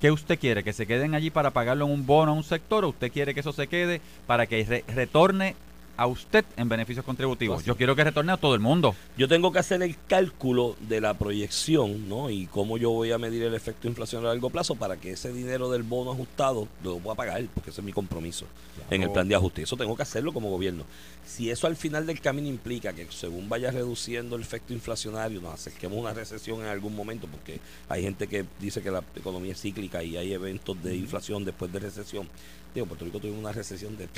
¿Qué 0.00 0.10
usted 0.10 0.38
quiere? 0.38 0.64
¿Que 0.64 0.72
se 0.72 0.86
queden 0.86 1.14
allí 1.14 1.28
para 1.28 1.50
pagarlo 1.50 1.84
en 1.84 1.90
un 1.92 2.06
bono 2.06 2.32
a 2.32 2.34
un 2.34 2.42
sector 2.42 2.86
o 2.86 2.88
usted 2.88 3.12
quiere 3.12 3.34
que 3.34 3.40
eso 3.40 3.52
se 3.52 3.66
quede 3.66 4.00
para 4.26 4.46
que 4.46 4.64
re- 4.64 4.84
retorne 4.88 5.56
a 5.96 6.06
usted 6.06 6.44
en 6.56 6.68
beneficios 6.68 7.04
contributivos? 7.04 7.64
Yo 7.64 7.76
quiero 7.76 7.94
que 7.94 8.04
retorne 8.04 8.32
a 8.32 8.36
todo 8.36 8.54
el 8.54 8.60
mundo. 8.60 8.94
Yo 9.16 9.28
tengo 9.28 9.52
que 9.52 9.58
hacer 9.58 9.82
el 9.82 9.96
cálculo 10.08 10.76
de 10.80 11.00
la 11.00 11.14
proyección, 11.14 12.08
¿no? 12.08 12.30
Y 12.30 12.46
cómo 12.46 12.78
yo 12.78 12.90
voy 12.90 13.12
a 13.12 13.18
medir 13.18 13.42
el 13.42 13.54
efecto 13.54 13.88
inflacionario 13.88 14.30
a 14.30 14.34
largo 14.34 14.50
plazo 14.50 14.74
para 14.74 14.96
que 14.96 15.12
ese 15.12 15.32
dinero 15.32 15.70
del 15.70 15.82
bono 15.82 16.12
ajustado 16.12 16.68
lo 16.82 16.98
pueda 16.98 17.14
pagar, 17.14 17.44
porque 17.54 17.70
ese 17.70 17.80
es 17.80 17.84
mi 17.84 17.92
compromiso 17.92 18.46
en 18.90 19.02
el 19.02 19.10
plan 19.10 19.28
de 19.28 19.34
ajuste. 19.34 19.62
Eso 19.62 19.76
tengo 19.76 19.96
que 19.96 20.02
hacerlo 20.02 20.32
como 20.32 20.50
gobierno. 20.50 20.84
Si 21.24 21.50
eso 21.50 21.66
al 21.66 21.76
final 21.76 22.06
del 22.06 22.20
camino 22.20 22.48
implica 22.48 22.92
que 22.92 23.06
según 23.10 23.48
vaya 23.48 23.70
reduciendo 23.70 24.36
el 24.36 24.42
efecto 24.42 24.72
inflacionario, 24.72 25.40
nos 25.40 25.54
acerquemos 25.54 25.98
a 25.98 26.00
una 26.00 26.14
recesión 26.14 26.60
en 26.60 26.66
algún 26.66 26.96
momento, 26.96 27.26
porque 27.26 27.60
hay 27.88 28.02
gente 28.02 28.26
que 28.26 28.44
dice 28.58 28.82
que 28.82 28.90
la 28.90 29.04
economía 29.14 29.52
es 29.52 29.60
cíclica 29.60 30.02
y 30.02 30.16
hay 30.16 30.32
eventos 30.32 30.82
de 30.82 30.96
inflación 30.96 31.44
después 31.44 31.72
de 31.72 31.78
recesión. 31.78 32.28
Digo, 32.74 32.86
Puerto 32.86 33.04
Rico 33.04 33.20
tuvimos 33.20 33.40
una 33.40 33.52
recesión 33.52 33.96
de 33.96 34.08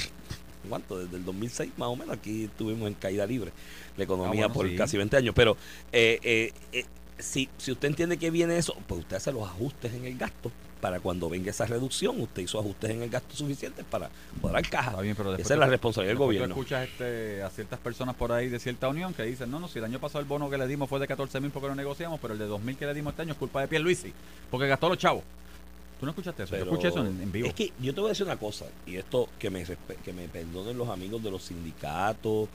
¿cuánto? 0.69 0.99
Desde 0.99 1.17
el 1.17 1.25
2006 1.25 1.73
más 1.77 1.89
o 1.89 1.97
menos, 1.97 2.17
aquí 2.17 2.45
estuvimos 2.45 2.89
en 2.89 2.95
caída 2.95 3.27
libre, 3.27 3.53
la 3.97 4.05
economía 4.05 4.45
Ah, 4.45 4.49
bueno, 4.49 4.55
por 4.55 4.69
sí. 4.69 4.77
casi 4.77 4.97
20 4.97 5.17
años, 5.17 5.35
pero 5.35 5.57
eh, 5.93 6.19
eh, 6.23 6.53
eh, 6.73 6.85
si, 7.19 7.49
si 7.59 7.73
usted 7.73 7.89
entiende 7.89 8.17
que 8.17 8.31
viene 8.31 8.57
eso, 8.57 8.77
pues 8.87 9.01
usted 9.01 9.17
hace 9.17 9.33
los 9.33 9.43
ajustes 9.45 9.93
en 9.95 10.05
el 10.05 10.17
gasto 10.17 10.51
para 10.81 10.99
cuando 10.99 11.29
venga 11.31 11.51
esa 11.51 11.65
reducción, 11.65 12.21
usted 12.21 12.43
hizo 12.43 12.59
ajustes 12.59 12.91
en 12.91 13.03
el 13.03 13.09
gasto 13.09 13.37
suficientes 13.37 13.85
para 13.89 14.11
poder 14.41 14.69
caja. 14.69 14.91
Está 14.91 15.03
bien, 15.03 15.15
pero 15.15 15.31
después 15.31 15.47
Esa 15.47 15.55
es 15.55 15.61
la 15.61 15.67
responsabilidad 15.67 16.11
del 16.11 16.19
gobierno. 16.19 16.55
Tú 16.57 16.61
escuchas 16.61 16.89
este, 16.89 17.41
a 17.41 17.51
ciertas 17.51 17.79
personas 17.79 18.17
por 18.17 18.33
ahí 18.33 18.49
de 18.49 18.59
cierta 18.59 18.89
unión 18.89 19.15
que 19.15 19.23
dicen, 19.23 19.49
no, 19.49 19.61
no, 19.61 19.69
si 19.69 19.79
el 19.79 19.85
año 19.85 20.01
pasado 20.01 20.19
el 20.19 20.27
bono 20.27 20.51
que 20.51 20.59
le 20.59 20.67
dimos 20.67 20.89
fue 20.89 20.99
de 20.99 21.07
14 21.07 21.39
mil 21.39 21.53
porque 21.53 21.69
lo 21.69 21.77
negociamos, 21.77 22.19
pero 22.21 22.33
el 22.33 22.41
de 22.41 22.47
2 22.47 22.61
mil 22.63 22.77
que 22.77 22.87
le 22.87 22.95
dimos 22.95 23.13
este 23.13 23.23
año 23.23 23.33
es 23.33 23.39
culpa 23.39 23.61
de 23.61 23.69
Pierluisi, 23.69 24.13
porque 24.51 24.67
gastó 24.67 24.89
los 24.89 24.99
chavos. 24.99 25.23
¿Tú 26.03 26.07
no 26.07 26.11
escuchaste 26.11 26.43
eso? 26.43 26.51
Pero 26.51 26.65
Yo 26.65 26.73
escuché 26.73 26.89
eso 26.89 27.07
en, 27.07 27.23
en 27.23 27.31
vivo. 27.31 27.47
Es 27.47 27.55
que 27.55 27.73
yo 27.81 27.95
te 27.95 28.01
voy 28.01 28.09
a 28.09 28.11
decir 28.11 28.27
una 28.27 28.37
cosa, 28.37 28.65
y 28.87 28.97
esto 28.97 29.29
que 29.39 29.51
me, 29.51 29.65
que 30.05 30.13
me 30.13 30.27
perdonen 30.27 30.77
los 30.77 30.89
amigos 30.89 31.23
de 31.23 31.31
los 31.31 31.45
sindicatos 31.45 32.49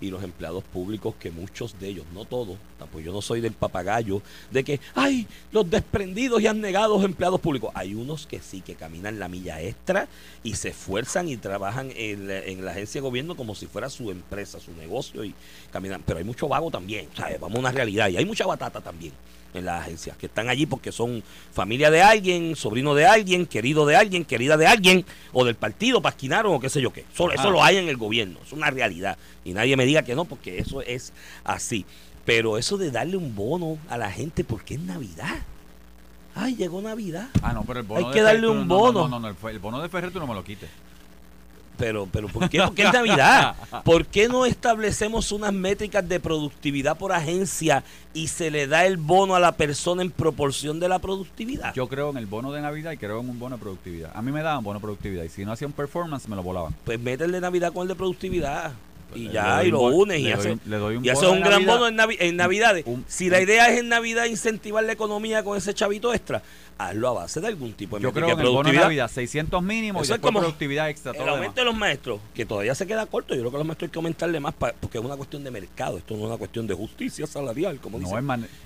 y 0.00 0.08
los 0.08 0.24
empleados 0.24 0.64
públicos, 0.64 1.14
que 1.20 1.30
muchos 1.30 1.78
de 1.78 1.88
ellos, 1.88 2.06
no 2.14 2.24
todos, 2.24 2.56
pues 2.90 3.04
yo 3.04 3.12
no 3.12 3.20
soy 3.20 3.42
del 3.42 3.52
papagayo, 3.52 4.22
de 4.50 4.64
que, 4.64 4.80
ay, 4.94 5.26
los 5.52 5.68
desprendidos 5.68 6.40
y 6.40 6.46
abnegados 6.46 7.04
empleados 7.04 7.42
públicos. 7.42 7.70
Hay 7.74 7.94
unos 7.94 8.26
que 8.26 8.40
sí, 8.40 8.62
que 8.62 8.74
caminan 8.74 9.18
la 9.18 9.28
milla 9.28 9.60
extra 9.60 10.08
y 10.42 10.54
se 10.54 10.70
esfuerzan 10.70 11.28
y 11.28 11.36
trabajan 11.36 11.92
en 11.94 12.26
la, 12.26 12.38
en 12.38 12.64
la 12.64 12.70
agencia 12.70 13.02
de 13.02 13.06
gobierno 13.06 13.36
como 13.36 13.54
si 13.54 13.66
fuera 13.66 13.90
su 13.90 14.10
empresa, 14.10 14.60
su 14.60 14.72
negocio, 14.72 15.26
y 15.26 15.34
caminan. 15.70 16.02
Pero 16.06 16.20
hay 16.20 16.24
mucho 16.24 16.48
vago 16.48 16.70
también, 16.70 17.08
¿sabes? 17.14 17.38
Vamos 17.38 17.56
a 17.56 17.60
una 17.60 17.70
realidad, 17.70 18.08
y 18.08 18.16
hay 18.16 18.24
mucha 18.24 18.46
batata 18.46 18.80
también 18.80 19.12
en 19.54 19.64
las 19.64 19.82
agencias, 19.82 20.16
que 20.16 20.26
están 20.26 20.48
allí 20.48 20.66
porque 20.66 20.92
son 20.92 21.22
familia 21.52 21.90
de 21.90 22.02
alguien, 22.02 22.56
sobrino 22.56 22.94
de 22.94 23.06
alguien, 23.06 23.46
querido 23.46 23.86
de 23.86 23.96
alguien, 23.96 24.24
querida 24.24 24.56
de 24.56 24.66
alguien, 24.66 25.04
o 25.32 25.44
del 25.44 25.54
partido, 25.54 26.02
pasquinaron 26.02 26.54
o 26.54 26.60
qué 26.60 26.68
sé 26.68 26.80
yo 26.82 26.92
qué. 26.92 27.04
Eso, 27.12 27.30
eso 27.32 27.48
Ah. 27.48 27.50
lo 27.50 27.62
hay 27.64 27.76
en 27.78 27.88
el 27.88 27.96
gobierno, 27.96 28.38
es 28.44 28.52
una 28.52 28.70
realidad. 28.70 29.16
Y 29.44 29.52
nadie 29.52 29.76
me 29.76 29.86
diga 29.86 30.02
que 30.02 30.14
no, 30.14 30.24
porque 30.24 30.58
eso 30.58 30.82
es 30.82 31.12
así. 31.44 31.86
Pero 32.24 32.58
eso 32.58 32.78
de 32.78 32.90
darle 32.90 33.16
un 33.16 33.34
bono 33.36 33.78
a 33.88 33.96
la 33.98 34.10
gente 34.10 34.44
porque 34.44 34.74
es 34.74 34.80
Navidad. 34.80 35.36
Ay, 36.34 36.56
llegó 36.56 36.82
Navidad. 36.82 37.28
Ah, 37.42 37.52
no, 37.52 37.62
pero 37.64 37.80
el 37.80 37.86
bono 37.86 38.00
Hay 38.08 38.12
de 38.12 38.18
que 38.18 38.22
darle 38.22 38.48
un 38.48 38.56
no- 38.58 38.64
no, 38.64 38.74
bono. 38.80 39.00
No, 39.02 39.08
no, 39.08 39.20
no, 39.20 39.28
el, 39.28 39.54
el 39.54 39.58
bono 39.60 39.80
de 39.80 39.88
Ferrer 39.88 40.10
tú 40.10 40.18
no 40.18 40.26
me 40.26 40.34
lo 40.34 40.42
quites. 40.42 40.68
Pero, 41.76 42.08
pero 42.10 42.28
¿por 42.28 42.48
qué? 42.48 42.60
Porque 42.64 42.82
es 42.82 42.92
Navidad. 42.92 43.56
¿Por 43.84 44.06
qué 44.06 44.28
no 44.28 44.46
establecemos 44.46 45.32
unas 45.32 45.52
métricas 45.52 46.08
de 46.08 46.20
productividad 46.20 46.96
por 46.96 47.12
agencia 47.12 47.82
y 48.12 48.28
se 48.28 48.50
le 48.50 48.66
da 48.66 48.86
el 48.86 48.96
bono 48.96 49.34
a 49.34 49.40
la 49.40 49.52
persona 49.52 50.02
en 50.02 50.10
proporción 50.10 50.78
de 50.80 50.88
la 50.88 50.98
productividad? 50.98 51.74
Yo 51.74 51.88
creo 51.88 52.10
en 52.10 52.16
el 52.16 52.26
bono 52.26 52.52
de 52.52 52.60
Navidad 52.60 52.92
y 52.92 52.96
creo 52.96 53.20
en 53.20 53.28
un 53.28 53.38
bono 53.38 53.56
de 53.56 53.62
productividad. 53.62 54.12
A 54.14 54.22
mí 54.22 54.30
me 54.30 54.42
daban 54.42 54.62
bono 54.62 54.78
de 54.78 54.82
productividad 54.82 55.24
y 55.24 55.28
si 55.28 55.44
no 55.44 55.52
hacía 55.52 55.66
un 55.66 55.72
performance 55.72 56.28
me 56.28 56.36
lo 56.36 56.42
volaban. 56.42 56.74
Pues 56.84 57.00
mete 57.00 57.24
el 57.24 57.32
de 57.32 57.40
Navidad 57.40 57.72
con 57.72 57.82
el 57.82 57.88
de 57.88 57.94
productividad. 57.94 58.72
Y 59.14 59.24
Le 59.28 59.32
ya, 59.32 59.64
y 59.64 59.70
lo 59.70 59.80
unes 59.82 60.20
y 60.20 60.30
haces 60.32 60.52
un 60.52 60.60
y 61.04 61.10
bono 61.10 61.30
un 61.32 61.40
gran 61.40 61.52
Navidad. 61.52 61.72
bono 61.74 61.88
en, 61.88 61.96
Navi- 61.96 62.16
en 62.20 62.36
Navidades. 62.36 62.84
Un- 62.86 63.04
si 63.08 63.28
la 63.30 63.40
idea 63.40 63.68
es 63.72 63.78
en 63.80 63.88
Navidad 63.88 64.24
incentivar 64.26 64.82
la 64.84 64.92
economía 64.92 65.42
con 65.44 65.56
ese 65.56 65.72
chavito 65.74 66.12
extra, 66.12 66.42
hazlo 66.78 67.08
a 67.08 67.12
base 67.12 67.40
de 67.40 67.46
algún 67.46 67.72
tipo 67.74 67.96
de 67.96 68.02
Yo 68.02 68.12
creo 68.12 68.28
en 68.30 68.36
de 68.36 68.42
el 68.42 68.48
bono 68.48 68.58
de 68.58 68.62
productividad. 68.74 68.82
Navidad, 68.84 69.10
600 69.12 69.62
mínimo 69.62 70.00
y 70.00 70.02
Eso 70.02 70.14
es 70.14 70.18
después 70.18 70.28
como 70.28 70.40
productividad 70.40 70.88
extra. 70.90 71.12
Todo 71.12 71.22
El 71.22 71.28
aumento 71.28 71.60
de 71.60 71.64
los 71.64 71.76
maestros, 71.76 72.20
que 72.34 72.44
todavía 72.44 72.74
se 72.74 72.86
queda 72.86 73.06
corto, 73.06 73.34
yo 73.34 73.40
creo 73.40 73.50
que 73.52 73.56
a 73.56 73.58
los 73.58 73.66
maestros 73.66 73.88
hay 73.88 73.92
que 73.92 73.98
aumentarle 73.98 74.40
más 74.40 74.54
porque 74.54 74.98
es 74.98 75.04
una 75.04 75.16
cuestión 75.16 75.44
de 75.44 75.50
mercado, 75.52 75.98
esto 75.98 76.14
no 76.14 76.20
es 76.22 76.26
una 76.26 76.36
cuestión 76.36 76.66
de 76.66 76.74
justicia 76.74 77.26
salarial, 77.26 77.78
como 77.80 77.98
No 77.98 78.04
dicen. 78.08 78.18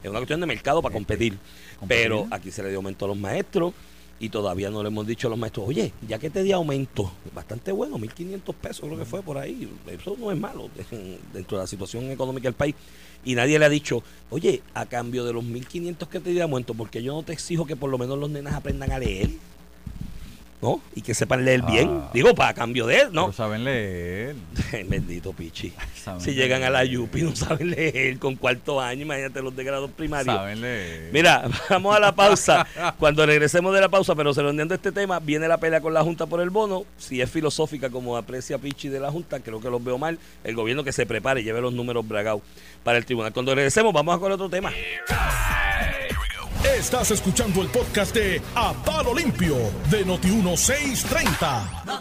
es 0.03 0.09
una 0.11 0.19
cuestión 0.21 0.41
de 0.41 0.47
mercado 0.47 0.81
para 0.81 0.93
Este, 0.93 0.99
competir. 0.99 1.39
competir. 1.79 2.03
Pero 2.05 2.27
aquí 2.31 2.51
se 2.51 2.63
le 2.63 2.71
dio 2.71 2.79
aumento 2.79 3.05
a 3.05 3.09
los 3.09 3.17
maestros 3.19 3.75
y 4.21 4.29
todavía 4.29 4.71
no 4.71 4.83
le 4.83 4.89
hemos 4.89 5.07
dicho 5.07 5.29
a 5.29 5.31
los 5.31 5.39
maestros, 5.39 5.69
oye, 5.69 5.93
ya 6.07 6.19
que 6.19 6.31
te 6.31 6.43
di 6.43 6.53
aumento, 6.53 7.11
bastante 7.35 7.73
bueno, 7.73 7.99
1.500 7.99 8.55
pesos 8.55 8.81
creo 8.87 8.99
que 8.99 9.05
fue 9.05 9.23
por 9.23 9.39
ahí, 9.39 9.69
eso 9.91 10.17
no 10.19 10.33
es 10.33 10.39
malo 10.39 10.69
dentro 11.33 11.57
de 11.57 11.63
la 11.63 11.67
situación 11.67 12.11
económica 12.11 12.49
del 12.49 12.55
país. 12.55 12.75
Y 13.25 13.35
nadie 13.35 13.59
le 13.59 13.65
ha 13.65 13.69
dicho, 13.69 14.03
oye, 14.31 14.63
a 14.75 14.87
cambio 14.87 15.25
de 15.25 15.33
los 15.33 15.45
1.500 15.45 16.09
que 16.09 16.21
te 16.21 16.31
di 16.31 16.37
de 16.37 16.43
aumento, 16.43 16.75
porque 16.75 17.03
yo 17.03 17.15
no 17.15 17.23
te 17.23 17.33
exijo 17.33 17.67
que 17.67 17.77
por 17.77 17.91
lo 17.91 17.99
menos 17.99 18.19
los 18.19 18.31
nenas 18.31 18.55
aprendan 18.55 18.93
a 18.93 18.99
leer? 18.99 19.31
¿No? 20.61 20.81
Y 20.95 21.03
que 21.03 21.15
sepan 21.15 21.45
leer 21.45 21.63
bien. 21.63 21.89
Ah. 21.89 22.11
Digo, 22.13 22.35
para 22.35 22.53
cambio 22.53 22.87
de, 22.87 23.05
¿no? 23.13 23.27
Pero 23.27 23.33
saben 23.33 23.63
leer. 23.65 24.35
Bendito 24.89 25.33
Pichi. 25.33 25.73
Saben 26.03 26.21
Si 26.21 26.35
llegan 26.35 26.65
a 26.65 26.71
la. 26.71 26.85
Yupi 26.85 27.23
no 27.23 27.37
saben 27.37 27.71
leer 27.71 28.19
con 28.19 28.35
cuarto 28.35 28.81
año, 28.81 29.03
imagínate 29.03 29.43
los 29.43 29.55
de 29.55 29.63
grados 29.63 29.91
primarios. 29.91 30.35
Saben 30.35 30.61
leer. 30.61 31.11
Mira, 31.13 31.45
vamos 31.71 31.95
a 31.95 32.01
la 32.01 32.15
pausa. 32.15 32.67
Cuando 32.99 33.25
regresemos 33.27 33.75
de 33.75 33.81
la 33.81 33.89
pausa, 33.89 34.15
pero 34.15 34.33
redondeando 34.33 34.75
este 34.75 34.91
tema, 34.91 35.21
viene 35.21 35.47
la 35.47 35.59
pelea 35.59 35.81
con 35.81 35.95
la 35.95 36.03
Junta 36.03 36.27
por 36.27 36.41
el 36.41 36.51
bono. 36.51 36.85
Si 36.97 37.21
es 37.21 37.31
filosófica 37.31 37.91
como 37.91 38.17
aprecia 38.17 38.59
Pichi 38.59 38.89
de 38.89 39.01
la 39.01 39.11
Junta, 39.11 39.41
creo 39.41 39.61
que 39.61 39.71
los 39.71 39.83
veo 39.85 39.99
mal. 39.99 40.19
El 40.45 40.55
gobierno 40.55 40.83
que 40.83 40.93
se 40.93 41.07
prepare 41.07 41.43
y 41.43 41.45
lleve 41.45 41.61
los 41.61 41.73
números 41.73 42.07
bragados 42.07 42.43
para 42.83 42.99
el 42.99 43.05
tribunal. 43.05 43.33
Cuando 43.33 43.55
regresemos, 43.55 43.93
vamos 43.93 44.17
a 44.17 44.19
con 44.19 44.33
otro 44.33 44.49
tema. 44.49 44.73
Estás 46.65 47.11
escuchando 47.11 47.63
el 47.63 47.69
podcast 47.69 48.15
de 48.15 48.41
A 48.55 48.73
Palo 48.73 49.15
Limpio 49.15 49.57
de 49.91 50.05
Noti1630. 50.05 51.95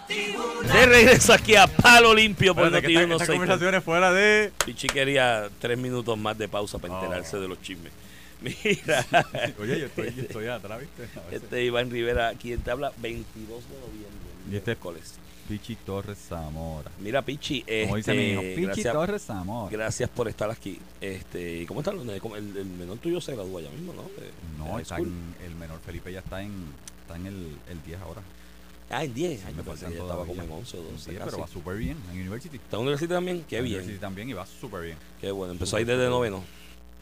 De 0.74 0.86
regreso 0.86 1.34
aquí 1.34 1.56
a 1.56 1.68
Palo 1.68 2.14
Limpio 2.14 2.54
por 2.56 2.66
Espérate, 2.66 2.88
que 2.88 2.94
esta, 2.94 3.08
Noti1 3.08 3.22
esta 3.22 3.34
conversación 3.34 3.76
es 3.76 3.84
fuera 3.84 4.12
de... 4.12 4.52
Pichi 4.66 4.88
quería 4.88 5.48
tres 5.60 5.78
minutos 5.78 6.18
más 6.18 6.38
de 6.38 6.48
pausa 6.48 6.80
para 6.80 6.94
Oh. 6.96 7.04
enterarse 7.04 7.38
de 7.38 7.48
los 7.48 7.62
chismes. 7.62 7.92
Mira, 8.42 9.06
Oye, 9.60 9.80
yo 9.80 9.86
estoy, 9.88 10.14
yo 10.16 10.22
estoy 10.24 10.48
atrás, 10.48 10.80
¿viste? 10.80 11.08
Este 11.32 11.64
Iván 11.66 11.90
Rivera, 11.90 12.34
quien 12.40 12.60
te 12.62 12.72
habla, 12.72 12.92
22 12.98 13.64
de 13.70 13.80
noviembre. 13.80 14.30
Y 14.52 14.56
este- 14.56 14.72
miércoles. 14.72 15.14
Pichi 15.48 15.76
Torres 15.78 16.18
Zamora. 16.28 16.92
Mira, 17.00 17.22
Pichi, 17.22 17.62
Como 17.86 17.96
dice 17.96 18.14
mi 18.14 18.32
hijo, 18.32 18.42
este, 18.42 18.56
Pichi 18.56 18.66
gracias, 18.66 18.94
Torres 18.94 19.22
Zamora. 19.24 19.72
gracias 19.72 20.10
por 20.10 20.28
estar 20.28 20.52
aquí. 20.52 20.78
Este, 21.00 21.66
¿Cómo 21.68 21.80
está? 21.80 21.92
El, 21.92 22.02
el- 22.02 22.58
el 22.58 22.66
menor 22.66 22.98
tuyo 22.98 23.22
se 23.22 23.34
gradúa 23.34 23.62
ya 23.62 23.70
mismo, 23.70 23.94
¿no? 23.94 24.04
De- 24.04 24.26
de 24.26 24.32
No, 24.58 24.74
high 24.74 24.82
está 24.82 24.98
en, 24.98 25.36
el 25.46 25.56
menor 25.56 25.80
Felipe 25.86 26.12
ya 26.12 26.20
está 26.20 26.42
en, 26.44 26.52
está 27.02 27.16
en 27.16 27.28
el, 27.28 27.58
el 27.70 27.82
10 27.86 28.02
ahora. 28.02 28.22
Ah, 28.90 29.06
en 29.06 29.14
10. 29.14 29.46
Ay, 29.46 29.54
me 29.54 29.64
pensé 29.64 29.86
que 29.86 29.94
estaba 29.94 30.26
como 30.26 30.42
en 30.44 30.52
11 30.52 30.78
o 30.80 30.82
12. 30.84 31.12
Sí, 31.12 31.18
pero 31.24 31.40
va 31.40 31.48
súper 31.48 31.78
bien 31.78 31.98
en 32.12 32.20
University. 32.20 32.58
¿Está 32.58 32.76
en 32.76 32.82
universidad 32.84 33.16
también? 33.16 33.46
Qué 33.48 33.58
En 33.60 33.64
bien. 33.64 33.76
University 33.76 34.02
también 34.02 34.30
y 34.30 34.34
va 34.34 34.46
súper 34.46 34.82
bien. 34.82 34.98
Qué 35.22 35.32
bueno. 35.32 35.54
Empezó 35.54 35.78
Súper, 35.78 35.90
ahí 35.90 35.98
desde 35.98 36.10
noveno. 36.10 36.44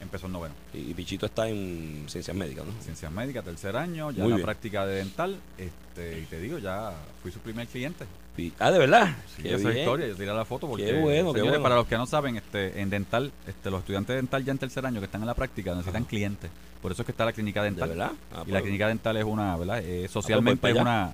Empezó 0.02 0.28
en 0.28 0.34
noveno. 0.34 0.54
Y, 0.74 0.94
Pichito 0.94 1.26
está 1.26 1.48
en 1.48 2.04
ciencias 2.08 2.36
médicas, 2.36 2.66
¿no? 2.66 2.74
Ciencias 2.82 3.12
médicas, 3.12 3.44
tercer 3.46 3.76
año, 3.78 4.12
ya 4.12 4.18
Muy 4.18 4.26
en 4.26 4.30
la 4.32 4.36
bien. 4.38 4.46
práctica 4.46 4.86
de 4.86 4.96
dental. 4.98 5.38
Este, 5.58 6.20
y 6.20 6.24
te 6.26 6.40
digo, 6.40 6.58
ya 6.58 6.92
fui 7.22 7.32
su 7.32 7.40
primer 7.40 7.66
cliente. 7.68 8.06
Pi- 8.36 8.52
Ah, 8.60 8.70
¿de 8.72 8.80
verdad? 8.80 9.16
Sí, 9.36 9.44
Qué 9.44 9.48
esa 9.56 9.58
es 9.58 9.64
bien. 9.64 9.78
historia, 9.78 10.08
yo 10.08 10.16
tiré 10.16 10.34
la 10.34 10.44
foto 10.44 10.68
porque 10.68 10.84
Qué 10.86 11.00
bueno, 11.00 11.32
qué 11.32 11.40
señores, 11.40 11.60
bueno. 11.60 11.64
para 11.64 11.76
los 11.76 11.88
que 11.88 11.96
no 11.98 12.06
saben, 12.06 12.36
este, 12.36 12.82
en 12.82 12.90
dental, 12.90 13.32
este, 13.48 13.72
los 13.72 13.80
estudiantes 13.80 14.10
de 14.10 14.16
dental 14.18 14.44
ya 14.44 14.52
en 14.52 14.58
tercer 14.58 14.86
año 14.86 15.00
que 15.00 15.06
están 15.06 15.22
en 15.22 15.28
la 15.28 15.34
práctica 15.34 15.72
necesitan 15.74 16.02
Ajá. 16.02 16.10
clientes. 16.10 16.52
Por 16.82 16.92
eso 16.92 17.02
es 17.02 17.06
que 17.06 17.12
está 17.14 17.24
la 17.26 17.32
clínica 17.34 17.64
¿De 17.64 17.70
dental. 17.70 17.90
verdad? 17.90 18.12
Ah, 18.34 18.44
y 18.46 18.52
la 18.52 18.60
pues, 18.60 18.64
clínica 18.64 18.88
dental 18.90 19.16
es 19.18 19.24
una, 19.24 19.56
¿verdad? 19.56 19.82
Eh, 19.82 20.08
socialmente 20.10 20.62
para 20.62 20.74
es 20.74 20.80
allá. 20.80 20.82
una 20.84 21.14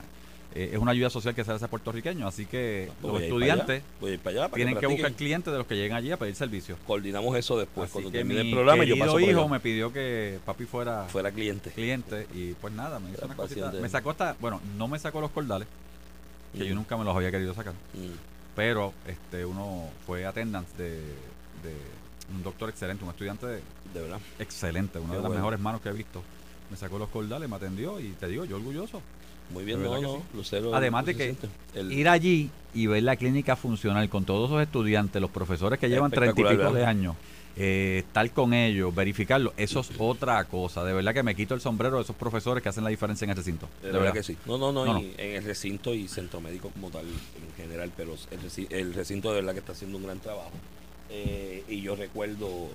eh, 0.54 0.72
es 0.74 0.80
una 0.80 0.92
ayuda 0.92 1.10
social 1.10 1.34
que 1.34 1.44
se 1.44 1.52
hace 1.52 1.64
a 1.66 1.68
puertorriqueños, 1.70 2.28
así 2.28 2.46
que 2.46 2.90
los 3.02 3.22
estudiantes 3.22 3.84
allá 4.26 4.50
tienen 4.50 4.78
que 4.78 4.88
buscar 4.88 5.14
clientes 5.14 5.52
de 5.52 5.58
los 5.58 5.68
que 5.68 5.76
lleguen 5.76 5.94
allí 5.94 6.12
a 6.12 6.18
pedir 6.18 6.36
servicio. 6.36 6.78
Coordinamos 6.86 7.36
eso 7.38 7.58
después. 7.58 7.86
Así 7.86 7.94
Cuando 7.94 8.12
que 8.12 8.18
termine 8.20 8.44
mi 8.44 8.50
el 8.50 8.56
programa, 8.56 8.84
yo 8.84 8.96
querido 8.96 9.06
paso 9.06 9.12
por 9.14 9.22
hijo 9.30 9.40
allá. 9.42 9.50
me 9.50 9.60
pidió 9.60 9.94
que 9.94 10.40
papi 10.46 10.66
fuera, 10.66 11.06
Fuera 11.10 11.32
cliente. 11.32 11.72
cliente 11.72 12.28
y 12.34 12.54
pues 12.54 12.74
nada, 12.74 13.00
me 13.00 13.12
hizo 13.12 13.22
cositas. 13.22 13.38
paciente. 13.38 13.80
Me 13.82 13.90
sacó 13.90 14.10
hasta, 14.12 14.36
bueno, 14.42 14.60
no 14.78 14.88
me 14.88 15.00
sacó 15.00 15.22
los 15.22 15.32
cordales, 15.32 15.68
que 16.54 16.66
yo 16.66 16.74
Mm, 16.74 16.78
nunca 16.78 16.98
me 16.98 17.04
los 17.06 17.16
había 17.16 17.32
querido 17.32 17.54
sacar. 17.54 17.74
mm. 17.94 18.30
pero 18.56 18.94
este 19.08 19.46
uno 19.46 19.90
fue 20.06 20.26
attendance 20.26 20.76
de, 20.78 20.90
de 21.00 21.74
un 22.36 22.44
doctor 22.44 22.70
excelente, 22.70 23.04
un 23.06 23.10
estudiante 23.12 23.46
de- 23.46 23.62
De 23.94 24.02
verdad. 24.02 24.20
excelente, 24.40 25.00
una 25.00 25.08
Qué 25.12 25.16
de 25.18 25.22
las 25.22 25.28
bueno. 25.30 25.36
mejores 25.42 25.60
manos 25.62 25.82
que 25.82 25.90
he 25.90 25.94
visto. 25.94 26.22
Me 26.70 26.76
sacó 26.78 26.98
los 27.00 27.10
cordales, 27.10 27.50
me 27.50 27.56
atendió 27.56 28.00
y 28.00 28.10
te 28.12 28.28
digo, 28.28 28.44
yo 28.46 28.58
orgulloso. 28.58 29.02
Muy 29.54 29.64
bien, 29.64 29.80
De 29.82 29.86
no, 29.86 30.02
no. 30.02 30.16
sí. 30.16 30.22
Lucero, 30.34 30.76
Además 30.76 31.06
de 31.06 31.16
que. 31.16 31.36
El- 31.74 31.92
Ir 31.92 32.08
allí 32.10 32.50
y 32.74 32.88
ver 32.88 33.04
la 33.04 33.16
clínica 33.16 33.56
funcional 33.56 34.10
con 34.10 34.26
todos 34.26 34.50
esos 34.50 34.62
estudiantes, 34.62 35.22
los 35.22 35.32
profesores 35.32 35.80
que 35.80 35.90
llevan 35.90 36.12
treinta 36.12 36.40
y 36.40 36.44
pico 36.56 36.72
de 36.72 36.86
años, 36.86 37.16
eh, 37.58 38.04
estar 38.06 38.30
con 38.32 38.54
ellos, 38.54 38.96
verificarlo, 38.96 39.54
eso 39.58 39.82
es 39.82 39.92
otra 39.98 40.44
cosa. 40.46 40.84
De 40.84 40.94
verdad 40.94 41.14
que 41.14 41.24
me 41.24 41.36
quito 41.36 41.54
el 41.54 41.62
sombrero 41.62 41.98
de 41.98 42.04
esos 42.04 42.16
profesores 42.16 42.64
que 42.64 42.70
hacen 42.70 42.84
la 42.84 42.90
diferencia 42.90 43.26
en 43.26 43.32
el 43.32 43.38
recinto. 43.38 43.68
De, 43.82 43.92
verdad, 43.92 44.14
que 44.14 44.24
sí. 44.24 44.38
No, 44.46 44.58
no, 44.58 44.72
no, 44.72 44.98
en 44.98 45.14
el 45.18 45.44
recinto 45.44 45.94
y 45.94 46.08
centro 46.08 46.40
médico 46.40 46.70
como 46.70 46.90
tal 46.90 47.06
en 47.06 47.64
general, 47.64 47.92
pero 47.96 48.16
el, 48.70 48.94
recinto 48.94 49.30
de 49.30 49.36
verdad 49.36 49.54
que 49.54 49.60
está 49.60 49.74
haciendo 49.74 49.98
un 49.98 50.04
gran 50.04 50.20
trabajo. 50.20 50.52
Eh, 51.10 51.66
y 51.68 51.82
yo 51.82 51.98
recuerdo 51.98 52.70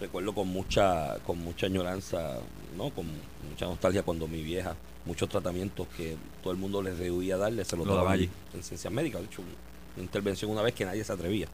recuerdo 0.00 0.34
con 0.34 0.48
mucha 0.48 1.18
con 1.26 1.38
mucha 1.38 1.66
añoranza, 1.66 2.38
¿no? 2.76 2.90
Con 2.90 3.06
mucha 3.50 3.66
nostalgia 3.66 4.02
cuando 4.02 4.28
mi 4.28 4.42
vieja, 4.42 4.76
muchos 5.04 5.28
tratamientos 5.28 5.86
que 5.96 6.16
todo 6.42 6.52
el 6.52 6.58
mundo 6.58 6.82
les 6.82 6.98
rehuía 6.98 7.36
darle, 7.36 7.64
se 7.64 7.76
los 7.76 7.86
daba 7.86 8.12
allí 8.12 8.28
en 8.52 8.62
ciencias 8.62 8.92
médicas. 8.92 9.20
De 9.20 9.26
hecho, 9.26 9.42
una 9.42 10.02
intervención 10.04 10.50
una 10.50 10.62
vez 10.62 10.74
que 10.74 10.84
nadie 10.84 11.04
se 11.04 11.12
atrevía 11.12 11.48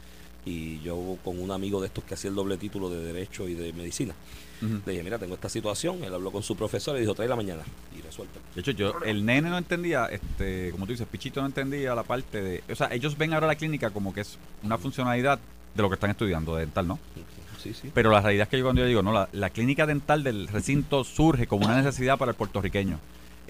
y 0.44 0.80
yo 0.80 1.18
con 1.22 1.38
un 1.38 1.50
amigo 1.50 1.80
de 1.80 1.88
estos 1.88 2.04
que 2.04 2.14
hacía 2.14 2.30
el 2.30 2.36
doble 2.36 2.56
título 2.56 2.88
de 2.88 3.02
Derecho 3.02 3.48
y 3.48 3.54
de 3.54 3.72
Medicina, 3.72 4.14
le 4.60 4.92
dije, 4.92 5.02
mira, 5.02 5.18
tengo 5.18 5.34
esta 5.34 5.48
situación, 5.48 6.04
él 6.04 6.12
habló 6.12 6.30
con 6.30 6.42
su 6.42 6.54
profesor 6.54 6.96
y 6.96 7.00
dijo, 7.00 7.14
trae 7.14 7.28
la 7.28 7.36
mañana 7.36 7.62
y 7.96 8.02
resuelta. 8.02 8.40
De 8.54 8.60
hecho, 8.60 8.72
yo, 8.72 8.94
el 9.04 9.24
nene 9.24 9.48
no 9.48 9.56
entendía, 9.56 10.06
este, 10.06 10.70
como 10.70 10.86
tú 10.86 10.92
dices, 10.92 11.06
Pichito 11.10 11.40
no 11.40 11.46
entendía 11.46 11.94
la 11.94 12.02
parte 12.02 12.42
de, 12.42 12.64
o 12.70 12.74
sea, 12.74 12.88
ellos 12.92 13.16
ven 13.16 13.32
ahora 13.32 13.46
la 13.46 13.54
clínica 13.54 13.90
como 13.90 14.12
que 14.12 14.20
es 14.20 14.38
una 14.62 14.76
funcionalidad 14.76 15.38
de 15.74 15.82
lo 15.82 15.88
que 15.88 15.94
están 15.94 16.10
estudiando, 16.10 16.54
de 16.56 16.62
dental, 16.62 16.88
¿no? 16.88 16.98
Sí, 17.14 17.22
sí. 17.60 17.90
Pero 17.94 18.10
la 18.10 18.20
realidad 18.20 18.44
es 18.44 18.48
que 18.48 18.58
yo 18.58 18.64
cuando 18.64 18.82
yo 18.82 18.88
digo, 18.88 19.02
no, 19.02 19.12
la, 19.12 19.28
la 19.32 19.50
clínica 19.50 19.86
dental 19.86 20.22
del 20.22 20.48
recinto 20.48 21.04
surge 21.04 21.46
como 21.46 21.66
una 21.66 21.76
necesidad 21.76 22.18
para 22.18 22.32
el 22.32 22.36
puertorriqueño 22.36 22.98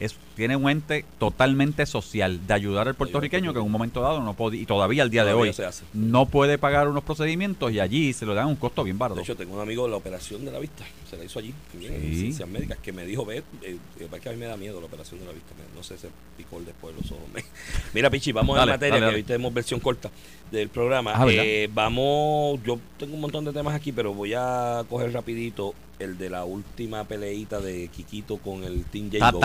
es, 0.00 0.16
tiene 0.34 0.56
un 0.56 0.68
ente 0.68 1.04
totalmente 1.18 1.84
social 1.84 2.46
de 2.46 2.54
ayudar 2.54 2.88
al 2.88 2.94
puertorriqueño 2.94 3.52
que 3.52 3.58
en 3.58 3.66
un 3.66 3.70
momento 3.70 4.00
dado 4.00 4.20
no 4.20 4.32
puede, 4.32 4.56
y 4.56 4.64
todavía 4.64 5.02
al 5.02 5.10
día 5.10 5.24
de 5.26 5.34
hoy 5.34 5.54
no 5.92 6.26
puede 6.26 6.56
pagar 6.56 6.88
unos 6.88 7.04
procedimientos 7.04 7.70
y 7.70 7.80
allí 7.80 8.14
se 8.14 8.24
lo 8.24 8.34
dan 8.34 8.46
un 8.46 8.56
costo 8.56 8.82
bien 8.82 8.98
barato. 8.98 9.16
De 9.16 9.22
hecho, 9.24 9.36
tengo 9.36 9.54
un 9.54 9.60
amigo 9.60 9.84
de 9.84 9.90
la 9.90 9.96
operación 9.96 10.44
de 10.46 10.52
la 10.52 10.58
vista, 10.58 10.84
se 11.08 11.18
la 11.18 11.24
hizo 11.24 11.38
allí, 11.38 11.54
en 11.74 12.14
ciencias 12.14 12.48
médicas, 12.48 12.78
que 12.78 12.92
me 12.92 13.04
dijo, 13.04 13.26
ve, 13.26 13.42
eh, 13.62 13.76
que 14.22 14.28
a 14.28 14.32
mí 14.32 14.38
me 14.38 14.46
da 14.46 14.56
miedo 14.56 14.80
la 14.80 14.86
operación 14.86 15.20
de 15.20 15.26
la 15.26 15.32
vista, 15.32 15.52
no 15.76 15.82
sé, 15.82 15.98
se 15.98 16.08
picó 16.36 16.60
después 16.60 16.94
los 16.96 17.12
ojos. 17.12 17.24
Mira, 17.94 18.08
Pichi, 18.08 18.32
vamos 18.32 18.56
a 18.58 18.64
la 18.64 18.72
materia, 18.72 18.98
que 18.98 19.16
hoy 19.16 19.22
tenemos 19.22 19.52
versión 19.52 19.80
corta 19.80 20.10
del 20.50 20.68
programa. 20.68 21.12
Ah, 21.14 21.26
eh, 21.28 21.68
vamos, 21.72 22.60
yo 22.64 22.78
tengo 22.98 23.14
un 23.14 23.20
montón 23.20 23.44
de 23.44 23.52
temas 23.52 23.74
aquí, 23.74 23.92
pero 23.92 24.12
voy 24.14 24.34
a 24.34 24.84
coger 24.88 25.12
rapidito 25.12 25.74
el 25.98 26.16
de 26.18 26.30
la 26.30 26.44
última 26.44 27.04
peleita 27.04 27.60
de 27.60 27.88
Kikito 27.88 28.38
con 28.38 28.64
el 28.64 28.84
Team 28.84 29.10
Jago. 29.12 29.40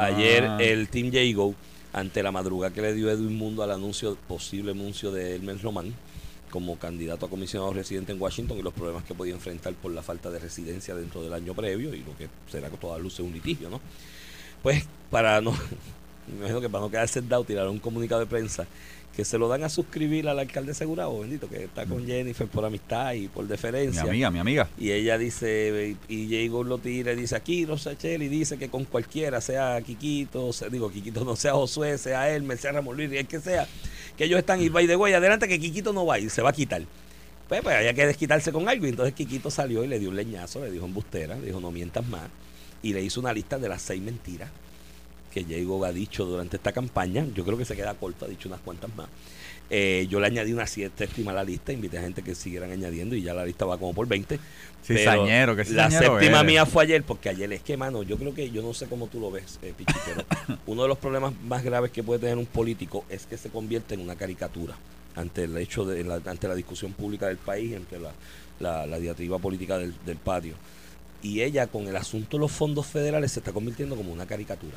Ayer 0.00 0.44
el 0.60 0.88
Team 0.88 1.10
Jago, 1.12 1.54
ante 1.92 2.22
la 2.22 2.32
madrugada 2.32 2.74
que 2.74 2.82
le 2.82 2.94
dio 2.94 3.10
Edwin 3.10 3.36
Mundo 3.36 3.62
al 3.62 3.70
anuncio, 3.70 4.16
posible 4.26 4.72
anuncio 4.72 5.12
de 5.12 5.36
Elmer 5.36 5.60
Román 5.60 5.94
como 6.50 6.78
candidato 6.78 7.26
a 7.26 7.30
comisionado 7.30 7.74
residente 7.74 8.12
en 8.12 8.20
Washington 8.20 8.58
y 8.58 8.62
los 8.62 8.72
problemas 8.72 9.04
que 9.04 9.14
podía 9.14 9.34
enfrentar 9.34 9.74
por 9.74 9.92
la 9.92 10.02
falta 10.02 10.30
de 10.30 10.38
residencia 10.38 10.94
dentro 10.94 11.22
del 11.22 11.34
año 11.34 11.52
previo 11.54 11.94
y 11.94 11.98
lo 11.98 12.16
que 12.16 12.28
será 12.50 12.70
que 12.70 12.78
toda 12.78 12.98
luce 12.98 13.22
un 13.22 13.32
litigio, 13.32 13.68
¿no? 13.68 13.80
Pues 14.62 14.86
para 15.10 15.42
no, 15.42 15.52
me 16.26 16.38
imagino 16.38 16.60
que 16.62 16.70
para 16.70 16.84
no 16.84 16.90
quedarse 16.90 17.20
dado, 17.20 17.44
tiraron 17.44 17.72
un 17.72 17.78
comunicado 17.78 18.20
de 18.20 18.26
prensa 18.26 18.66
que 19.14 19.24
se 19.24 19.36
lo 19.36 19.48
dan 19.48 19.64
a 19.64 19.68
suscribir 19.68 20.28
al 20.28 20.38
alcalde 20.38 20.70
asegurado, 20.72 21.18
bendito, 21.18 21.48
que 21.48 21.64
está 21.64 21.86
con 21.86 22.06
Jennifer 22.06 22.46
por 22.46 22.64
amistad 22.64 23.14
y 23.14 23.26
por 23.26 23.48
deferencia. 23.48 24.04
Mi 24.04 24.10
amiga, 24.10 24.30
mi 24.30 24.38
amiga. 24.38 24.68
Y 24.78 24.92
ella 24.92 25.18
dice, 25.18 25.96
y 26.06 26.26
Diego 26.26 26.62
lo 26.62 26.78
tira 26.78 27.12
y 27.12 27.16
dice, 27.16 27.34
aquí 27.34 27.66
y 27.66 28.28
dice 28.28 28.58
que 28.58 28.68
con 28.68 28.84
cualquiera, 28.84 29.40
sea 29.40 29.80
Quiquito, 29.82 30.50
digo, 30.70 30.92
Quiquito 30.92 31.24
no 31.24 31.34
sea 31.34 31.54
Josué, 31.54 31.98
sea 31.98 32.30
él, 32.30 32.46
sea 32.58 32.70
Ramón 32.70 32.96
Luis, 32.96 33.10
el 33.10 33.26
que 33.26 33.40
sea, 33.40 33.66
que 34.16 34.24
ellos 34.24 34.38
están 34.38 34.62
y 34.62 34.68
va 34.68 34.82
y 34.82 34.86
de 34.86 34.94
güey, 34.94 35.12
adelante 35.14 35.48
que 35.48 35.58
Quiquito 35.58 35.92
no 35.92 36.06
va 36.06 36.20
y 36.20 36.30
se 36.30 36.40
va 36.40 36.50
a 36.50 36.52
quitar. 36.52 36.82
Pues, 37.48 37.62
pues 37.62 37.76
había 37.76 37.94
que 37.94 38.06
desquitarse 38.06 38.52
con 38.52 38.68
algo. 38.68 38.86
Y 38.86 38.90
entonces 38.90 39.14
Quiquito 39.14 39.50
salió 39.50 39.82
y 39.82 39.88
le 39.88 39.98
dio 39.98 40.10
un 40.10 40.16
leñazo, 40.16 40.62
le 40.62 40.70
dijo 40.70 40.84
en 40.84 40.94
bustera, 40.94 41.34
le 41.36 41.46
dijo 41.46 41.60
no 41.60 41.72
mientas 41.72 42.06
más. 42.06 42.28
Y 42.82 42.92
le 42.92 43.02
hizo 43.02 43.18
una 43.18 43.32
lista 43.32 43.58
de 43.58 43.68
las 43.68 43.82
seis 43.82 44.00
mentiras 44.00 44.50
que 45.38 45.54
Diego 45.54 45.84
ha 45.84 45.92
dicho 45.92 46.24
durante 46.24 46.56
esta 46.56 46.72
campaña. 46.72 47.26
Yo 47.34 47.44
creo 47.44 47.56
que 47.58 47.64
se 47.64 47.76
queda 47.76 47.94
corto, 47.94 48.24
ha 48.24 48.28
dicho 48.28 48.48
unas 48.48 48.60
cuantas 48.60 48.94
más. 48.96 49.08
Eh, 49.70 50.06
yo 50.08 50.18
le 50.18 50.26
añadí 50.26 50.52
una 50.52 50.66
séptima 50.66 51.32
a 51.32 51.34
la 51.34 51.44
lista, 51.44 51.72
invité 51.72 51.98
a 51.98 52.00
gente 52.00 52.22
que 52.22 52.34
siguieran 52.34 52.72
añadiendo 52.72 53.14
y 53.14 53.22
ya 53.22 53.34
la 53.34 53.44
lista 53.44 53.66
va 53.66 53.78
como 53.78 53.92
por 53.92 54.06
20. 54.06 54.38
Cizañero, 54.82 55.54
que 55.54 55.64
La 55.66 55.90
séptima 55.90 56.42
mía 56.42 56.64
fue 56.64 56.84
ayer, 56.84 57.02
porque 57.02 57.28
ayer 57.28 57.52
es 57.52 57.62
que, 57.62 57.76
mano, 57.76 58.02
yo 58.02 58.16
creo 58.16 58.34
que, 58.34 58.50
yo 58.50 58.62
no 58.62 58.72
sé 58.72 58.86
cómo 58.86 59.08
tú 59.08 59.20
lo 59.20 59.30
ves, 59.30 59.58
eh, 59.62 59.74
Pichi, 59.76 59.92
pero 60.06 60.24
uno 60.66 60.82
de 60.82 60.88
los 60.88 60.96
problemas 60.96 61.34
más 61.42 61.62
graves 61.62 61.90
que 61.90 62.02
puede 62.02 62.20
tener 62.20 62.38
un 62.38 62.46
político 62.46 63.04
es 63.10 63.26
que 63.26 63.36
se 63.36 63.50
convierte 63.50 63.94
en 63.94 64.00
una 64.00 64.16
caricatura 64.16 64.74
ante 65.14 65.44
el 65.44 65.56
hecho 65.58 65.84
de, 65.84 66.02
la, 66.04 66.20
ante 66.24 66.48
la 66.48 66.54
discusión 66.54 66.92
pública 66.92 67.26
del 67.26 67.36
país, 67.36 67.74
entre 67.74 67.98
la, 67.98 68.86
la, 68.86 68.98
diatriba 68.98 69.38
política 69.38 69.76
del, 69.76 69.92
del 70.06 70.16
patio. 70.16 70.54
Y 71.22 71.42
ella, 71.42 71.66
con 71.66 71.88
el 71.88 71.96
asunto 71.96 72.36
de 72.36 72.42
los 72.42 72.52
fondos 72.52 72.86
federales, 72.86 73.32
se 73.32 73.40
está 73.40 73.52
convirtiendo 73.52 73.96
como 73.96 74.12
una 74.12 74.26
caricatura. 74.26 74.76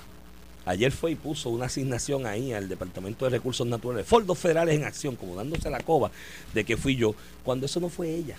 Ayer 0.65 0.91
fue 0.91 1.11
y 1.11 1.15
puso 1.15 1.49
una 1.49 1.65
asignación 1.65 2.25
ahí 2.25 2.53
al 2.53 2.69
Departamento 2.69 3.25
de 3.25 3.31
Recursos 3.31 3.65
Naturales, 3.65 4.05
fondos 4.05 4.37
federales 4.37 4.75
en 4.75 4.83
acción, 4.83 5.15
como 5.15 5.35
dándose 5.35 5.69
la 5.69 5.79
coba 5.79 6.11
de 6.53 6.63
que 6.63 6.77
fui 6.77 6.95
yo, 6.95 7.15
cuando 7.43 7.65
eso 7.65 7.79
no 7.79 7.89
fue 7.89 8.09
ella. 8.13 8.37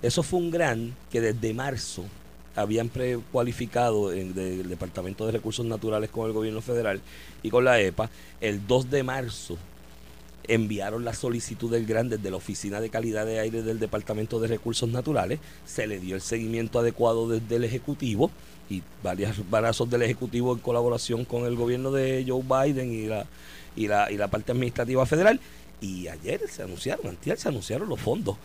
Eso 0.00 0.22
fue 0.22 0.40
un 0.40 0.50
gran 0.50 0.94
que 1.10 1.20
desde 1.20 1.54
marzo 1.54 2.04
habían 2.56 2.88
precualificado 2.88 4.10
del 4.10 4.68
Departamento 4.68 5.26
de 5.26 5.32
Recursos 5.32 5.64
Naturales 5.64 6.10
con 6.10 6.26
el 6.26 6.32
gobierno 6.32 6.60
federal 6.60 7.00
y 7.42 7.50
con 7.50 7.64
la 7.64 7.80
EPA. 7.80 8.10
El 8.40 8.66
2 8.66 8.90
de 8.90 9.02
marzo 9.02 9.58
enviaron 10.48 11.04
la 11.04 11.14
solicitud 11.14 11.70
del 11.70 11.86
gran 11.86 12.08
desde 12.08 12.30
la 12.30 12.36
Oficina 12.36 12.80
de 12.80 12.90
Calidad 12.90 13.26
de 13.26 13.38
Aire 13.38 13.62
del 13.62 13.78
Departamento 13.78 14.40
de 14.40 14.48
Recursos 14.48 14.88
Naturales. 14.88 15.40
Se 15.66 15.86
le 15.86 16.00
dio 16.00 16.14
el 16.16 16.22
seguimiento 16.22 16.78
adecuado 16.78 17.28
desde 17.28 17.56
el 17.56 17.64
Ejecutivo 17.64 18.30
y 18.68 18.82
varios 19.02 19.48
brazos 19.50 19.90
del 19.90 20.02
Ejecutivo 20.02 20.52
en 20.52 20.60
colaboración 20.60 21.24
con 21.24 21.44
el 21.44 21.56
gobierno 21.56 21.90
de 21.90 22.24
Joe 22.26 22.42
Biden 22.42 22.92
y 22.92 23.06
la, 23.06 23.26
y 23.76 23.86
la, 23.88 24.10
y 24.10 24.16
la 24.16 24.28
parte 24.28 24.52
administrativa 24.52 25.04
federal. 25.06 25.40
Y 25.80 26.08
ayer 26.08 26.40
se 26.48 26.62
anunciaron, 26.62 27.08
antier 27.08 27.38
se 27.38 27.48
anunciaron 27.48 27.88
los 27.88 28.00
fondos. 28.00 28.36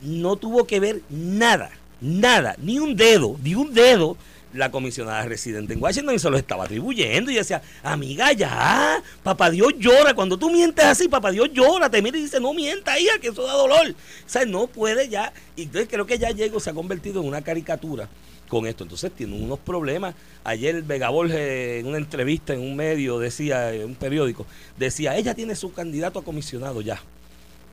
No 0.00 0.36
tuvo 0.36 0.66
que 0.66 0.80
ver 0.80 1.02
nada, 1.10 1.70
nada, 2.00 2.56
ni 2.58 2.78
un 2.78 2.96
dedo, 2.96 3.36
ni 3.42 3.54
un 3.54 3.72
dedo 3.72 4.16
la 4.52 4.70
comisionada 4.70 5.24
residente 5.24 5.74
en 5.74 5.82
Washington 5.82 6.14
y 6.14 6.18
se 6.18 6.30
lo 6.30 6.36
estaba 6.36 6.64
atribuyendo 6.64 7.30
y 7.30 7.34
decía, 7.34 7.62
amiga, 7.82 8.32
ya, 8.32 9.02
papá 9.22 9.50
Dios 9.50 9.74
llora, 9.78 10.14
cuando 10.14 10.38
tú 10.38 10.50
mientes 10.50 10.84
así, 10.84 11.08
papá 11.08 11.30
Dios 11.30 11.50
llora, 11.52 11.90
te 11.90 12.00
mira 12.00 12.16
y 12.18 12.22
dice, 12.22 12.40
no 12.40 12.54
mienta, 12.54 12.98
hija, 12.98 13.18
que 13.20 13.28
eso 13.28 13.42
da 13.42 13.52
dolor. 13.52 13.90
O 13.90 14.28
sea, 14.28 14.44
no 14.44 14.66
puede 14.66 15.08
ya, 15.08 15.32
y 15.56 15.62
entonces 15.62 15.88
creo 15.90 16.06
que 16.06 16.18
ya 16.18 16.30
llegó, 16.30 16.60
se 16.60 16.70
ha 16.70 16.74
convertido 16.74 17.20
en 17.20 17.28
una 17.28 17.42
caricatura 17.42 18.08
con 18.46 18.66
esto. 18.66 18.84
Entonces 18.84 19.12
tiene 19.12 19.34
unos 19.34 19.58
problemas. 19.58 20.14
Ayer 20.44 20.82
Vega 20.82 21.08
Borges 21.10 21.80
en 21.80 21.86
una 21.86 21.98
entrevista 21.98 22.54
en 22.54 22.60
un 22.60 22.76
medio 22.76 23.18
decía, 23.18 23.72
en 23.72 23.84
un 23.84 23.94
periódico, 23.94 24.46
decía, 24.76 25.16
ella 25.16 25.34
tiene 25.34 25.54
su 25.54 25.72
candidato 25.72 26.18
a 26.18 26.24
comisionado 26.24 26.80
ya. 26.80 27.00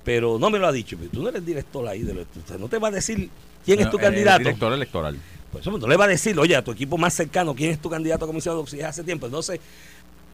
Pero 0.04 0.38
no 0.38 0.50
me 0.50 0.60
lo 0.60 0.68
ha 0.68 0.72
dicho, 0.72 0.98
pero 0.98 1.10
tú 1.12 1.22
no 1.22 1.30
eres 1.30 1.46
director 1.46 1.88
ahí, 1.88 2.02
de 2.02 2.26
no 2.60 2.68
te 2.68 2.78
va 2.78 2.90
a 2.90 2.92
decir 2.92 3.30
quién 3.64 3.80
es 3.80 3.90
tu 3.90 3.98
candidato. 3.98 4.40
director 4.40 4.74
electoral. 4.74 5.18
Pues 5.54 5.66
no 5.66 5.88
le 5.88 5.96
va 5.96 6.06
a 6.06 6.08
decir, 6.10 6.38
oye, 6.38 6.56
a 6.56 6.64
tu 6.64 6.72
equipo 6.72 6.98
más 6.98 7.14
cercano, 7.14 7.56
quién 7.56 7.72
es 7.72 7.80
tu 7.80 7.90
candidato 7.90 8.26
a 8.26 8.28
comisionado 8.28 8.68
si 8.68 8.80
es 8.80 8.86
hace 8.86 9.04
tiempo. 9.04 9.28
Entonces, 9.28 9.60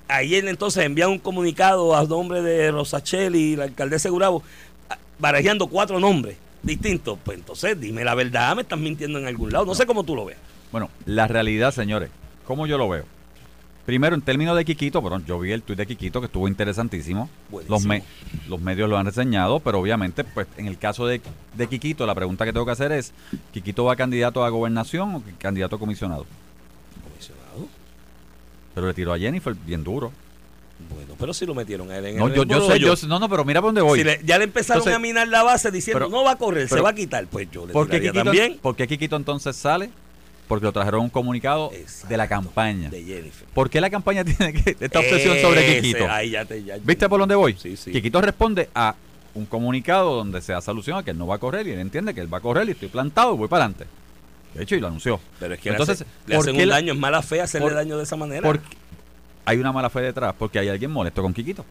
ayer 0.07 0.47
entonces 0.47 0.83
envían 0.83 1.11
un 1.11 1.19
comunicado 1.19 1.95
a 1.95 2.03
nombre 2.05 2.41
de 2.41 2.71
Rosacheli 2.71 3.39
y 3.39 3.55
la 3.57 3.65
alcaldesa 3.65 4.09
Gurabo, 4.09 4.41
barajando 5.19 5.67
cuatro 5.67 5.99
nombres 5.99 6.37
distinto, 6.61 7.17
pues 7.23 7.37
entonces 7.37 7.79
dime 7.79 8.03
la 8.03 8.15
verdad, 8.15 8.55
me 8.55 8.63
estás 8.63 8.79
mintiendo 8.79 9.19
en 9.19 9.27
algún 9.27 9.51
lado. 9.51 9.65
No, 9.65 9.75
sé 9.75 9.85
cómo 9.85 10.03
tú 10.03 10.15
lo 10.15 10.25
ves. 10.25 10.37
Bueno, 10.71 10.89
la 11.05 11.27
realidad, 11.27 11.73
señores, 11.73 12.09
¿cómo 12.45 12.67
yo 12.67 12.77
lo 12.77 12.89
veo? 12.89 13.05
Primero, 13.89 14.13
en 14.13 14.21
términos 14.21 14.55
de 14.55 14.63
Quiquito, 14.65 15.01
bueno, 15.01 15.19
yo 15.25 15.39
vi 15.39 15.51
el 15.51 15.63
tuit 15.63 15.79
de 15.79 15.87
Quiquito 15.87 16.21
que 16.21 16.27
estuvo 16.27 16.47
interesantísimo. 16.47 17.27
Los, 17.67 17.83
los 18.47 18.61
medios 18.61 18.87
lo 18.87 18.99
han 18.99 19.07
reseñado, 19.07 19.61
pero 19.61 19.79
obviamente, 19.79 20.23
pues 20.23 20.45
en 20.57 20.67
el 20.67 20.77
caso 20.77 21.07
de, 21.07 21.19
de 21.55 21.67
Quiquito, 21.67 22.05
la 22.05 22.13
pregunta 22.13 22.45
que 22.45 22.53
tengo 22.53 22.67
que 22.67 22.71
hacer 22.71 22.91
es, 22.91 23.13
¿Quiquito 23.51 23.85
va 23.85 23.95
candidato 23.95 24.45
a 24.45 24.49
gobernación 24.49 25.15
o 25.15 25.23
candidato 25.39 25.77
a 25.77 25.79
comisionado? 25.79 26.27
¿Comisionado? 27.03 27.67
Pero 28.75 28.85
le 28.85 28.93
tiró 28.93 29.11
a 29.11 29.17
Jennifer 29.17 29.55
bien 29.55 29.83
duro. 29.83 30.11
Bueno, 30.93 31.15
pero 31.17 31.33
si 31.33 31.47
lo 31.47 31.55
metieron 31.55 31.89
a 31.89 31.97
él 31.97 32.05
en 32.05 32.17
no, 32.17 32.27
el 32.27 32.35
yo, 32.35 32.43
yo 32.43 32.71
sé, 32.71 32.79
yo, 32.79 32.93
no, 33.07 33.17
no, 33.17 33.27
pero 33.27 33.43
mira 33.43 33.59
por 33.59 33.69
dónde 33.69 33.81
voy. 33.81 34.05
ya 34.23 34.37
le 34.37 34.43
empezaron 34.43 34.87
a 34.87 34.99
minar 34.99 35.27
la 35.29 35.41
base 35.41 35.71
diciendo 35.71 36.07
no 36.09 36.23
va 36.23 36.33
a 36.33 36.37
correr, 36.37 36.69
se 36.69 36.79
va 36.79 36.89
a 36.91 36.93
quitar. 36.93 37.25
Pues 37.25 37.49
yo 37.49 37.65
le 37.65 37.73
¿por 37.73 37.89
qué 37.89 37.99
Quiquito, 37.99 38.23
también. 38.23 38.59
¿Por 38.61 38.75
qué 38.75 38.87
Quiquito 38.87 39.15
entonces 39.15 39.55
sale? 39.55 39.89
Porque 40.49 40.65
lo 40.65 40.73
trajeron 40.73 41.01
un 41.01 41.09
comunicado 41.09 41.71
de 42.09 42.17
la 42.17 42.27
campaña. 42.27 42.89
De 42.89 43.03
Jennifer. 43.03 43.47
¿Por 43.53 43.69
qué 43.69 43.79
la 43.79 43.91
campaña 43.91 44.25
tiene 44.25 44.51
que, 44.51 44.75
esta 44.79 44.99
obsesión 44.99 45.37
sobre 45.37 45.75
Quiquito? 45.75 46.09
Ahí 46.09 46.31
ya 46.31 46.43
te, 46.43 46.59
¿Viste 46.83 47.07
por 47.07 47.19
dónde 47.19 47.35
voy? 47.35 47.55
Sí, 47.57 47.77
sí. 47.77 47.91
Quiquito 47.91 48.19
responde 48.19 48.67
a 48.73 48.95
un 49.35 49.45
comunicado 49.45 50.15
donde 50.15 50.41
se 50.41 50.51
hace 50.53 50.71
alusión 50.71 50.97
a 50.97 51.03
que 51.03 51.11
él 51.11 51.19
no 51.19 51.27
va 51.27 51.35
a 51.35 51.37
correr 51.37 51.67
y 51.67 51.71
él 51.71 51.79
entiende 51.79 52.15
que 52.15 52.21
él 52.21 52.33
va 52.33 52.39
a 52.39 52.41
correr 52.41 52.67
y 52.67 52.71
estoy 52.71 52.87
plantado 52.87 53.35
y 53.35 53.37
voy 53.37 53.47
para 53.47 53.65
adelante. 53.65 53.85
De 54.55 54.63
hecho, 54.63 54.75
y 54.75 54.79
lo 54.79 54.87
anunció. 54.87 55.19
Pero 55.39 55.53
es 55.53 55.59
que 55.59 55.69
Entonces, 55.69 56.03
le, 56.25 56.35
hacen 56.35 56.59
un 56.59 56.67
daño, 56.67 56.93
es 56.93 56.99
mala 56.99 57.21
fe 57.21 57.41
hacerle 57.41 57.71
daño 57.71 57.95
de 57.95 58.03
esa 58.03 58.15
manera. 58.15 58.41
Porque, 58.41 58.65
hay 59.45 59.59
una 59.59 59.71
mala 59.71 59.91
fe 59.91 60.01
detrás 60.01 60.33
porque 60.37 60.57
hay 60.57 60.69
alguien 60.69 60.89
molesto 60.89 61.21
con 61.21 61.31
Quiquito. 61.31 61.63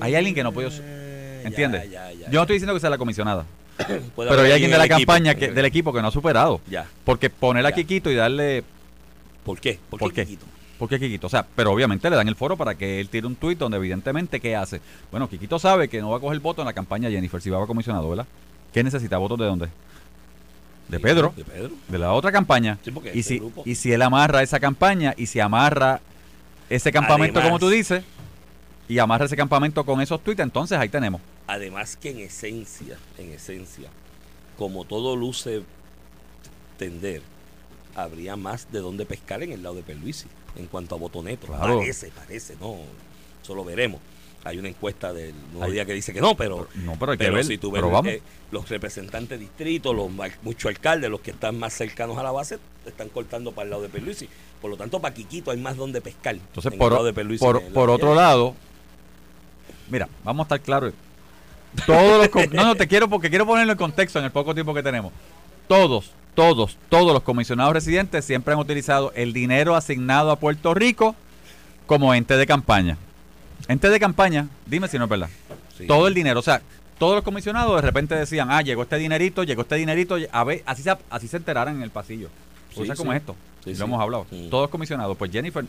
hay 0.00 0.16
alguien 0.16 0.34
que 0.34 0.42
no 0.42 0.50
puede... 0.52 0.68
Ah, 0.68 1.46
¿Entiendes? 1.46 1.88
Yo 1.90 2.32
no 2.32 2.40
estoy 2.40 2.56
diciendo 2.56 2.74
que 2.74 2.80
sea 2.80 2.90
la 2.90 2.98
comisionada. 2.98 3.46
Pero 4.16 4.40
hay 4.42 4.52
alguien 4.52 4.70
de 4.70 4.78
la 4.78 4.84
equipo. 4.84 4.98
campaña, 4.98 5.34
que, 5.34 5.50
del 5.50 5.64
equipo 5.64 5.92
que 5.92 6.00
no 6.02 6.08
ha 6.08 6.10
superado. 6.12 6.60
Ya. 6.68 6.86
Porque 7.04 7.30
poner 7.30 7.64
a 7.66 7.70
Ya. 7.70 7.76
Quiquito 7.76 8.10
y 8.10 8.14
darle... 8.14 8.64
¿Por 9.44 9.60
qué? 9.60 9.78
¿Por, 9.90 9.98
¿Por 10.00 10.12
qué? 10.12 10.22
qué? 10.22 10.26
Quiquito? 10.26 10.46
¿Por 10.78 10.88
qué 10.88 10.98
Quiquito? 10.98 11.26
O 11.26 11.30
sea, 11.30 11.44
pero 11.54 11.72
obviamente 11.72 12.08
le 12.10 12.16
dan 12.16 12.28
el 12.28 12.34
foro 12.36 12.56
para 12.56 12.74
que 12.74 13.00
él 13.00 13.08
tire 13.08 13.26
un 13.26 13.36
tuit 13.36 13.58
donde 13.58 13.76
evidentemente, 13.76 14.40
¿qué 14.40 14.56
hace? 14.56 14.80
Bueno, 15.10 15.28
Quiquito 15.28 15.58
sabe 15.58 15.88
que 15.88 16.00
no 16.00 16.10
va 16.10 16.16
a 16.16 16.20
coger 16.20 16.40
voto 16.40 16.62
en 16.62 16.66
la 16.66 16.72
campaña 16.72 17.10
Jennifer 17.10 17.40
si 17.40 17.50
va 17.50 17.62
a 17.62 17.66
comisionado, 17.66 18.08
¿verdad? 18.08 18.26
¿Qué 18.72 18.82
necesita? 18.82 19.18
¿Votos 19.18 19.38
de 19.38 19.44
dónde? 19.46 19.68
De 20.88 21.00
Pedro. 21.00 21.32
De 21.36 21.44
Pedro. 21.44 21.70
de 21.88 21.98
la 21.98 22.12
otra 22.12 22.30
campaña. 22.32 22.78
Sí, 22.84 22.90
porque 22.90 23.10
y, 23.14 23.20
ese 23.20 23.28
si, 23.30 23.38
grupo- 23.38 23.62
y 23.64 23.74
si 23.74 23.92
él 23.92 24.02
amarra 24.02 24.42
esa 24.42 24.60
campaña 24.60 25.14
y 25.16 25.26
si 25.26 25.40
amarra 25.40 26.00
ese 26.68 26.90
campamento, 26.92 27.38
Además- 27.38 27.58
como 27.60 27.70
tú 27.70 27.74
dices, 27.74 28.02
y 28.88 28.98
amarra 28.98 29.24
ese 29.26 29.36
campamento 29.36 29.84
con 29.84 30.00
esos 30.00 30.22
tweets, 30.22 30.40
entonces 30.40 30.76
ahí 30.78 30.88
tenemos. 30.88 31.20
Además 31.46 31.96
que 31.96 32.10
en 32.10 32.20
esencia, 32.20 32.96
en 33.18 33.32
esencia, 33.32 33.90
como 34.56 34.84
todo 34.84 35.14
luce 35.16 35.62
tender, 36.78 37.22
habría 37.94 38.36
más 38.36 38.70
de 38.72 38.80
dónde 38.80 39.04
pescar 39.06 39.42
en 39.42 39.52
el 39.52 39.62
lado 39.62 39.76
de 39.76 39.82
Perluisi, 39.82 40.26
en 40.56 40.66
cuanto 40.66 40.94
a 40.94 40.98
botonetos. 40.98 41.48
Claro. 41.50 41.78
Parece, 41.78 42.10
parece, 42.10 42.56
no, 42.60 42.76
eso 43.42 43.54
lo 43.54 43.64
veremos. 43.64 44.00
Hay 44.44 44.58
una 44.58 44.68
encuesta 44.68 45.12
del 45.12 45.34
nuevo 45.52 45.64
Hay- 45.64 45.72
día 45.72 45.86
que 45.86 45.94
dice 45.94 46.12
que 46.12 46.20
no, 46.20 46.36
pero, 46.36 46.68
No, 46.74 46.96
pero 46.98 47.12
hay 47.12 47.18
que 47.18 47.24
pero 47.24 47.36
ver. 47.36 47.44
si 47.46 47.56
tú 47.56 47.70
ves 47.70 47.82
eh, 48.06 48.22
los 48.50 48.68
representantes 48.68 49.38
de 49.38 49.38
distrito, 49.38 49.94
los 49.94 50.10
muchos 50.42 50.68
alcaldes, 50.68 51.10
los 51.10 51.20
que 51.20 51.30
están 51.30 51.58
más 51.58 51.72
cercanos 51.72 52.18
a 52.18 52.22
la 52.22 52.30
base, 52.30 52.58
están 52.84 53.08
cortando 53.08 53.52
para 53.52 53.64
el 53.64 53.70
lado 53.70 53.82
de 53.82 53.88
Perluisi. 53.88 54.28
Por 54.60 54.70
lo 54.70 54.76
tanto, 54.76 55.00
para 55.00 55.14
Quiquito 55.14 55.50
hay 55.50 55.56
más 55.58 55.76
donde 55.76 56.00
pescar. 56.02 56.34
Entonces, 56.34 56.72
en 56.72 56.78
por, 56.78 56.88
el 56.88 56.94
lado 56.94 57.06
de 57.06 57.12
Perluisi 57.14 57.42
por, 57.44 57.62
en 57.62 57.72
por 57.72 57.88
otro 57.88 58.14
lado, 58.14 58.54
mira, 59.90 60.08
vamos 60.24 60.44
a 60.44 60.46
estar 60.46 60.60
claros. 60.60 60.92
Todos 61.86 62.30
los 62.34 62.52
no, 62.52 62.64
no, 62.64 62.74
te 62.74 62.86
quiero 62.86 63.08
porque 63.08 63.28
quiero 63.28 63.46
ponerlo 63.46 63.72
en 63.72 63.78
contexto 63.78 64.18
en 64.18 64.24
el 64.24 64.30
poco 64.30 64.54
tiempo 64.54 64.74
que 64.74 64.82
tenemos. 64.82 65.12
Todos, 65.66 66.12
todos, 66.34 66.76
todos 66.88 67.12
los 67.12 67.22
comisionados 67.22 67.72
residentes 67.72 68.24
siempre 68.24 68.54
han 68.54 68.60
utilizado 68.60 69.12
el 69.14 69.32
dinero 69.32 69.74
asignado 69.74 70.30
a 70.30 70.36
Puerto 70.36 70.74
Rico 70.74 71.14
como 71.86 72.14
ente 72.14 72.36
de 72.36 72.46
campaña. 72.46 72.96
Ente 73.68 73.88
de 73.88 73.98
campaña, 73.98 74.48
dime 74.66 74.88
si 74.88 74.98
no 74.98 75.04
es 75.04 75.10
verdad. 75.10 75.28
Sí. 75.76 75.86
Todo 75.86 76.06
el 76.06 76.14
dinero, 76.14 76.40
o 76.40 76.42
sea, 76.42 76.62
todos 76.98 77.14
los 77.16 77.24
comisionados 77.24 77.74
de 77.76 77.82
repente 77.82 78.14
decían, 78.14 78.50
ah, 78.50 78.62
llegó 78.62 78.82
este 78.82 78.96
dinerito, 78.96 79.42
llegó 79.42 79.62
este 79.62 79.76
dinerito, 79.76 80.16
a 80.30 80.44
ver, 80.44 80.62
así 80.66 80.82
se, 80.82 80.96
así 81.10 81.28
se 81.28 81.36
enteraran 81.36 81.76
en 81.76 81.82
el 81.82 81.90
pasillo. 81.90 82.28
Sí, 82.74 82.82
o 82.82 82.84
sea, 82.84 82.94
sí. 82.94 82.98
como 82.98 83.12
esto, 83.12 83.36
lo 83.64 83.84
hemos 83.84 84.00
hablado. 84.00 84.26
Todos 84.50 84.68
comisionados, 84.70 85.16
pues 85.16 85.30
Jennifer 85.30 85.64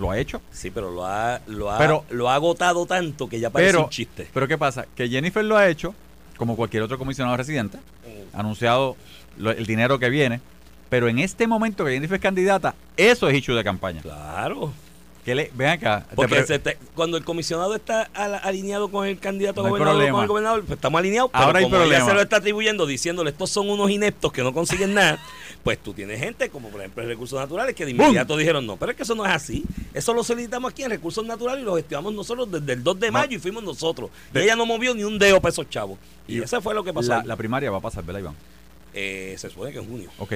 lo 0.00 0.10
ha 0.10 0.18
hecho. 0.18 0.40
Sí, 0.50 0.70
pero 0.70 0.90
lo 0.90 1.06
ha, 1.06 1.40
lo 1.46 1.70
ha, 1.70 1.78
Pero- 1.78 2.04
lo 2.10 2.28
ha 2.28 2.34
agotado 2.34 2.86
tanto 2.86 3.28
que 3.28 3.38
ya 3.38 3.50
parece 3.50 3.72
Pero, 3.72 3.84
un 3.84 3.90
chiste. 3.90 4.26
pero 4.34 4.48
¿qué 4.48 4.58
pasa? 4.58 4.86
Que 4.96 5.08
Jennifer 5.08 5.44
lo 5.44 5.56
ha 5.56 5.68
hecho, 5.68 5.94
como 6.36 6.56
cualquier 6.56 6.82
otro 6.82 6.98
comisionado 6.98 7.36
residente, 7.36 7.78
ha 8.34 8.40
anunciado 8.40 8.96
lo- 9.38 9.50
el 9.52 9.66
dinero 9.66 9.98
que 9.98 10.08
viene, 10.10 10.40
pero 10.88 11.08
en 11.08 11.18
este 11.18 11.46
momento 11.46 11.84
que 11.84 11.92
Jennifer 11.92 12.16
es 12.16 12.22
candidata, 12.22 12.74
eso 12.96 13.28
es 13.28 13.36
issue 13.36 13.54
de 13.54 13.62
campaña. 13.62 14.00
Claro. 14.00 14.72
Que 15.24 15.34
le, 15.34 15.50
ven 15.54 15.68
acá, 15.68 16.06
Porque 16.14 16.42
te- 16.42 16.78
cuando 16.94 17.18
el 17.18 17.24
comisionado 17.24 17.74
está 17.74 18.04
alineado 18.42 18.90
con 18.90 19.06
el 19.06 19.18
candidato 19.18 19.60
a 19.60 19.64
No 19.68 19.74
hay 19.74 19.78
gobernador, 19.80 20.10
con 20.12 20.22
el 20.22 20.28
gobernador, 20.28 20.60
pues 20.64 20.76
estamos 20.78 20.98
alineados. 20.98 21.30
Pero 21.30 21.44
Ahora 21.44 21.58
hay 21.58 21.64
como 21.64 21.76
ella 21.76 21.84
problema. 21.84 22.06
se 22.08 22.14
lo 22.14 22.20
está 22.22 22.36
atribuyendo 22.36 22.86
diciéndole 22.86 23.30
estos 23.30 23.50
son 23.50 23.68
unos 23.68 23.90
ineptos 23.90 24.32
que 24.32 24.42
no 24.42 24.54
consiguen 24.54 24.94
nada, 24.94 25.18
pues 25.62 25.78
tú 25.78 25.92
tienes 25.92 26.18
gente 26.20 26.48
como 26.48 26.70
por 26.70 26.80
ejemplo 26.80 27.04
recursos 27.04 27.38
naturales 27.38 27.74
que 27.74 27.84
de 27.84 27.92
¡Bum! 27.92 28.00
inmediato 28.06 28.34
dijeron 28.36 28.66
no, 28.66 28.78
pero 28.78 28.92
es 28.92 28.96
que 28.96 29.02
eso 29.02 29.14
no 29.14 29.26
es 29.26 29.32
así. 29.32 29.62
Eso 29.92 30.14
lo 30.14 30.24
solicitamos 30.24 30.72
aquí 30.72 30.84
en 30.84 30.90
recursos 30.90 31.24
naturales 31.26 31.62
y 31.62 31.66
lo 31.66 31.76
gestionamos 31.76 32.14
nosotros 32.14 32.50
desde 32.50 32.72
el 32.72 32.82
2 32.82 32.98
de 33.00 33.10
mayo 33.10 33.36
y 33.36 33.38
fuimos 33.38 33.62
nosotros. 33.62 34.08
Y 34.34 34.38
ella 34.38 34.56
no 34.56 34.64
movió 34.64 34.94
ni 34.94 35.04
un 35.04 35.18
dedo 35.18 35.38
para 35.40 35.52
esos 35.52 35.68
chavos. 35.68 35.98
Y, 36.26 36.38
Y 36.38 36.42
eso 36.42 36.62
fue 36.62 36.74
lo 36.74 36.82
que 36.82 36.94
pasó. 36.94 37.20
la 37.24 37.36
primaria 37.36 37.70
va 37.70 37.76
a 37.76 37.80
pasar, 37.82 38.04
¿verdad, 38.04 38.20
Iván? 38.20 38.34
Eh, 38.94 39.34
se 39.38 39.50
supone 39.50 39.70
que 39.72 39.78
en 39.80 39.86
junio. 39.88 40.10
Ok. 40.18 40.32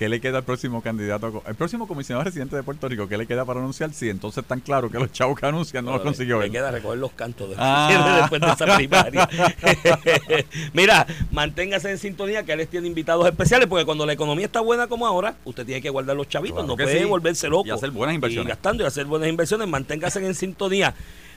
¿Qué 0.00 0.08
le 0.08 0.18
queda 0.18 0.38
al 0.38 0.44
próximo 0.44 0.80
candidato? 0.80 1.42
El 1.46 1.54
próximo 1.56 1.86
comisionado 1.86 2.24
residente 2.24 2.56
de 2.56 2.62
Puerto 2.62 2.88
Rico, 2.88 3.06
¿qué 3.06 3.18
le 3.18 3.26
queda 3.26 3.44
para 3.44 3.60
anunciar? 3.60 3.92
Si 3.92 4.08
entonces 4.08 4.42
tan 4.46 4.60
claro 4.60 4.88
que 4.90 4.98
los 4.98 5.12
chavos 5.12 5.38
que 5.38 5.44
anuncian 5.44 5.84
no 5.84 5.90
los 5.90 6.00
le- 6.00 6.04
consiguió 6.04 6.40
Le 6.40 6.50
queda 6.50 6.70
recoger 6.70 6.96
los 6.98 7.12
cantos 7.12 7.50
de- 7.50 7.56
Ah. 7.58 8.16
después 8.30 8.40
de 8.40 8.48
esa 8.48 8.76
primaria. 8.78 9.28
Mira, 10.72 11.06
manténgase 11.32 11.90
en 11.90 11.98
sintonía 11.98 12.42
que 12.44 12.52
él 12.54 12.66
tiene 12.66 12.86
invitados 12.86 13.26
especiales 13.26 13.68
porque 13.68 13.84
cuando 13.84 14.06
la 14.06 14.14
economía 14.14 14.46
está 14.46 14.60
buena 14.62 14.86
como 14.86 15.06
ahora, 15.06 15.34
usted 15.44 15.66
tiene 15.66 15.82
que 15.82 15.90
guardar 15.90 16.16
los 16.16 16.28
chavitos, 16.28 16.56
Claro 16.64 16.68
no 16.68 16.76
puede 16.76 16.98
sí. 16.98 17.04
volverse 17.04 17.48
loco. 17.50 17.66
Y 17.66 17.70
hacer 17.70 17.90
buenas 17.90 18.14
inversiones. 18.14 18.46
Y 18.46 18.48
gastando 18.48 18.82
y 18.84 18.86
hacer 18.86 19.04
buenas 19.04 19.28
inversiones. 19.28 19.68
Manténgase 19.68 20.24
en 20.24 20.34
sintonía 20.34 20.94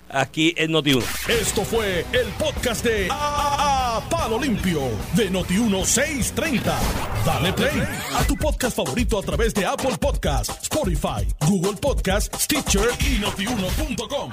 aquí 0.10 0.54
en 0.58 0.72
Noti1. 0.72 1.04
Esto 1.30 1.63
fue 1.66 2.06
el 2.13 2.28
podcast 2.39 2.84
de 2.86 3.08
A, 3.12 3.98
A- 3.98 4.10
Palo 4.10 4.39
Limpio 4.39 4.82
de 5.16 5.32
Noti1630. 5.32 6.62
Dale 7.26 7.54
play 7.54 7.82
a 8.16 8.24
tu 8.26 8.36
podcast 8.36 8.76
favorito 8.76 9.20
a 9.20 9.22
través 9.24 9.54
de 9.54 9.66
Apple 9.66 9.98
Podcasts, 10.00 10.63
Spotify, 10.63 11.28
Google 11.48 11.78
Podcasts, 11.80 12.44
Stitcher 12.44 12.89
y 13.00 13.20
notiuno.com. 13.20 14.32